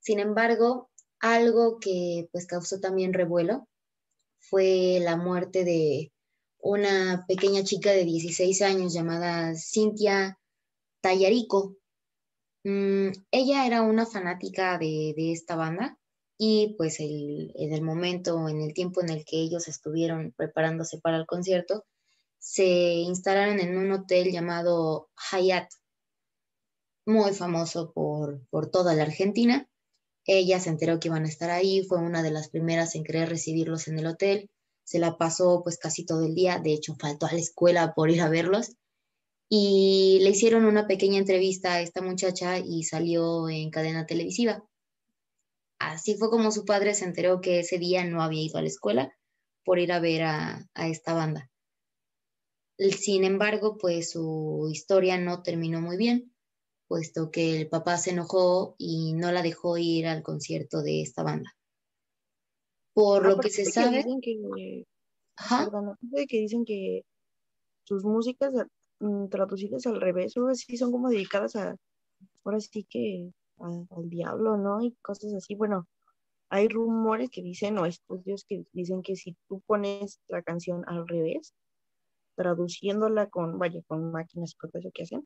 Sin 0.00 0.18
embargo, 0.18 0.90
algo 1.20 1.78
que 1.78 2.28
pues 2.32 2.46
causó 2.46 2.80
también 2.80 3.12
revuelo 3.12 3.68
fue 4.40 4.98
la 5.00 5.16
muerte 5.16 5.64
de, 5.64 6.12
una 6.60 7.24
pequeña 7.26 7.62
chica 7.64 7.90
de 7.92 8.04
16 8.04 8.62
años 8.62 8.92
llamada 8.92 9.54
Cintia 9.54 10.38
Tallarico. 11.00 11.76
Mm, 12.64 13.10
ella 13.30 13.66
era 13.66 13.82
una 13.82 14.06
fanática 14.06 14.78
de, 14.78 15.14
esta 15.32 15.56
banda 15.56 15.98
y 16.36 16.74
pues 16.76 16.98
en 17.00 17.72
el 17.72 17.82
momento, 17.82 18.48
en 18.48 18.60
el 18.60 18.74
tiempo 18.74 19.00
en 19.00 19.10
el 19.10 19.24
que 19.24 19.38
ellos 19.38 19.68
estuvieron 19.68 20.32
preparándose 20.36 21.00
para 21.00 21.16
el 21.16 21.26
concierto, 21.26 21.84
se 22.38 22.66
instalaron 22.66 23.60
en 23.60 23.76
un 23.76 23.90
hotel 23.92 24.30
llamado 24.30 25.08
Hyatt, 25.32 25.70
muy 27.06 27.32
famoso 27.32 27.92
por, 27.92 28.46
por 28.50 28.70
toda 28.70 28.94
la 28.94 29.04
Argentina. 29.04 29.68
Ella 30.24 30.60
se 30.60 30.68
enteró 30.70 31.00
que 31.00 31.08
iban 31.08 31.24
a 31.24 31.28
estar 31.28 31.50
ahí, 31.50 31.82
fue 31.84 31.98
una 31.98 32.22
de 32.22 32.30
las 32.30 32.50
primeras 32.50 32.94
en 32.94 33.04
querer 33.04 33.28
recibirlos 33.28 33.88
en 33.88 33.98
el 33.98 34.06
hotel 34.06 34.50
se 34.88 34.98
la 34.98 35.18
pasó 35.18 35.60
pues 35.62 35.76
casi 35.76 36.06
todo 36.06 36.24
el 36.24 36.34
día, 36.34 36.60
de 36.60 36.72
hecho 36.72 36.96
faltó 36.98 37.26
a 37.26 37.32
la 37.32 37.40
escuela 37.40 37.92
por 37.94 38.10
ir 38.10 38.22
a 38.22 38.30
verlos 38.30 38.74
y 39.50 40.18
le 40.22 40.30
hicieron 40.30 40.64
una 40.64 40.86
pequeña 40.86 41.18
entrevista 41.18 41.74
a 41.74 41.82
esta 41.82 42.00
muchacha 42.00 42.58
y 42.58 42.84
salió 42.84 43.50
en 43.50 43.70
cadena 43.70 44.06
televisiva. 44.06 44.64
Así 45.78 46.16
fue 46.16 46.30
como 46.30 46.50
su 46.50 46.64
padre 46.64 46.94
se 46.94 47.04
enteró 47.04 47.42
que 47.42 47.60
ese 47.60 47.76
día 47.76 48.02
no 48.04 48.22
había 48.22 48.42
ido 48.42 48.56
a 48.56 48.62
la 48.62 48.68
escuela 48.68 49.12
por 49.62 49.78
ir 49.78 49.92
a 49.92 50.00
ver 50.00 50.22
a, 50.22 50.66
a 50.72 50.88
esta 50.88 51.12
banda. 51.12 51.50
Sin 52.78 53.24
embargo, 53.24 53.76
pues 53.76 54.12
su 54.12 54.70
historia 54.72 55.18
no 55.18 55.42
terminó 55.42 55.82
muy 55.82 55.98
bien, 55.98 56.34
puesto 56.86 57.30
que 57.30 57.60
el 57.60 57.68
papá 57.68 57.98
se 57.98 58.12
enojó 58.12 58.74
y 58.78 59.12
no 59.12 59.32
la 59.32 59.42
dejó 59.42 59.76
ir 59.76 60.06
al 60.06 60.22
concierto 60.22 60.80
de 60.80 61.02
esta 61.02 61.22
banda. 61.22 61.57
Por 62.98 63.24
lo 63.24 63.38
que 63.38 63.48
se 63.48 63.64
sabe. 63.64 64.04
que, 64.20 64.84
que 66.28 66.38
dicen 66.40 66.64
que 66.64 67.04
sus 67.84 68.04
músicas 68.04 68.52
mm, 68.98 69.28
traducidas 69.28 69.86
al 69.86 70.00
revés, 70.00 70.36
o 70.36 70.48
así 70.48 70.76
son 70.76 70.90
como 70.90 71.08
dedicadas 71.08 71.54
a, 71.54 71.76
ahora 72.44 72.58
sí 72.58 72.84
que 72.90 73.30
al 73.60 74.10
diablo, 74.10 74.56
¿no? 74.56 74.82
Y 74.82 74.96
cosas 75.00 75.32
así. 75.32 75.54
Bueno, 75.54 75.86
hay 76.48 76.66
rumores 76.66 77.30
que 77.30 77.40
dicen, 77.40 77.78
o 77.78 77.86
estudios 77.86 78.44
que 78.48 78.64
dicen 78.72 79.02
que 79.02 79.14
si 79.14 79.36
tú 79.48 79.60
pones 79.60 80.18
la 80.26 80.42
canción 80.42 80.82
al 80.88 81.06
revés, 81.06 81.54
traduciéndola 82.34 83.28
con, 83.28 83.60
vaya, 83.60 83.80
con 83.86 84.10
máquinas 84.10 84.54
y 84.54 84.56
todo 84.56 84.72
eso 84.74 84.90
que 84.92 85.04
hacen, 85.04 85.24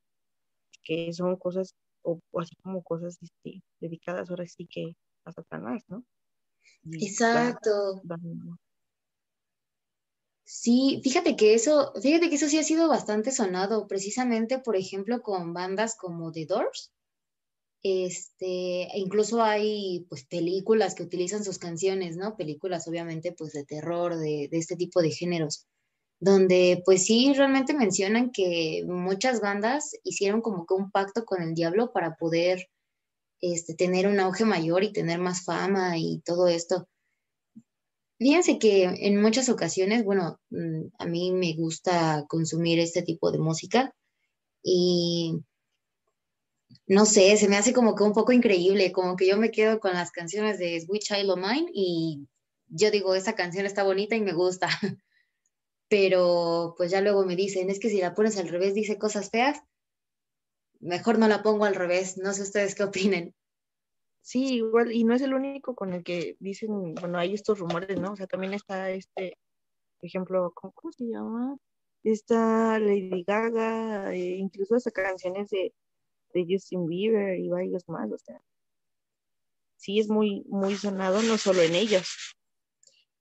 que 0.82 1.10
son 1.14 1.36
cosas, 1.36 1.74
o, 2.02 2.20
así 2.38 2.54
como 2.56 2.82
cosas 2.82 3.16
este, 3.22 3.62
dedicadas 3.80 4.28
ahora 4.28 4.46
sí 4.46 4.66
que 4.66 4.94
a 5.24 5.32
Satanás, 5.32 5.82
¿no? 5.88 6.04
Exacto. 6.92 8.02
Sí, 10.44 11.00
fíjate 11.02 11.34
que 11.36 11.54
eso, 11.54 11.92
fíjate 12.02 12.28
que 12.28 12.34
eso 12.34 12.48
sí 12.48 12.58
ha 12.58 12.62
sido 12.62 12.88
bastante 12.88 13.30
sonado, 13.30 13.86
precisamente, 13.86 14.58
por 14.58 14.76
ejemplo, 14.76 15.22
con 15.22 15.54
bandas 15.54 15.96
como 15.96 16.30
The 16.30 16.46
Doors. 16.46 16.92
Este, 17.82 18.82
e 18.84 18.98
incluso 18.98 19.42
hay 19.42 20.06
pues 20.08 20.24
películas 20.24 20.94
que 20.94 21.02
utilizan 21.02 21.42
sus 21.42 21.58
canciones, 21.58 22.16
¿no? 22.16 22.36
Películas 22.36 22.86
obviamente 22.86 23.32
pues 23.32 23.52
de 23.52 23.64
terror, 23.64 24.16
de, 24.16 24.48
de 24.50 24.58
este 24.58 24.76
tipo 24.76 25.02
de 25.02 25.10
géneros, 25.10 25.66
donde 26.20 26.82
pues 26.84 27.04
sí 27.06 27.32
realmente 27.34 27.74
mencionan 27.74 28.30
que 28.30 28.84
muchas 28.86 29.40
bandas 29.40 29.96
hicieron 30.04 30.42
como 30.42 30.64
que 30.64 30.74
un 30.74 30.92
pacto 30.92 31.24
con 31.24 31.42
el 31.42 31.54
diablo 31.54 31.92
para 31.92 32.14
poder 32.14 32.68
este, 33.42 33.74
tener 33.74 34.06
un 34.06 34.20
auge 34.20 34.46
mayor 34.46 34.84
y 34.84 34.92
tener 34.92 35.18
más 35.18 35.44
fama 35.44 35.98
y 35.98 36.22
todo 36.24 36.48
esto. 36.48 36.88
Fíjense 38.18 38.58
que 38.58 38.84
en 38.84 39.20
muchas 39.20 39.48
ocasiones, 39.48 40.04
bueno, 40.04 40.40
mm, 40.50 40.86
a 40.98 41.06
mí 41.06 41.32
me 41.32 41.54
gusta 41.54 42.24
consumir 42.28 42.78
este 42.78 43.02
tipo 43.02 43.32
de 43.32 43.38
música 43.38 43.92
y 44.62 45.42
no 46.86 47.04
sé, 47.04 47.36
se 47.36 47.48
me 47.48 47.56
hace 47.56 47.72
como 47.72 47.94
que 47.96 48.04
un 48.04 48.12
poco 48.12 48.32
increíble, 48.32 48.92
como 48.92 49.16
que 49.16 49.26
yo 49.26 49.36
me 49.36 49.50
quedo 49.50 49.80
con 49.80 49.92
las 49.94 50.12
canciones 50.12 50.58
de 50.58 50.80
Sweet 50.80 51.02
Child 51.02 51.30
of 51.30 51.38
Mine 51.38 51.70
y 51.74 52.28
yo 52.68 52.90
digo, 52.92 53.14
esta 53.16 53.34
canción 53.34 53.66
está 53.66 53.82
bonita 53.82 54.14
y 54.14 54.20
me 54.20 54.32
gusta, 54.32 54.68
pero 55.88 56.74
pues 56.76 56.92
ya 56.92 57.00
luego 57.00 57.24
me 57.24 57.34
dicen, 57.36 57.70
es 57.70 57.80
que 57.80 57.90
si 57.90 58.00
la 58.00 58.14
pones 58.14 58.38
al 58.38 58.48
revés 58.48 58.74
dice 58.74 58.98
cosas 58.98 59.30
feas, 59.30 59.58
mejor 60.82 61.18
no 61.18 61.28
la 61.28 61.42
pongo 61.42 61.64
al 61.64 61.74
revés, 61.74 62.18
no 62.18 62.34
sé 62.34 62.42
ustedes 62.42 62.74
qué 62.74 62.84
opinen. 62.84 63.34
Sí, 64.20 64.56
igual, 64.56 64.92
y 64.92 65.04
no 65.04 65.14
es 65.14 65.22
el 65.22 65.34
único 65.34 65.74
con 65.74 65.92
el 65.92 66.04
que 66.04 66.36
dicen, 66.38 66.94
bueno, 66.94 67.18
hay 67.18 67.34
estos 67.34 67.58
rumores, 67.58 67.98
¿no? 67.98 68.12
O 68.12 68.16
sea, 68.16 68.26
también 68.26 68.52
está 68.54 68.90
este, 68.90 69.38
por 69.98 70.06
ejemplo, 70.06 70.52
¿cómo, 70.54 70.92
se 70.92 71.04
llama? 71.04 71.56
Está 72.04 72.78
Lady 72.78 73.24
Gaga, 73.26 74.14
eh, 74.14 74.36
incluso 74.36 74.76
hasta 74.76 74.90
canciones 74.90 75.48
de, 75.50 75.72
de 76.34 76.46
Justin 76.48 76.86
Bieber 76.86 77.38
y 77.38 77.48
varios 77.48 77.88
más, 77.88 78.10
o 78.10 78.18
sea, 78.18 78.40
sí 79.76 79.98
es 79.98 80.08
muy, 80.08 80.44
muy 80.48 80.76
sonado, 80.76 81.22
no 81.22 81.38
solo 81.38 81.62
en 81.62 81.74
ellos. 81.74 82.36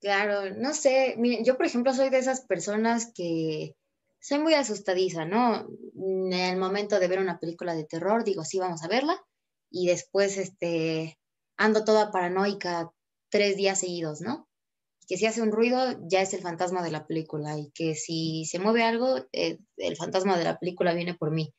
Claro, 0.00 0.54
no 0.56 0.74
sé, 0.74 1.14
miren, 1.18 1.44
yo 1.44 1.56
por 1.56 1.66
ejemplo 1.66 1.92
soy 1.94 2.10
de 2.10 2.18
esas 2.18 2.40
personas 2.40 3.12
que 3.12 3.76
soy 4.22 4.38
muy 4.38 4.54
asustadiza, 4.54 5.24
¿no? 5.24 5.66
En 5.96 6.32
el 6.32 6.56
momento 6.56 7.00
de 7.00 7.08
ver 7.08 7.18
una 7.18 7.40
película 7.40 7.74
de 7.74 7.84
terror 7.84 8.22
digo, 8.22 8.44
sí, 8.44 8.58
vamos 8.58 8.82
a 8.84 8.88
verla, 8.88 9.20
y 9.68 9.88
después 9.88 10.38
este, 10.38 11.18
ando 11.56 11.84
toda 11.84 12.12
paranoica 12.12 12.92
tres 13.30 13.56
días 13.56 13.80
seguidos, 13.80 14.20
¿no? 14.20 14.48
Que 15.08 15.16
si 15.16 15.26
hace 15.26 15.42
un 15.42 15.50
ruido 15.50 15.98
ya 16.06 16.20
es 16.20 16.32
el 16.34 16.40
fantasma 16.40 16.84
de 16.84 16.92
la 16.92 17.06
película 17.06 17.58
y 17.58 17.72
que 17.72 17.96
si 17.96 18.44
se 18.44 18.60
mueve 18.60 18.84
algo, 18.84 19.16
eh, 19.32 19.58
el 19.76 19.96
fantasma 19.96 20.38
de 20.38 20.44
la 20.44 20.58
película 20.58 20.94
viene 20.94 21.14
por 21.14 21.32
mí. 21.32 21.52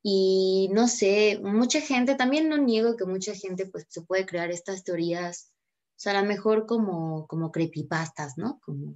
Y 0.00 0.70
no 0.72 0.86
sé, 0.86 1.40
mucha 1.42 1.80
gente, 1.80 2.14
también 2.14 2.48
no 2.48 2.58
niego 2.58 2.96
que 2.96 3.06
mucha 3.06 3.34
gente 3.34 3.66
pues 3.66 3.86
se 3.88 4.02
puede 4.02 4.24
crear 4.24 4.52
estas 4.52 4.84
teorías, 4.84 5.50
o 5.96 6.00
sea, 6.00 6.16
a 6.16 6.22
lo 6.22 6.28
mejor 6.28 6.66
como, 6.66 7.26
como 7.26 7.50
creepypastas, 7.50 8.38
¿no? 8.38 8.60
Como, 8.64 8.94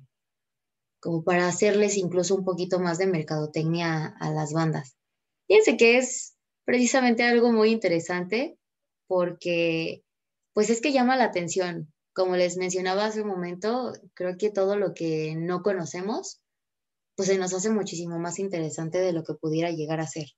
como 1.02 1.24
para 1.24 1.48
hacerles 1.48 1.96
incluso 1.96 2.36
un 2.36 2.44
poquito 2.44 2.78
más 2.78 2.96
de 2.96 3.08
mercadotecnia 3.08 4.14
a 4.20 4.30
las 4.30 4.52
bandas. 4.52 4.96
Fíjense 5.48 5.76
que 5.76 5.98
es 5.98 6.36
precisamente 6.64 7.24
algo 7.24 7.52
muy 7.52 7.72
interesante 7.72 8.56
porque 9.08 10.04
pues 10.54 10.70
es 10.70 10.80
que 10.80 10.92
llama 10.92 11.16
la 11.16 11.24
atención. 11.24 11.92
Como 12.14 12.36
les 12.36 12.56
mencionaba 12.56 13.06
hace 13.06 13.22
un 13.22 13.28
momento, 13.28 13.92
creo 14.14 14.36
que 14.38 14.50
todo 14.50 14.76
lo 14.76 14.94
que 14.94 15.34
no 15.34 15.62
conocemos, 15.62 16.40
pues 17.16 17.28
se 17.28 17.36
nos 17.36 17.52
hace 17.52 17.70
muchísimo 17.70 18.20
más 18.20 18.38
interesante 18.38 18.98
de 18.98 19.12
lo 19.12 19.24
que 19.24 19.34
pudiera 19.34 19.72
llegar 19.72 19.98
a 19.98 20.06
ser. 20.06 20.28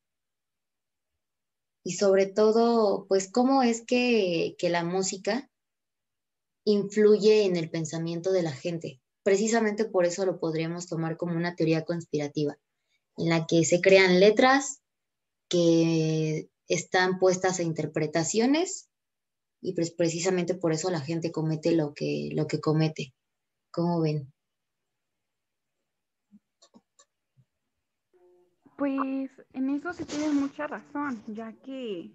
Y 1.84 1.92
sobre 1.92 2.24
todo, 2.24 3.04
pues 3.06 3.30
cómo 3.30 3.62
es 3.62 3.84
que, 3.84 4.54
que 4.56 4.70
la 4.70 4.82
música 4.82 5.50
influye 6.64 7.44
en 7.44 7.56
el 7.56 7.68
pensamiento 7.68 8.32
de 8.32 8.42
la 8.42 8.52
gente. 8.52 9.02
Precisamente 9.24 9.86
por 9.86 10.04
eso 10.04 10.24
lo 10.24 10.38
podríamos 10.38 10.86
tomar 10.86 11.16
como 11.16 11.34
una 11.34 11.56
teoría 11.56 11.84
conspirativa, 11.84 12.56
en 13.16 13.30
la 13.30 13.46
que 13.46 13.64
se 13.64 13.80
crean 13.80 14.20
letras 14.20 14.82
que 15.48 16.48
están 16.68 17.18
puestas 17.18 17.58
a 17.58 17.62
interpretaciones 17.62 18.88
y 19.60 19.72
pues 19.72 19.90
precisamente 19.90 20.54
por 20.54 20.72
eso 20.72 20.90
la 20.90 21.00
gente 21.00 21.32
comete 21.32 21.74
lo 21.74 21.94
que, 21.94 22.28
lo 22.32 22.46
que 22.46 22.60
comete. 22.60 23.14
¿Cómo 23.70 24.02
ven? 24.02 24.30
Pues 28.76 29.30
en 29.52 29.70
eso 29.70 29.92
sí 29.94 30.04
tienes 30.04 30.34
mucha 30.34 30.66
razón, 30.66 31.22
ya 31.28 31.52
que 31.64 32.10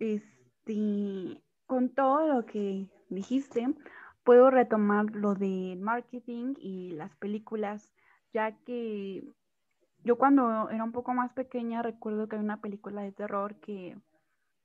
este, 0.00 1.40
con 1.66 1.94
todo 1.94 2.26
lo 2.26 2.46
que 2.46 2.88
dijiste, 3.08 3.68
puedo 4.28 4.50
retomar 4.50 5.06
lo 5.16 5.34
de 5.34 5.74
marketing 5.80 6.52
y 6.58 6.90
las 6.90 7.16
películas, 7.16 7.94
ya 8.30 8.52
que 8.66 9.24
yo 10.04 10.18
cuando 10.18 10.68
era 10.68 10.84
un 10.84 10.92
poco 10.92 11.14
más 11.14 11.32
pequeña 11.32 11.80
recuerdo 11.80 12.28
que 12.28 12.36
hay 12.36 12.42
una 12.42 12.60
película 12.60 13.00
de 13.00 13.10
terror 13.10 13.58
que 13.58 13.96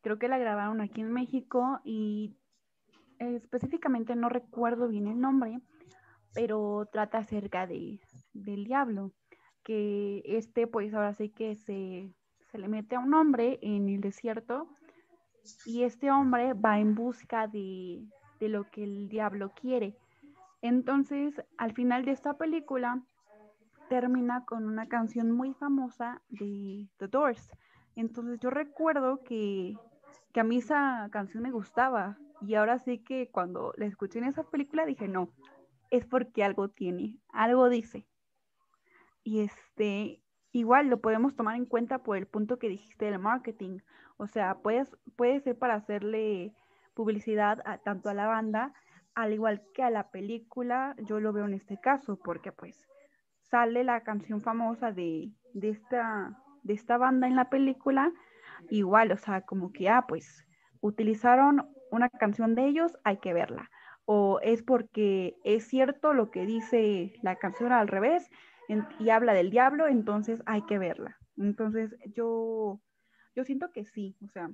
creo 0.01 0.19
que 0.19 0.27
la 0.27 0.37
grabaron 0.37 0.81
aquí 0.81 0.99
en 0.99 1.13
México 1.13 1.79
y 1.85 2.35
específicamente 3.19 4.17
no 4.17 4.27
recuerdo 4.27 4.89
bien 4.89 5.07
el 5.07 5.21
nombre, 5.21 5.61
pero 6.33 6.89
trata 6.91 7.19
acerca 7.19 7.65
de, 7.65 8.01
del 8.33 8.65
diablo, 8.65 9.13
que 9.63 10.23
este 10.25 10.67
pues 10.67 10.93
ahora 10.93 11.13
sí 11.13 11.29
que 11.29 11.55
se, 11.55 12.13
se 12.51 12.57
le 12.57 12.67
mete 12.67 12.97
a 12.97 12.99
un 12.99 13.13
hombre 13.13 13.59
en 13.61 13.87
el 13.87 14.01
desierto 14.01 14.67
y 15.65 15.83
este 15.83 16.11
hombre 16.11 16.51
va 16.51 16.79
en 16.79 16.95
busca 16.95 17.47
de, 17.47 18.05
de 18.43 18.49
lo 18.49 18.69
que 18.69 18.83
el 18.83 19.09
diablo 19.09 19.53
quiere. 19.55 19.95
Entonces, 20.61 21.41
al 21.57 21.73
final 21.73 22.05
de 22.05 22.11
esta 22.11 22.37
película, 22.37 23.01
termina 23.89 24.45
con 24.45 24.65
una 24.65 24.87
canción 24.87 25.31
muy 25.31 25.53
famosa 25.53 26.21
de 26.29 26.87
The 26.97 27.07
Doors. 27.07 27.49
Entonces 27.95 28.39
yo 28.39 28.49
recuerdo 28.49 29.23
que, 29.23 29.75
que 30.33 30.39
a 30.39 30.43
mí 30.43 30.57
esa 30.57 31.07
canción 31.11 31.43
me 31.43 31.51
gustaba 31.51 32.17
y 32.41 32.55
ahora 32.55 32.79
sí 32.79 32.99
que 32.99 33.29
cuando 33.29 33.73
la 33.77 33.85
escuché 33.85 34.19
en 34.19 34.25
esa 34.25 34.43
película 34.43 34.85
dije, 34.85 35.07
no, 35.07 35.29
es 35.89 36.05
porque 36.05 36.43
algo 36.43 36.69
tiene, 36.69 37.19
algo 37.29 37.69
dice. 37.69 38.07
Y 39.23 39.41
este, 39.41 40.21
igual 40.51 40.87
lo 40.87 40.99
podemos 40.99 41.35
tomar 41.35 41.55
en 41.55 41.65
cuenta 41.65 42.03
por 42.03 42.17
el 42.17 42.25
punto 42.25 42.57
que 42.59 42.69
dijiste 42.69 43.05
del 43.05 43.19
marketing. 43.19 43.79
O 44.17 44.27
sea, 44.27 44.55
puedes, 44.55 44.89
puede 45.15 45.39
ser 45.41 45.57
para 45.57 45.75
hacerle 45.75 46.53
publicidad 46.93 47.63
tanto 47.83 48.09
a 48.09 48.13
la 48.13 48.27
banda, 48.27 48.73
al 49.15 49.33
igual 49.33 49.63
que 49.73 49.83
a 49.83 49.89
la 49.89 50.09
película, 50.09 50.95
yo 51.05 51.19
lo 51.19 51.33
veo 51.33 51.45
en 51.45 51.53
este 51.53 51.79
caso, 51.79 52.17
porque 52.17 52.51
pues 52.51 52.87
sale 53.41 53.83
la 53.83 54.01
canción 54.01 54.41
famosa 54.41 54.91
de, 54.91 55.31
esta, 55.61 56.35
de 56.63 56.73
esta 56.73 56.97
banda 56.97 57.27
en 57.27 57.35
la 57.35 57.49
película, 57.49 58.11
igual, 58.69 59.11
o 59.11 59.17
sea, 59.17 59.41
como 59.41 59.71
que, 59.71 59.89
ah, 59.89 60.05
pues 60.07 60.45
utilizaron 60.81 61.69
una 61.91 62.09
canción 62.09 62.55
de 62.55 62.65
ellos, 62.65 62.97
hay 63.03 63.17
que 63.17 63.33
verla. 63.33 63.69
O 64.05 64.39
es 64.41 64.63
porque 64.63 65.37
es 65.43 65.67
cierto 65.67 66.13
lo 66.13 66.29
que 66.31 66.45
dice 66.45 67.13
la 67.21 67.35
canción 67.35 67.71
al 67.71 67.87
revés 67.87 68.29
y 68.99 69.09
habla 69.09 69.33
del 69.33 69.49
diablo, 69.49 69.87
entonces 69.87 70.41
hay 70.45 70.63
que 70.63 70.77
verla. 70.77 71.17
Entonces 71.37 71.95
yo, 72.15 72.81
yo 73.35 73.43
siento 73.45 73.71
que 73.71 73.85
sí, 73.85 74.17
o 74.23 74.27
sea, 74.27 74.49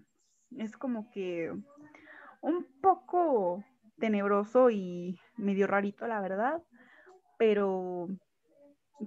es 0.57 0.77
como 0.77 1.09
que 1.11 1.51
un 2.41 2.65
poco 2.81 3.63
tenebroso 3.99 4.69
y 4.69 5.19
medio 5.37 5.67
rarito, 5.67 6.07
la 6.07 6.21
verdad, 6.21 6.61
pero 7.37 8.07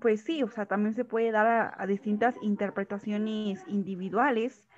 pues 0.01 0.23
sí, 0.25 0.43
o 0.43 0.51
sea, 0.51 0.67
también 0.67 0.95
se 0.95 1.05
puede 1.05 1.31
dar 1.31 1.75
a, 1.77 1.87
distintas 1.87 2.35
interpretaciones 2.43 3.61
individuales 3.67 4.69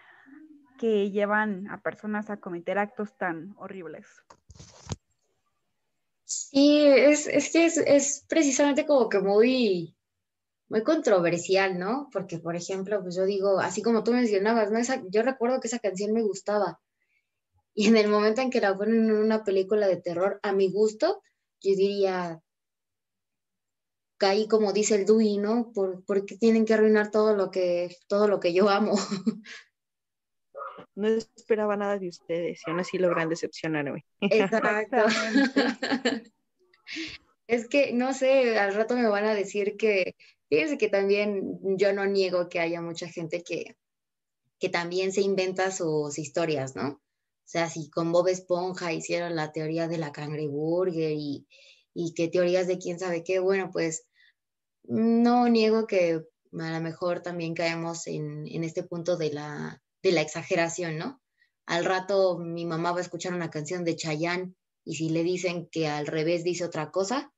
que 0.79 1.11
llevan 1.11 1.69
a 1.69 1.81
personas 1.81 2.31
a 2.31 2.39
cometer 2.39 2.79
actos 2.79 3.17
tan 3.17 3.55
horribles. 3.59 4.07
Sí, 6.25 6.85
es, 6.85 7.29
que 7.53 7.67
es, 7.67 8.25
precisamente 8.29 8.87
como 8.87 9.09
que 9.09 9.21
muy, 9.21 9.97
muy 10.69 10.83
controversial, 10.83 11.79
¿no? 11.79 12.09
Porque, 12.13 12.39
por 12.39 12.57
ejemplo, 12.57 13.01
pues 13.03 13.15
yo 13.15 13.25
digo, 13.25 13.61
así 13.61 13.83
como 13.83 14.03
tú 14.03 14.13
mencionabas, 14.13 14.71
¿no? 14.71 14.81
yo 15.11 15.23
recuerdo 15.23 15.61
que 15.61 15.69
esa 15.69 15.79
canción 15.79 16.13
me 16.13 16.23
gustaba. 16.23 16.81
Y 17.77 17.89
en 17.89 17.97
el 17.97 18.09
momento 18.09 18.41
en 18.41 18.51
que 18.51 18.61
la 18.61 18.77
ponen 18.77 19.11
en 19.11 19.17
una 19.17 19.43
película 19.43 19.89
de 19.89 19.97
terror, 19.97 20.39
a 20.43 20.53
mi 20.53 20.71
gusto, 20.71 21.23
yo 21.61 21.75
diría, 21.75 22.41
caí 24.17 24.47
como 24.47 24.73
dice 24.73 24.95
el 24.95 25.07
Dewey, 25.07 25.39
¿no? 25.39 25.73
¿Por, 25.73 26.25
qué 26.25 26.37
tienen 26.37 26.65
que 26.65 26.75
arruinar 26.75 27.11
todo 27.11 27.35
lo 27.35 27.51
que, 27.51 27.97
todo 28.07 28.29
lo 28.29 28.41
que 28.41 28.53
yo 28.53 28.69
amo? 28.69 28.95
No 30.97 31.09
esperaba 31.09 31.77
nada 31.77 31.99
de 31.99 32.09
ustedes 32.09 32.61
y 32.65 32.71
aún 32.71 32.79
así 32.79 32.99
logran 32.99 33.29
decepcionarme. 33.29 34.05
Exacto. 34.21 34.97
es 37.49 37.67
que, 37.67 37.93
no 37.93 38.15
sé, 38.15 38.57
al 38.61 38.75
rato 38.75 38.95
me 38.95 39.09
van 39.09 39.25
a 39.25 39.35
decir 39.35 39.77
que, 39.77 40.15
fíjense 40.49 40.79
que 40.79 40.89
también 40.89 41.59
yo 41.77 41.93
no 41.93 42.07
niego 42.07 42.49
que 42.49 42.61
haya 42.61 42.81
mucha 42.81 43.09
gente 43.09 43.43
que, 43.43 43.77
que 44.61 44.69
también 44.69 45.11
se 45.11 45.23
inventa 45.23 45.73
sus 45.73 46.17
historias, 46.17 46.77
¿no? 46.77 47.03
O 47.45 47.47
sea, 47.47 47.69
si 47.69 47.91
con 47.91 48.11
Bob 48.11 48.29
Esponja 48.29 48.93
hicieron 48.93 49.37
la 49.37 49.53
teoría 49.53 49.87
de 49.87 49.99
la 49.99 50.13
cangreburger 50.13 51.13
y, 51.13 51.47
y 51.93 52.15
que 52.15 52.29
teorías 52.29 52.67
de 52.67 52.79
quién 52.79 52.99
sabe 52.99 53.23
qué, 53.23 53.39
bueno, 53.39 53.71
pues 53.71 54.07
no 54.85 55.49
niego 55.49 55.87
que 55.87 56.23
a 56.59 56.73
lo 56.73 56.81
mejor 56.81 57.21
también 57.21 57.55
caemos 57.55 58.07
en, 58.07 58.47
en 58.49 58.65
este 58.65 58.83
punto 58.83 59.17
de 59.17 59.33
la, 59.33 59.83
de 60.03 60.13
la 60.13 60.21
exageración, 60.21 60.99
¿no? 60.99 61.21
Al 61.67 61.85
rato 61.85 62.39
mi 62.39 62.67
mamá 62.67 62.93
va 62.93 62.99
a 62.99 63.03
escuchar 63.03 63.35
una 63.35 63.51
canción 63.51 63.85
de 63.85 63.97
Chayanne 63.97 64.55
y 64.85 64.97
si 64.97 65.09
le 65.11 65.23
dicen 65.23 65.69
que 65.71 65.89
al 65.89 66.07
revés 66.07 66.45
dice 66.45 66.65
otra 66.65 66.91
cosa, 66.91 67.33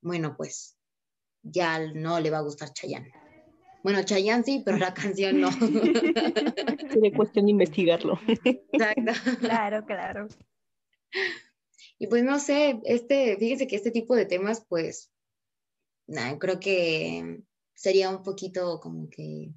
bueno, 0.00 0.34
pues 0.36 0.76
ya 1.42 1.78
no 1.78 2.20
le 2.20 2.30
va 2.30 2.38
a 2.38 2.42
gustar 2.42 2.72
Chayanne. 2.72 3.12
Bueno, 3.86 4.02
Chayanne 4.02 4.42
sí, 4.42 4.62
pero 4.64 4.78
la 4.78 4.92
canción 4.92 5.40
no. 5.40 5.48
Sería 6.92 7.12
cuestión 7.14 7.44
de 7.44 7.52
investigarlo. 7.52 8.18
Exacto. 8.26 9.12
Claro, 9.38 9.86
claro. 9.86 10.26
Y 11.96 12.08
pues 12.08 12.24
no 12.24 12.40
sé, 12.40 12.80
este, 12.82 13.36
fíjese 13.36 13.68
que 13.68 13.76
este 13.76 13.92
tipo 13.92 14.16
de 14.16 14.26
temas, 14.26 14.66
pues, 14.68 15.12
nada, 16.08 16.36
creo 16.36 16.58
que 16.58 17.44
sería 17.76 18.10
un 18.10 18.24
poquito 18.24 18.80
como 18.80 19.08
que 19.08 19.52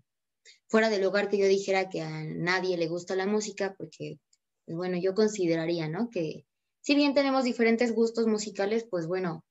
fuera 0.68 0.92
del 0.92 1.02
lugar 1.02 1.30
que 1.30 1.40
yo 1.40 1.48
dijera 1.48 1.90
que 1.90 2.02
a 2.02 2.24
nadie 2.24 2.78
le 2.78 2.88
gusta 2.88 3.16
la 3.16 3.26
música, 3.26 3.74
porque, 3.80 4.20
pues 4.66 4.78
bueno, 4.78 5.00
yo 5.02 5.16
consideraría, 5.16 5.88
¿no? 5.90 6.12
Que 6.12 6.46
si 6.82 6.94
bien 6.94 7.16
tenemos 7.16 7.46
diferentes 7.46 7.96
gustos 7.96 8.28
musicales, 8.28 8.86
pues 8.88 9.08
bueno, 9.08 9.44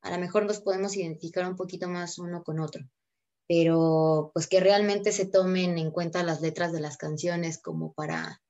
a 0.00 0.10
lo 0.10 0.18
mejor 0.18 0.46
nos 0.46 0.62
podemos 0.62 0.96
identificar 0.96 1.46
un 1.46 1.56
poquito 1.56 1.90
más 1.90 2.18
uno 2.18 2.42
con 2.42 2.58
otro 2.58 2.88
pero 3.48 4.30
pues 4.34 4.46
que 4.46 4.60
realmente 4.60 5.10
se 5.10 5.26
tomen 5.26 5.78
en 5.78 5.90
cuenta 5.90 6.22
las 6.22 6.42
letras 6.42 6.70
de 6.70 6.80
las 6.80 6.98
canciones 6.98 7.58
como 7.58 7.94
para, 7.94 8.42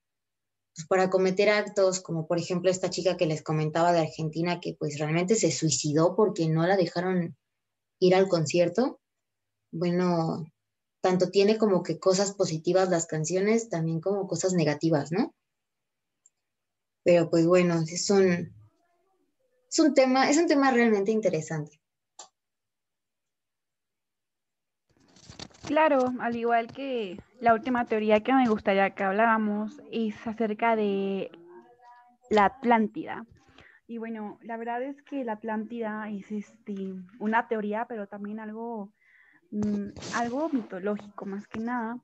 pues, 0.75 0.89
para 0.89 1.09
cometer 1.09 1.49
actos, 1.51 2.01
como 2.01 2.27
por 2.27 2.39
ejemplo 2.39 2.69
esta 2.69 2.91
chica 2.91 3.17
que 3.17 3.27
les 3.27 3.43
comentaba 3.43 3.93
de 3.93 4.01
Argentina 4.01 4.61
que 4.61 4.75
pues 4.79 4.99
realmente 4.99 5.37
se 5.37 5.53
suicidó 5.53 6.17
porque 6.17 6.49
no 6.49 6.67
la 6.67 6.77
dejaron 6.77 7.37
ir 8.01 8.15
al 8.17 8.27
concierto. 8.27 9.01
Bueno, 9.71 10.47
tanto 11.01 11.31
tiene 11.31 11.59
como 11.59 11.85
que 11.85 12.01
cosas 12.01 12.33
positivas 12.33 12.91
las 12.91 13.07
canciones, 13.07 13.69
también 13.69 14.01
como 14.01 14.27
cosas 14.27 14.53
negativas, 14.55 15.13
¿no? 15.13 15.33
Pero 17.05 17.31
pues 17.31 17.47
bueno, 17.47 17.81
es 17.89 18.11
un, 18.11 18.53
es 19.71 19.79
un 19.79 19.95
tema, 19.95 20.29
es 20.29 20.39
un 20.39 20.49
tema 20.49 20.73
realmente 20.73 21.13
interesante. 21.13 21.78
Claro, 25.69 26.15
al 26.21 26.35
igual 26.35 26.69
que 26.69 27.21
la 27.41 27.53
última 27.53 27.85
teoría 27.85 28.21
que 28.21 28.33
me 28.33 28.49
gustaría 28.49 28.89
que 28.95 29.05
habláramos 29.05 29.83
es 29.93 30.27
acerca 30.27 30.77
de 30.77 31.31
la 32.31 32.47
Atlántida. 32.47 33.27
Y 33.87 33.99
bueno, 33.99 34.39
la 34.41 34.57
verdad 34.57 34.83
es 34.83 35.03
que 35.03 35.25
la 35.25 35.33
Atlántida 35.33 36.09
es 36.09 36.33
este, 36.33 36.95
una 37.19 37.49
teoría, 37.49 37.85
pero 37.87 38.07
también 38.07 38.41
algo, 38.41 38.95
mm, 39.51 39.89
algo 40.15 40.49
mitológico 40.49 41.27
más 41.27 41.47
que 41.47 41.61
nada, 41.61 41.99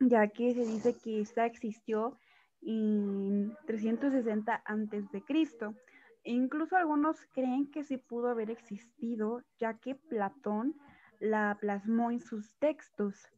ya 0.00 0.26
que 0.26 0.52
se 0.54 0.66
dice 0.66 0.96
que 0.98 1.20
esta 1.20 1.46
existió 1.46 2.18
en 2.62 3.54
360 3.68 4.60
antes 4.64 5.08
de 5.12 5.22
Cristo. 5.22 5.76
E 6.24 6.32
incluso 6.32 6.76
algunos 6.76 7.16
creen 7.32 7.70
que 7.70 7.84
sí 7.84 7.96
pudo 7.96 8.28
haber 8.28 8.50
existido, 8.50 9.44
ya 9.60 9.74
que 9.74 9.94
Platón 9.94 10.74
la 11.18 11.56
plasmó 11.60 12.10
en 12.10 12.20
sus 12.20 12.54
textos, 12.58 13.28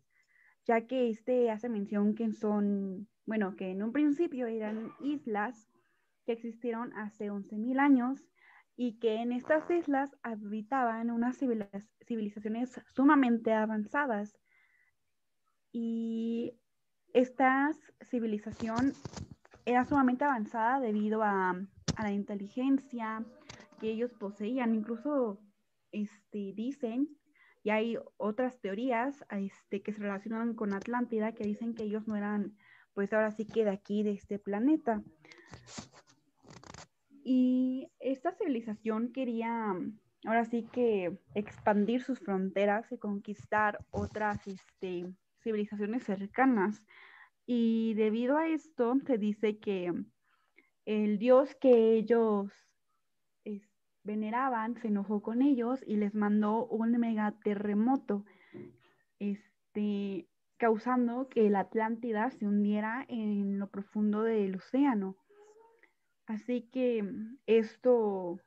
ya 0.67 0.87
que 0.87 1.11
este 1.11 1.51
hace 1.51 1.69
mención 1.69 2.15
que 2.15 2.33
son, 2.33 3.09
bueno, 3.27 3.57
que 3.57 3.71
en 3.71 3.83
un 3.83 3.93
principio 3.93 4.47
eran 4.47 4.93
islas 5.01 5.69
que 6.27 6.33
existieron 6.33 6.93
hace 6.95 7.31
11.000 7.31 7.79
años 7.79 8.25
y 8.77 8.99
que 8.99 9.17
en 9.17 9.33
estas 9.33 9.69
islas 9.71 10.17
habitaban 10.23 11.11
unas 11.11 11.39
civilizaciones 12.07 12.81
sumamente 12.95 13.53
avanzadas. 13.53 14.39
Y 15.73 16.55
esta 17.13 17.71
civilización 18.03 18.93
era 19.67 19.85
sumamente 19.85 20.25
avanzada 20.25 20.81
debido 20.81 21.23
a, 21.23 21.51
a 21.97 22.03
la 22.03 22.13
inteligencia 22.13 23.25
que 23.81 23.91
ellos 23.91 24.13
poseían. 24.15 24.75
Incluso 24.75 25.41
este, 25.93 26.53
dicen 26.55 27.20
y 27.63 27.71
hay 27.71 27.99
otras 28.17 28.59
teorías 28.61 29.25
este, 29.31 29.83
que 29.83 29.93
se 29.93 30.01
relacionan 30.01 30.55
con 30.55 30.73
Atlántida 30.73 31.33
que 31.33 31.45
dicen 31.45 31.75
que 31.75 31.83
ellos 31.83 32.07
no 32.07 32.17
eran, 32.17 32.57
pues 32.95 33.13
ahora 33.13 33.31
sí 33.31 33.47
que 33.47 33.65
de 33.65 33.71
aquí, 33.71 34.03
de 34.03 34.13
este 34.13 34.39
planeta. 34.39 35.03
Y 37.23 37.89
esta 38.01 38.33
civilización 38.33 39.13
quería, 39.13 39.75
ahora 40.25 40.45
sí 40.47 40.67
que 40.73 41.19
expandir 41.35 42.03
sus 42.03 42.19
fronteras 42.19 42.91
y 42.91 42.99
conquistar 42.99 43.79
otras 43.91 44.47
este, 44.47 45.05
civilizaciones 45.43 46.05
cercanas. 46.05 46.87
Y 47.47 47.95
debido 47.95 48.39
a 48.39 48.49
esto, 48.49 48.95
se 49.07 49.19
dice 49.19 49.59
que 49.59 49.93
el 50.87 51.19
dios 51.19 51.55
que 51.57 51.93
ellos 51.93 52.51
veneraban, 54.03 54.77
se 54.77 54.89
enojó 54.89 55.21
con 55.21 55.43
ellos 55.43 55.83
y 55.87 55.97
les 55.97 56.15
mandó 56.15 56.67
un 56.67 56.93
mega 56.93 57.33
terremoto, 57.43 58.25
este, 59.19 60.27
causando 60.57 61.29
que 61.29 61.49
la 61.51 61.61
Atlántida 61.61 62.31
se 62.31 62.47
hundiera 62.47 63.05
en 63.09 63.59
lo 63.59 63.69
profundo 63.69 64.23
del 64.23 64.57
océano. 64.57 65.17
Así 66.27 66.69
que 66.71 67.05
esto 67.47 68.39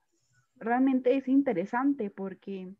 realmente 0.55 1.15
es 1.17 1.27
interesante 1.27 2.09
porque 2.09 2.73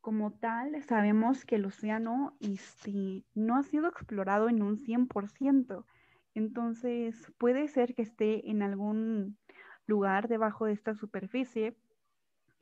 como 0.00 0.32
tal 0.32 0.82
sabemos 0.82 1.46
que 1.46 1.54
el 1.54 1.64
océano 1.64 2.36
este, 2.40 3.24
no 3.34 3.56
ha 3.56 3.62
sido 3.62 3.88
explorado 3.88 4.50
en 4.50 4.62
un 4.62 4.76
100%. 4.76 5.86
Entonces 6.34 7.32
puede 7.38 7.68
ser 7.68 7.94
que 7.94 8.02
esté 8.02 8.50
en 8.50 8.62
algún 8.62 9.38
lugar 9.86 10.28
debajo 10.28 10.66
de 10.66 10.72
esta 10.72 10.94
superficie 10.94 11.76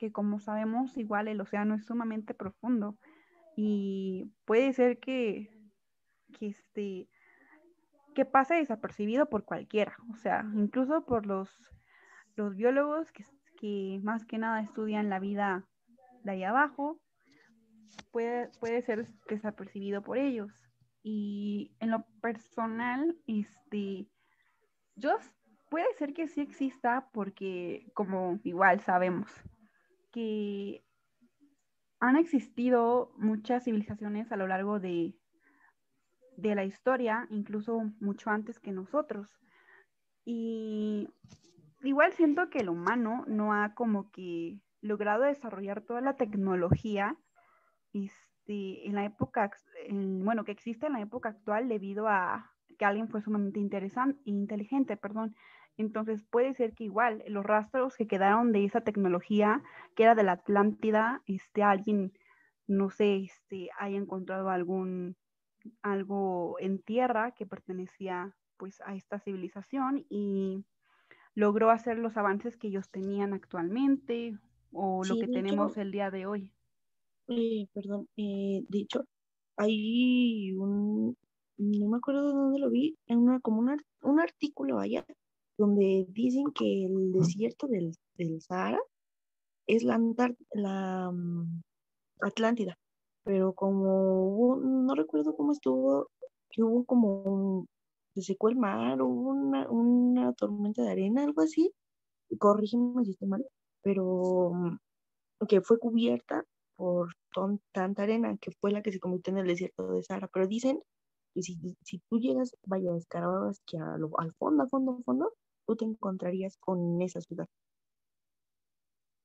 que 0.03 0.11
como 0.11 0.41
sabemos, 0.41 0.97
igual 0.97 1.29
el 1.29 1.39
océano 1.39 1.75
es 1.75 1.85
sumamente 1.85 2.33
profundo 2.33 2.97
y 3.55 4.29
puede 4.43 4.73
ser 4.73 4.99
que, 4.99 5.49
que, 6.37 6.47
este, 6.47 7.07
que 8.13 8.25
pase 8.25 8.55
desapercibido 8.55 9.29
por 9.29 9.45
cualquiera, 9.45 9.95
o 10.11 10.17
sea, 10.17 10.45
incluso 10.55 11.05
por 11.05 11.25
los, 11.25 11.49
los 12.35 12.53
biólogos 12.57 13.13
que, 13.13 13.23
que 13.57 14.01
más 14.03 14.25
que 14.25 14.37
nada 14.37 14.59
estudian 14.59 15.09
la 15.09 15.19
vida 15.19 15.65
de 16.25 16.31
ahí 16.31 16.43
abajo, 16.43 16.99
puede, 18.11 18.49
puede 18.59 18.81
ser 18.81 19.07
desapercibido 19.29 20.01
por 20.01 20.17
ellos. 20.17 20.51
Y 21.01 21.77
en 21.79 21.91
lo 21.91 22.03
personal, 22.21 23.15
este, 23.25 24.09
yo 24.95 25.17
puede 25.69 25.93
ser 25.93 26.13
que 26.13 26.27
sí 26.27 26.41
exista 26.41 27.09
porque 27.13 27.89
como 27.93 28.41
igual 28.43 28.81
sabemos, 28.81 29.31
que 30.13 30.85
han 31.99 32.15
existido 32.15 33.11
muchas 33.17 33.65
civilizaciones 33.65 34.31
a 34.31 34.37
lo 34.37 34.47
largo 34.47 34.79
de, 34.79 35.15
de 36.37 36.55
la 36.55 36.63
historia, 36.63 37.27
incluso 37.29 37.91
mucho 37.99 38.29
antes 38.29 38.59
que 38.59 38.71
nosotros. 38.71 39.29
Y 40.23 41.09
igual 41.81 42.13
siento 42.13 42.49
que 42.49 42.59
el 42.59 42.69
humano 42.69 43.25
no 43.27 43.53
ha 43.53 43.73
como 43.73 44.11
que 44.11 44.59
logrado 44.81 45.23
desarrollar 45.23 45.81
toda 45.81 46.01
la 46.01 46.15
tecnología 46.15 47.17
este, 47.93 48.87
en 48.87 48.95
la 48.95 49.05
época, 49.05 49.49
bueno, 49.89 50.43
que 50.43 50.51
existe 50.51 50.87
en 50.87 50.93
la 50.93 51.01
época 51.01 51.29
actual 51.29 51.67
debido 51.67 52.07
a 52.07 52.51
que 52.77 52.85
alguien 52.85 53.09
fue 53.09 53.21
sumamente 53.21 53.59
interesante, 53.59 54.19
inteligente, 54.25 54.97
perdón, 54.97 55.35
entonces 55.77 56.23
puede 56.29 56.53
ser 56.53 56.73
que 56.73 56.85
igual 56.85 57.23
los 57.27 57.45
rastros 57.45 57.95
que 57.95 58.07
quedaron 58.07 58.51
de 58.51 58.65
esa 58.65 58.81
tecnología, 58.81 59.61
que 59.95 60.03
era 60.03 60.15
de 60.15 60.23
la 60.23 60.33
Atlántida, 60.33 61.21
este, 61.25 61.63
alguien 61.63 62.13
no 62.67 62.89
sé, 62.89 63.17
este, 63.17 63.69
haya 63.77 63.97
encontrado 63.97 64.49
algún 64.49 65.15
algo 65.81 66.57
en 66.59 66.79
tierra 66.79 67.31
que 67.31 67.45
pertenecía 67.45 68.35
pues 68.57 68.81
a 68.81 68.95
esta 68.95 69.19
civilización 69.19 70.05
y 70.09 70.65
logró 71.35 71.69
hacer 71.69 71.97
los 71.97 72.17
avances 72.17 72.57
que 72.57 72.67
ellos 72.67 72.89
tenían 72.89 73.33
actualmente 73.33 74.37
o 74.71 75.03
lo 75.05 75.15
que 75.15 75.27
tenemos 75.27 75.77
el 75.77 75.91
día 75.91 76.11
de 76.11 76.25
hoy. 76.25 76.51
Eh, 77.27 77.67
perdón, 77.73 78.09
eh, 78.17 78.63
de 78.67 78.79
hecho, 78.79 79.05
hay 79.55 80.53
un, 80.53 81.17
no 81.57 81.87
me 81.87 81.97
acuerdo 81.97 82.27
de 82.27 82.33
dónde 82.33 82.59
lo 82.59 82.69
vi, 82.69 82.97
en 83.07 83.19
una, 83.19 83.39
como 83.39 83.61
un 84.01 84.19
artículo 84.19 84.79
allá, 84.79 85.05
donde 85.57 86.05
dicen 86.09 86.45
que 86.53 86.85
el 86.85 87.11
desierto 87.11 87.67
del, 87.67 87.95
del 88.17 88.41
Sahara 88.41 88.79
es 89.67 89.83
la, 89.83 89.99
la 90.53 91.09
um, 91.09 91.61
Atlántida, 92.21 92.77
pero 93.23 93.53
como 93.53 94.57
no 94.57 94.95
recuerdo 94.95 95.35
cómo 95.35 95.51
estuvo, 95.51 96.09
que 96.49 96.63
hubo 96.63 96.85
como 96.85 97.23
un, 97.23 97.67
se 98.13 98.21
secó 98.21 98.49
el 98.49 98.55
mar, 98.55 99.01
hubo 99.01 99.31
una, 99.31 99.69
una 99.69 100.33
tormenta 100.33 100.83
de 100.83 100.91
arena, 100.91 101.23
algo 101.23 101.41
así, 101.41 101.71
corrígeme 102.39 103.03
si 103.05 103.11
estoy 103.11 103.27
mal, 103.27 103.45
pero 103.81 104.05
um, 104.49 104.77
que 105.47 105.61
fue 105.61 105.79
cubierta 105.79 106.45
por 106.75 107.13
tanta 107.73 108.03
arena 108.03 108.37
que 108.37 108.51
fue 108.59 108.71
la 108.71 108.81
que 108.81 108.91
se 108.91 108.99
convirtió 108.99 109.31
en 109.33 109.39
el 109.39 109.47
desierto 109.47 109.87
de 109.91 110.03
Sahara. 110.03 110.29
Pero 110.33 110.47
dicen 110.47 110.81
que 111.33 111.41
si, 111.43 111.57
si 111.83 111.99
tú 112.09 112.19
llegas, 112.19 112.55
vaya, 112.65 112.95
escarbabas 112.95 113.61
que 113.65 113.77
al 113.77 114.33
fondo, 114.39 114.63
al 114.63 114.69
fondo, 114.69 114.95
al 114.97 115.03
fondo, 115.03 115.33
tú 115.65 115.75
te 115.75 115.85
encontrarías 115.85 116.57
con 116.57 117.01
esa 117.01 117.21
ciudad. 117.21 117.47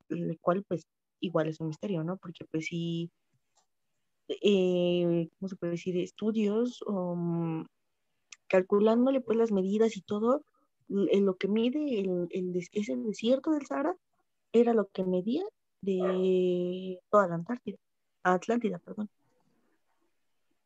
El 0.09 0.39
cual, 0.41 0.65
pues, 0.65 0.87
igual 1.21 1.49
es 1.49 1.61
un 1.61 1.69
misterio, 1.69 2.05
¿no? 2.05 2.17
Porque, 2.17 2.45
pues, 2.47 2.67
si, 2.67 3.11
eh, 4.29 5.29
¿cómo 5.39 5.49
se 5.49 5.57
puede 5.57 5.73
decir? 5.73 5.97
Estudios, 5.99 6.83
um, 6.83 7.65
calculándole, 8.49 9.21
pues, 9.21 9.39
las 9.39 9.53
medidas 9.53 9.97
y 9.97 10.03
todo, 10.03 10.45
en 10.89 11.27
lo 11.27 11.37
que 11.37 11.49
mide 11.49 12.01
el, 12.01 12.29
el, 12.31 12.57
ese 12.57 12.97
desierto 12.97 13.51
del 13.51 13.67
Sahara 13.67 13.95
era 14.53 14.73
lo 14.73 14.89
que 14.89 15.05
medía 15.05 15.45
de 15.83 16.99
toda 17.11 17.29
la 17.29 17.35
Antártida, 17.35 17.79
Atlántida, 18.23 18.79
perdón. 18.79 19.11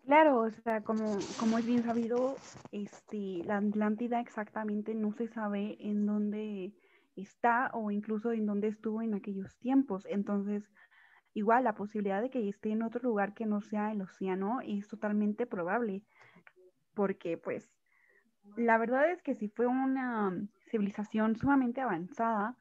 Claro, 0.05 0.41
o 0.41 0.51
sea, 0.51 0.83
como, 0.83 1.17
como 1.39 1.59
es 1.59 1.67
bien 1.67 1.85
sabido, 1.85 2.37
este, 2.73 3.45
la 3.45 3.59
Atlántida 3.59 4.21
exactamente 4.21 4.95
no 4.95 5.13
se 5.13 5.29
sabe 5.29 5.77
en 5.79 6.07
dónde 6.07 6.73
está 7.15 7.71
o 7.73 7.91
incluso 7.91 8.33
en 8.33 8.47
dónde 8.47 8.69
estuvo 8.69 9.01
en 9.01 9.15
aquellos 9.15 9.57
tiempos. 9.59 10.05
Entonces, 10.11 10.73
igual 11.35 11.65
la 11.65 11.75
posibilidad 11.75 12.21
de 12.21 12.31
que 12.31 12.49
esté 12.49 12.71
en 12.71 12.83
otro 12.83 13.01
lugar 13.01 13.33
que 13.33 13.47
no 13.47 13.61
sea 13.61 13.93
el 13.93 14.03
océano 14.03 14.61
es 14.61 14.89
totalmente 14.89 15.47
probable, 15.47 16.03
porque 16.95 17.39
pues 17.39 17.71
la 18.57 18.79
verdad 18.79 19.11
es 19.11 19.23
que 19.23 19.37
si 19.37 19.49
fue 19.49 19.67
una 19.67 20.37
civilización 20.69 21.37
sumamente 21.37 21.81
avanzada, 21.81 22.57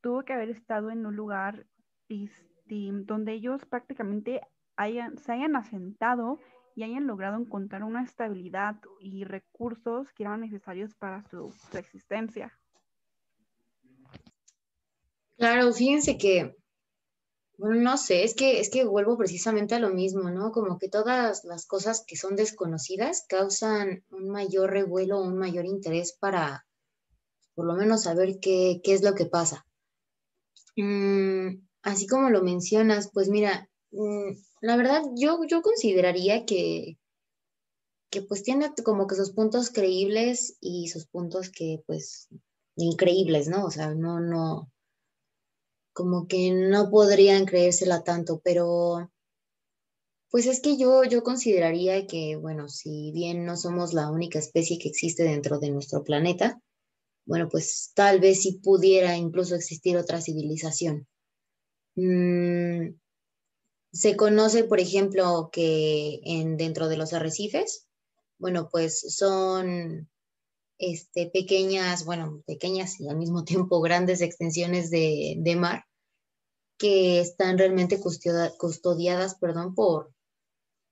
tuvo 0.00 0.24
que 0.24 0.32
haber 0.32 0.50
estado 0.50 0.90
en 0.90 1.04
un 1.04 1.16
lugar 1.16 1.66
este, 2.08 2.90
donde 2.92 3.32
ellos 3.32 3.64
prácticamente 3.66 4.40
se 4.76 5.32
hayan 5.32 5.56
asentado 5.56 6.40
y 6.76 6.82
hayan 6.82 7.06
logrado 7.06 7.36
encontrar 7.38 7.84
una 7.84 8.02
estabilidad 8.02 8.76
y 9.00 9.24
recursos 9.24 10.08
que 10.12 10.24
eran 10.24 10.40
necesarios 10.40 10.94
para 10.94 11.22
su, 11.28 11.54
existencia. 11.76 12.52
Claro, 15.36 15.72
fíjense 15.72 16.18
que, 16.18 16.56
bueno, 17.58 17.80
no 17.80 17.96
sé, 17.96 18.24
es 18.24 18.34
que, 18.34 18.60
es 18.60 18.70
que 18.70 18.84
vuelvo 18.84 19.16
precisamente 19.16 19.74
a 19.74 19.80
lo 19.80 19.90
mismo, 19.90 20.30
¿no? 20.30 20.50
Como 20.52 20.78
que 20.78 20.88
todas 20.88 21.44
las 21.44 21.66
cosas 21.66 22.04
que 22.06 22.16
son 22.16 22.36
desconocidas 22.36 23.24
causan 23.28 24.04
un 24.10 24.28
mayor 24.30 24.70
revuelo, 24.70 25.20
un 25.20 25.38
mayor 25.38 25.66
interés 25.66 26.16
para, 26.18 26.66
por 27.54 27.66
lo 27.66 27.74
menos, 27.74 28.04
saber 28.04 28.38
qué, 28.40 28.80
qué 28.82 28.94
es 28.94 29.02
lo 29.02 29.14
que 29.14 29.26
pasa. 29.26 29.64
Mm, 30.76 31.64
así 31.82 32.06
como 32.08 32.30
lo 32.30 32.42
mencionas, 32.42 33.10
pues 33.12 33.28
mira, 33.28 33.68
la 34.60 34.76
verdad 34.76 35.02
yo, 35.16 35.40
yo 35.48 35.62
consideraría 35.62 36.44
que, 36.44 36.98
que 38.10 38.22
pues 38.22 38.42
tiene 38.42 38.72
como 38.84 39.06
que 39.06 39.14
sus 39.14 39.32
puntos 39.32 39.70
creíbles 39.70 40.56
y 40.60 40.88
sus 40.88 41.06
puntos 41.06 41.50
que 41.50 41.82
pues 41.86 42.28
increíbles, 42.76 43.48
¿no? 43.48 43.64
O 43.64 43.70
sea, 43.70 43.94
no, 43.94 44.20
no, 44.20 44.70
como 45.92 46.26
que 46.26 46.50
no 46.50 46.90
podrían 46.90 47.46
creérsela 47.46 48.02
tanto, 48.02 48.40
pero 48.44 49.10
pues 50.30 50.46
es 50.46 50.60
que 50.60 50.76
yo, 50.76 51.04
yo 51.04 51.22
consideraría 51.22 52.08
que, 52.08 52.34
bueno, 52.34 52.68
si 52.68 53.12
bien 53.12 53.44
no 53.44 53.56
somos 53.56 53.94
la 53.94 54.10
única 54.10 54.40
especie 54.40 54.78
que 54.78 54.88
existe 54.88 55.22
dentro 55.22 55.60
de 55.60 55.70
nuestro 55.70 56.02
planeta, 56.02 56.60
bueno, 57.24 57.48
pues 57.48 57.92
tal 57.94 58.18
vez 58.18 58.42
si 58.42 58.58
pudiera 58.58 59.16
incluso 59.16 59.54
existir 59.54 59.96
otra 59.96 60.20
civilización. 60.20 61.06
Mm, 61.94 62.96
se 63.94 64.16
conoce, 64.16 64.64
por 64.64 64.80
ejemplo, 64.80 65.50
que 65.52 66.20
en, 66.24 66.56
dentro 66.56 66.88
de 66.88 66.96
los 66.96 67.12
arrecifes, 67.12 67.86
bueno, 68.38 68.68
pues 68.70 69.14
son 69.16 70.10
este, 70.78 71.30
pequeñas, 71.32 72.04
bueno, 72.04 72.42
pequeñas 72.44 73.00
y 73.00 73.08
al 73.08 73.16
mismo 73.16 73.44
tiempo 73.44 73.80
grandes 73.80 74.20
extensiones 74.20 74.90
de, 74.90 75.56
mar 75.56 75.84
que 76.76 77.20
están 77.20 77.56
realmente 77.56 78.00
custodiadas, 78.58 79.36
perdón, 79.36 79.76
por, 79.76 80.12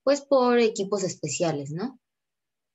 pues 0.04 0.20
por 0.20 0.60
equipos 0.60 1.02
especiales, 1.02 1.72
¿no? 1.72 1.98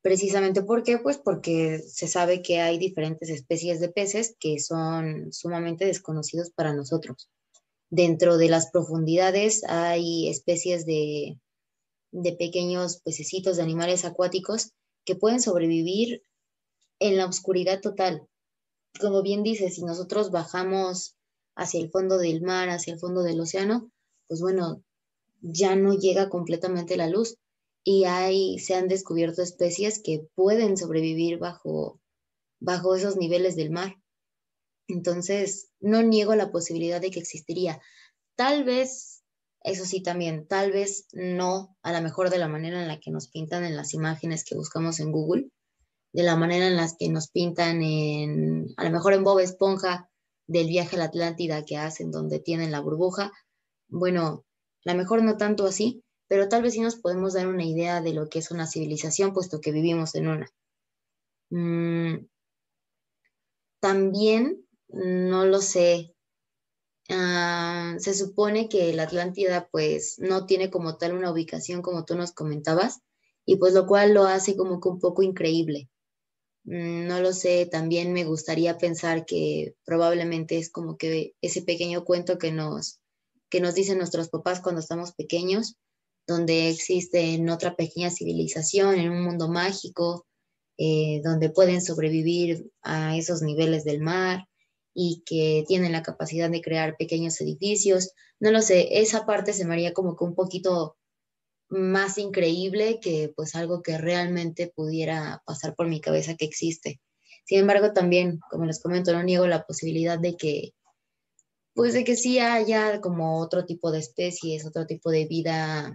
Precisamente 0.02 0.62
¿por 0.62 0.84
qué? 0.84 0.98
Pues 0.98 1.18
porque 1.18 1.80
se 1.80 2.08
sabe 2.08 2.42
que 2.42 2.60
hay 2.60 2.78
diferentes 2.78 3.30
especies 3.30 3.80
de 3.80 3.90
peces 3.90 4.36
que 4.40 4.60
son 4.60 5.32
sumamente 5.32 5.86
desconocidos 5.86 6.52
para 6.52 6.74
nosotros. 6.74 7.30
Dentro 7.90 8.38
de 8.38 8.50
las 8.50 8.70
profundidades 8.70 9.64
hay 9.64 10.28
especies 10.30 10.86
de, 10.86 11.40
pequeños 12.38 13.00
pececitos, 13.02 13.58
de 13.58 13.64
animales 13.64 14.04
acuáticos 14.04 14.74
que 15.06 15.16
pueden 15.16 15.42
sobrevivir 15.42 16.22
en 17.00 17.16
la 17.16 17.26
oscuridad 17.26 17.80
total. 17.80 18.28
Como 19.00 19.22
bien 19.22 19.44
dice, 19.44 19.70
si 19.70 19.84
nosotros 19.84 20.32
bajamos 20.32 21.16
hacia 21.56 21.80
el 21.80 21.90
fondo 21.90 22.18
del 22.18 22.42
mar, 22.42 22.70
hacia 22.70 22.94
el 22.94 23.00
fondo 23.00 23.24
del 23.24 23.40
océano, 23.40 23.90
pues 24.28 24.42
bueno, 24.42 24.84
ya 25.42 25.76
no 25.76 25.94
llega 25.94 26.30
completamente 26.30 26.98
la 26.98 27.08
luz 27.08 27.38
y 27.84 28.04
hay, 28.04 28.60
se 28.60 28.76
han 28.76 28.90
descubierto 28.90 29.42
especies 29.42 30.02
que 30.04 30.28
pueden 30.36 30.76
sobrevivir 30.76 31.38
bajo, 31.38 32.02
bajo 32.60 32.96
esos 32.96 33.16
niveles 33.16 33.56
del 33.56 33.70
mar. 33.70 33.96
Entonces, 34.88 35.70
no 35.80 36.02
niego 36.02 36.36
la 36.36 36.52
posibilidad 36.52 37.02
de 37.02 37.12
que 37.12 37.20
existiría. 37.20 37.82
Tal 38.36 38.64
vez, 38.64 39.24
eso 39.64 39.86
sí 39.86 40.02
también, 40.02 40.48
tal 40.48 40.72
vez 40.72 41.08
no 41.12 41.76
a 41.82 41.92
la 41.92 42.02
mejor 42.02 42.30
de 42.30 42.38
la 42.38 42.48
manera 42.48 42.82
en 42.82 42.88
la 42.88 43.00
que 43.00 43.12
nos 43.12 43.28
pintan 43.28 43.66
en 43.66 43.76
las 43.76 43.94
imágenes 43.94 44.46
que 44.46 44.56
buscamos 44.56 45.00
en 45.00 45.12
Google, 45.12 45.50
de 46.14 46.24
la 46.24 46.36
manera 46.36 46.68
en 46.68 46.78
la 46.78 46.88
que 46.98 47.10
nos 47.10 47.30
pintan 47.30 47.82
en, 47.82 48.68
a 48.78 48.84
lo 48.86 48.92
mejor 48.92 49.14
en 49.14 49.24
Bob 49.24 49.40
Esponja, 49.40 50.10
del 50.48 50.68
viaje 50.68 50.96
a 50.96 51.00
la 51.00 51.06
Atlántida 51.06 51.66
que 51.66 51.78
hacen 51.78 52.12
donde 52.12 52.40
tienen 52.40 52.72
la 52.72 52.80
burbuja. 52.80 53.32
Bueno, 53.90 54.46
a 54.86 54.94
lo 54.94 54.98
mejor 54.98 55.22
no 55.22 55.38
tanto 55.38 55.66
así, 55.66 56.04
pero 56.28 56.48
tal 56.48 56.62
vez 56.62 56.74
sí 56.74 56.80
nos 56.80 56.96
podemos 56.96 57.34
dar 57.34 57.48
una 57.48 57.66
idea 57.66 58.02
de 58.02 58.14
lo 58.14 58.30
que 58.30 58.40
es 58.40 58.52
una 58.52 58.68
civilización, 58.68 59.34
puesto 59.34 59.60
que 59.60 59.72
vivimos 59.72 60.16
en 60.16 60.28
una. 60.28 60.50
Mm, 61.50 62.28
también, 63.80 64.67
no 64.90 65.46
lo 65.46 65.62
sé, 65.62 66.16
ah, 67.10 67.96
se 68.00 68.14
supone 68.14 68.70
que 68.70 68.94
la 68.94 69.04
Atlántida 69.04 69.68
pues 69.72 70.16
no 70.20 70.46
tiene 70.46 70.70
como 70.70 70.98
tal 70.98 71.14
una 71.14 71.32
ubicación 71.32 71.82
como 71.82 72.06
tú 72.06 72.16
nos 72.16 72.32
comentabas, 72.32 73.02
y 73.46 73.58
pues 73.58 73.74
lo 73.74 73.88
cual 73.88 74.14
lo 74.14 74.26
hace 74.26 74.56
como 74.58 74.80
que 74.80 74.90
un 74.90 75.00
poco 75.00 75.24
increíble. 75.24 75.90
Mm, 76.66 77.08
no 77.08 77.22
lo 77.22 77.34
sé, 77.34 77.66
también 77.66 78.14
me 78.14 78.26
gustaría 78.26 78.78
pensar 78.78 79.26
que 79.26 79.76
probablemente 79.86 80.58
es 80.58 80.70
como 80.70 80.98
que 80.98 81.34
ese 81.42 81.62
pequeño 81.62 82.04
cuento 82.04 82.38
que 82.38 82.52
nos, 82.52 83.00
que 83.50 83.62
nos 83.62 83.76
dicen 83.76 83.98
nuestros 83.98 84.30
papás 84.30 84.60
cuando 84.62 84.82
estamos 84.82 85.14
pequeños, 85.14 85.78
donde 86.28 86.70
existe 86.70 87.36
en 87.36 87.50
otra 87.50 87.78
pequeña 87.78 88.10
civilización, 88.12 88.96
en 88.96 89.12
un 89.12 89.24
mundo 89.24 89.48
mágico, 89.48 90.26
eh, 90.78 91.22
donde 91.24 91.50
pueden 91.50 91.82
sobrevivir 91.82 92.70
a 92.82 93.16
esos 93.16 93.42
niveles 93.42 93.86
del 93.86 94.02
mar 94.02 94.46
y 95.00 95.22
que 95.28 95.64
tienen 95.68 95.92
la 95.92 96.02
capacidad 96.02 96.50
de 96.50 96.60
crear 96.60 96.98
pequeños 96.98 97.40
edificios. 97.40 98.14
No 98.40 98.50
lo 98.50 98.64
sé, 98.64 99.00
esa 99.00 99.28
parte 99.28 99.54
se 99.54 99.64
me 99.64 99.76
haría 99.76 99.94
como 99.94 100.18
que 100.18 100.24
un 100.24 100.34
poquito 100.34 100.98
más 101.70 102.18
increíble 102.18 103.00
que 103.00 103.32
pues 103.36 103.54
algo 103.54 103.84
que 103.84 104.00
realmente 104.00 104.74
pudiera 104.76 105.44
pasar 105.46 105.76
por 105.76 105.88
mi 105.88 106.02
cabeza 106.02 106.34
que 106.34 106.46
existe. 106.46 107.00
Sin 107.46 107.60
embargo, 107.60 107.94
también, 107.94 108.40
como 108.50 108.66
les 108.66 108.82
comento, 108.82 109.14
no 109.14 109.22
niego 109.22 109.46
la 109.46 109.68
posibilidad 109.68 110.18
de 110.18 110.36
que 110.36 110.74
pues 111.76 111.94
de 111.94 112.04
que 112.04 112.16
sí 112.16 112.40
haya 112.40 113.00
como 113.00 113.40
otro 113.40 113.66
tipo 113.66 113.92
de 113.92 114.00
especies, 114.00 114.66
otro 114.66 114.88
tipo 114.88 115.12
de 115.12 115.26
vida, 115.28 115.90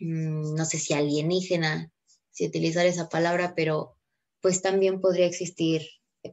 mm, 0.00 0.56
no 0.56 0.64
sé 0.64 0.78
si 0.78 0.94
alienígena, 0.94 1.92
si 2.32 2.44
utilizar 2.48 2.86
esa 2.86 3.08
palabra, 3.08 3.54
pero 3.54 3.96
pues 4.40 4.62
también 4.62 5.00
podría 5.00 5.26
existir, 5.26 5.82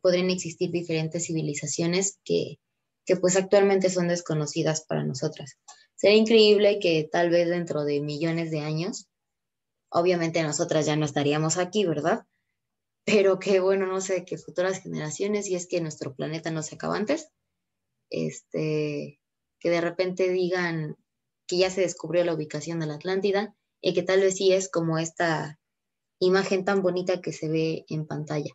podrían 0.01 0.29
existir 0.29 0.71
diferentes 0.71 1.25
civilizaciones 1.25 2.19
que, 2.23 2.59
que 3.05 3.15
pues 3.15 3.35
actualmente 3.35 3.89
son 3.89 4.07
desconocidas 4.07 4.85
para 4.85 5.03
nosotras. 5.03 5.57
Sería 5.95 6.17
increíble 6.17 6.79
que 6.79 7.07
tal 7.11 7.29
vez 7.29 7.47
dentro 7.49 7.85
de 7.85 8.01
millones 8.01 8.51
de 8.51 8.59
años, 8.59 9.07
obviamente 9.89 10.43
nosotras 10.43 10.85
ya 10.85 10.95
no 10.95 11.05
estaríamos 11.05 11.57
aquí, 11.57 11.85
¿verdad? 11.85 12.25
Pero 13.05 13.39
que 13.39 13.59
bueno, 13.59 13.85
no 13.85 14.01
sé, 14.01 14.25
que 14.25 14.37
futuras 14.37 14.81
generaciones, 14.81 15.47
y 15.49 15.55
es 15.55 15.67
que 15.67 15.81
nuestro 15.81 16.15
planeta 16.15 16.51
no 16.51 16.63
se 16.63 16.75
acaba 16.75 16.97
antes, 16.97 17.29
este, 18.09 19.19
que 19.59 19.69
de 19.69 19.81
repente 19.81 20.29
digan 20.29 20.97
que 21.47 21.57
ya 21.57 21.69
se 21.69 21.81
descubrió 21.81 22.23
la 22.23 22.33
ubicación 22.33 22.79
de 22.79 22.87
la 22.87 22.95
Atlántida 22.95 23.55
y 23.81 23.93
que 23.93 24.03
tal 24.03 24.21
vez 24.21 24.37
sí 24.37 24.53
es 24.53 24.69
como 24.69 24.97
esta 24.97 25.59
imagen 26.19 26.63
tan 26.63 26.81
bonita 26.81 27.21
que 27.21 27.33
se 27.33 27.49
ve 27.49 27.85
en 27.89 28.07
pantalla. 28.07 28.51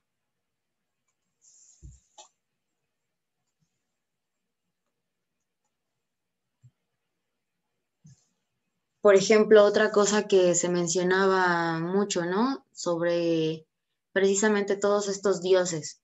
Por 9.09 9.17
ejemplo, 9.17 9.65
otra 9.65 9.91
cosa 9.91 10.29
que 10.29 10.55
se 10.55 10.69
mencionaba 10.69 11.79
mucho, 11.79 12.27
¿no? 12.27 12.67
Sobre 12.75 13.67
precisamente 14.13 14.77
todos 14.77 15.09
estos 15.09 15.41
dioses. 15.41 16.03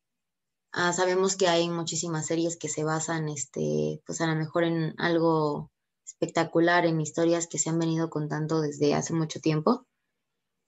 Ah, 0.73 0.91
sabemos 0.95 1.37
que 1.37 1.47
hay 1.47 1.69
muchísimas 1.69 2.25
series 2.25 2.57
que 2.57 2.71
se 2.71 2.83
basan, 2.83 3.29
este, 3.29 4.01
pues 4.07 4.23
a 4.23 4.27
lo 4.27 4.35
mejor 4.37 4.65
en 4.65 4.95
algo 4.97 5.71
espectacular, 6.07 6.87
en 6.87 6.99
historias 6.99 7.47
que 7.47 7.59
se 7.59 7.69
han 7.69 7.79
venido 7.79 8.09
contando 8.09 8.63
desde 8.63 8.95
hace 8.95 9.13
mucho 9.13 9.39
tiempo. 9.39 9.87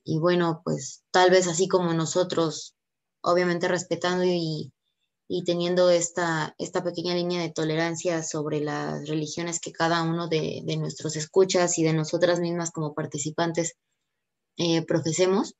Y 0.04 0.18
bueno, 0.18 0.60
pues 0.62 1.04
tal 1.10 1.30
vez 1.30 1.48
así 1.48 1.68
como 1.68 1.94
nosotros, 1.94 2.76
obviamente 3.22 3.66
respetando 3.66 4.24
y, 4.26 4.74
teniendo 5.44 5.90
esta, 5.90 6.54
esta 6.58 6.84
pequeña 6.84 7.14
línea 7.14 7.42
de 7.42 7.50
tolerancia 7.50 8.22
sobre 8.22 8.60
las 8.60 9.08
religiones 9.08 9.60
que 9.60 9.72
cada 9.72 10.02
uno 10.02 10.28
de, 10.28 10.62
nuestros 10.78 11.16
escuchas 11.16 11.78
y 11.78 11.82
de 11.82 11.92
nosotras 11.92 12.38
mismas 12.38 12.70
como 12.70 12.94
participantes 12.94 13.74
eh, 14.56 14.84
profesemos, 14.86 15.56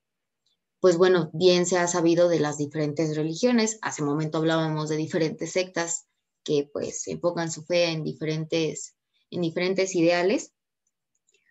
pues 0.81 0.97
bueno, 0.99 1.31
bien 1.33 1.67
se 1.67 1.79
ha 1.79 1.89
sabido 1.89 2.29
de 2.29 2.39
las 2.39 2.59
diferentes 2.59 3.17
religiones. 3.17 3.79
Hace 3.83 4.03
momento 4.03 4.39
hablábamos 4.39 4.89
de 4.89 4.97
diferentes 4.97 5.53
sectas 5.53 6.07
que 6.45 6.69
pues 6.73 7.09
enfocan 7.09 7.51
su 7.51 7.65
fe 7.65 7.87
en 7.87 8.05
diferentes, 8.05 8.95
en 9.31 9.41
diferentes 9.43 9.97
ideales. 9.97 10.53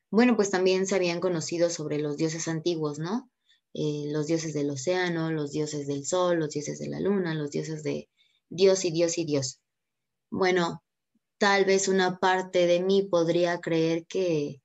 Bueno, 0.09 0.38
pues 0.38 0.51
también 0.51 0.88
se 0.88 0.95
habían 0.95 1.20
conocido 1.20 1.70
sobre 1.70 1.99
los 1.99 2.16
dioses 2.16 2.47
antiguos, 2.47 2.97
¿no? 2.97 3.30
Eh, 3.76 4.05
los 4.07 4.28
dioses 4.28 4.53
del 4.53 4.69
océano, 4.69 5.32
los 5.32 5.51
dioses 5.51 5.86
del 5.86 6.05
sol, 6.05 6.39
los 6.39 6.49
dioses 6.49 6.80
de 6.80 6.88
la 6.88 6.99
luna, 6.99 7.36
los 7.36 7.51
dioses 7.51 7.84
de 7.84 8.09
Dios 8.49 8.86
y 8.86 8.91
Dios 8.91 9.17
y 9.17 9.26
Dios. 9.26 9.59
Bueno, 10.32 10.84
tal 11.38 11.65
vez 11.65 11.88
una 11.88 12.17
parte 12.19 12.67
de 12.67 12.82
mí 12.82 13.03
podría 13.03 13.59
creer 13.59 14.05
que, 14.07 14.61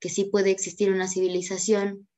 que 0.00 0.08
sí 0.08 0.24
puede 0.24 0.50
existir 0.52 0.92
una 0.92 1.08
civilización 1.08 2.08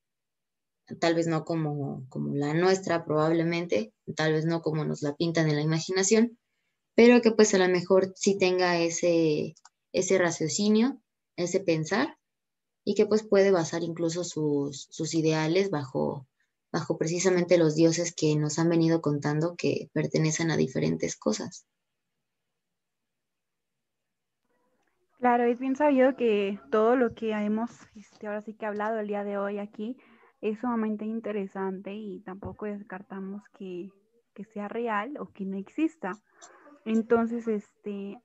tal 1.01 1.15
vez 1.15 1.27
no 1.27 1.45
como, 1.45 2.07
como 2.09 2.35
la 2.35 2.55
nuestra 2.55 3.05
probablemente, 3.05 3.93
tal 4.17 4.33
vez 4.33 4.45
no 4.45 4.61
como 4.63 4.85
nos 4.85 5.03
la 5.03 5.15
pintan 5.15 5.49
en 5.49 5.57
la 5.57 5.63
imaginación, 5.63 6.39
pero 6.95 7.23
que 7.23 7.33
pues 7.33 7.55
a 7.55 7.59
lo 7.59 7.69
mejor 7.69 8.13
sí 8.17 8.39
tenga 8.39 8.79
ese, 8.79 9.55
ese 9.93 10.19
raciocinio, 10.19 11.01
ese 11.37 11.61
pensar, 11.61 12.19
y 12.85 12.95
que 12.95 13.07
pues 13.07 13.27
puede 13.27 13.51
basar 13.51 13.83
incluso 13.83 14.25
sus, 14.25 14.87
sus 14.91 15.15
ideales 15.15 15.71
bajo, 15.71 16.27
bajo 16.75 16.99
precisamente 16.99 17.57
los 17.57 17.77
dioses 17.77 18.13
que 18.13 18.35
nos 18.35 18.59
han 18.59 18.69
venido 18.69 19.01
contando 19.01 19.55
que 19.57 19.91
pertenecen 19.93 20.51
a 20.51 20.57
diferentes 20.57 21.17
cosas. 21.17 21.69
Claro, 25.21 25.45
es 25.45 25.61
bien 25.61 25.77
sabido 25.77 26.17
que 26.17 26.59
todo 26.73 26.97
lo 26.97 27.15
que 27.15 27.31
hemos 27.31 27.71
este, 27.95 28.27
ahora 28.27 28.43
sí 28.43 28.55
que 28.55 28.67
hablado 28.67 28.99
el 28.99 29.07
día 29.07 29.23
de 29.23 29.39
hoy 29.39 29.61
aquí 29.61 29.97
es 30.41 30.59
sumamente 30.59 31.05
interesante 31.05 31.95
y 31.95 32.21
tampoco 32.23 32.67
descartamos 32.67 33.45
que, 33.57 33.93
sea 34.53 34.67
real 34.67 35.15
o 35.21 35.27
que 35.27 35.45
no 35.45 35.57
exista. 35.57 36.11
Entonces, 36.85 37.47
este, 37.47 38.19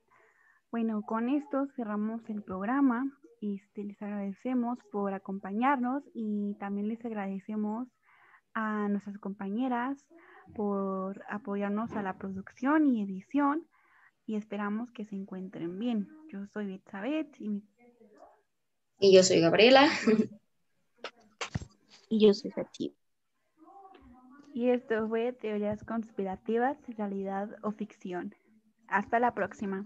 bueno, 0.72 1.04
con 1.04 1.30
esto 1.30 1.68
cerramos 1.76 2.28
el 2.30 2.42
programa. 2.42 3.06
Este, 3.42 3.84
les 3.84 4.02
agradecemos 4.02 4.80
por 4.92 5.14
acompañarnos 5.14 6.04
y 6.16 6.56
también 6.56 6.88
les 6.88 7.06
agradecemos 7.06 7.88
a 8.54 8.88
nuestras 8.88 9.18
compañeras 9.18 10.06
por 10.56 11.24
apoyarnos 11.30 11.92
a 11.94 12.04
la 12.04 12.18
producción 12.18 12.88
y 12.88 13.04
edición 13.04 13.68
y 14.26 14.36
esperamos 14.36 14.92
que 14.92 15.06
se 15.06 15.16
encuentren 15.16 15.80
bien. 15.80 16.08
Yo 16.32 16.46
soy 16.48 16.68
Betsabeth 16.68 17.40
y, 17.40 17.64
y 19.00 19.14
yo 19.14 19.24
soy 19.24 19.42
Gabriela. 19.42 19.90
Y 22.10 22.26
yo 22.26 22.34
soy 22.34 22.50
Sachi. 22.52 22.96
Y 24.54 24.70
esto 24.72 25.08
fue 25.08 25.32
Teorías 25.32 25.84
Conspirativas, 25.84 26.76
Realidad 26.98 27.56
o 27.62 27.72
Ficción. 27.72 28.36
Hasta 28.88 29.20
la 29.20 29.36
próxima. 29.36 29.86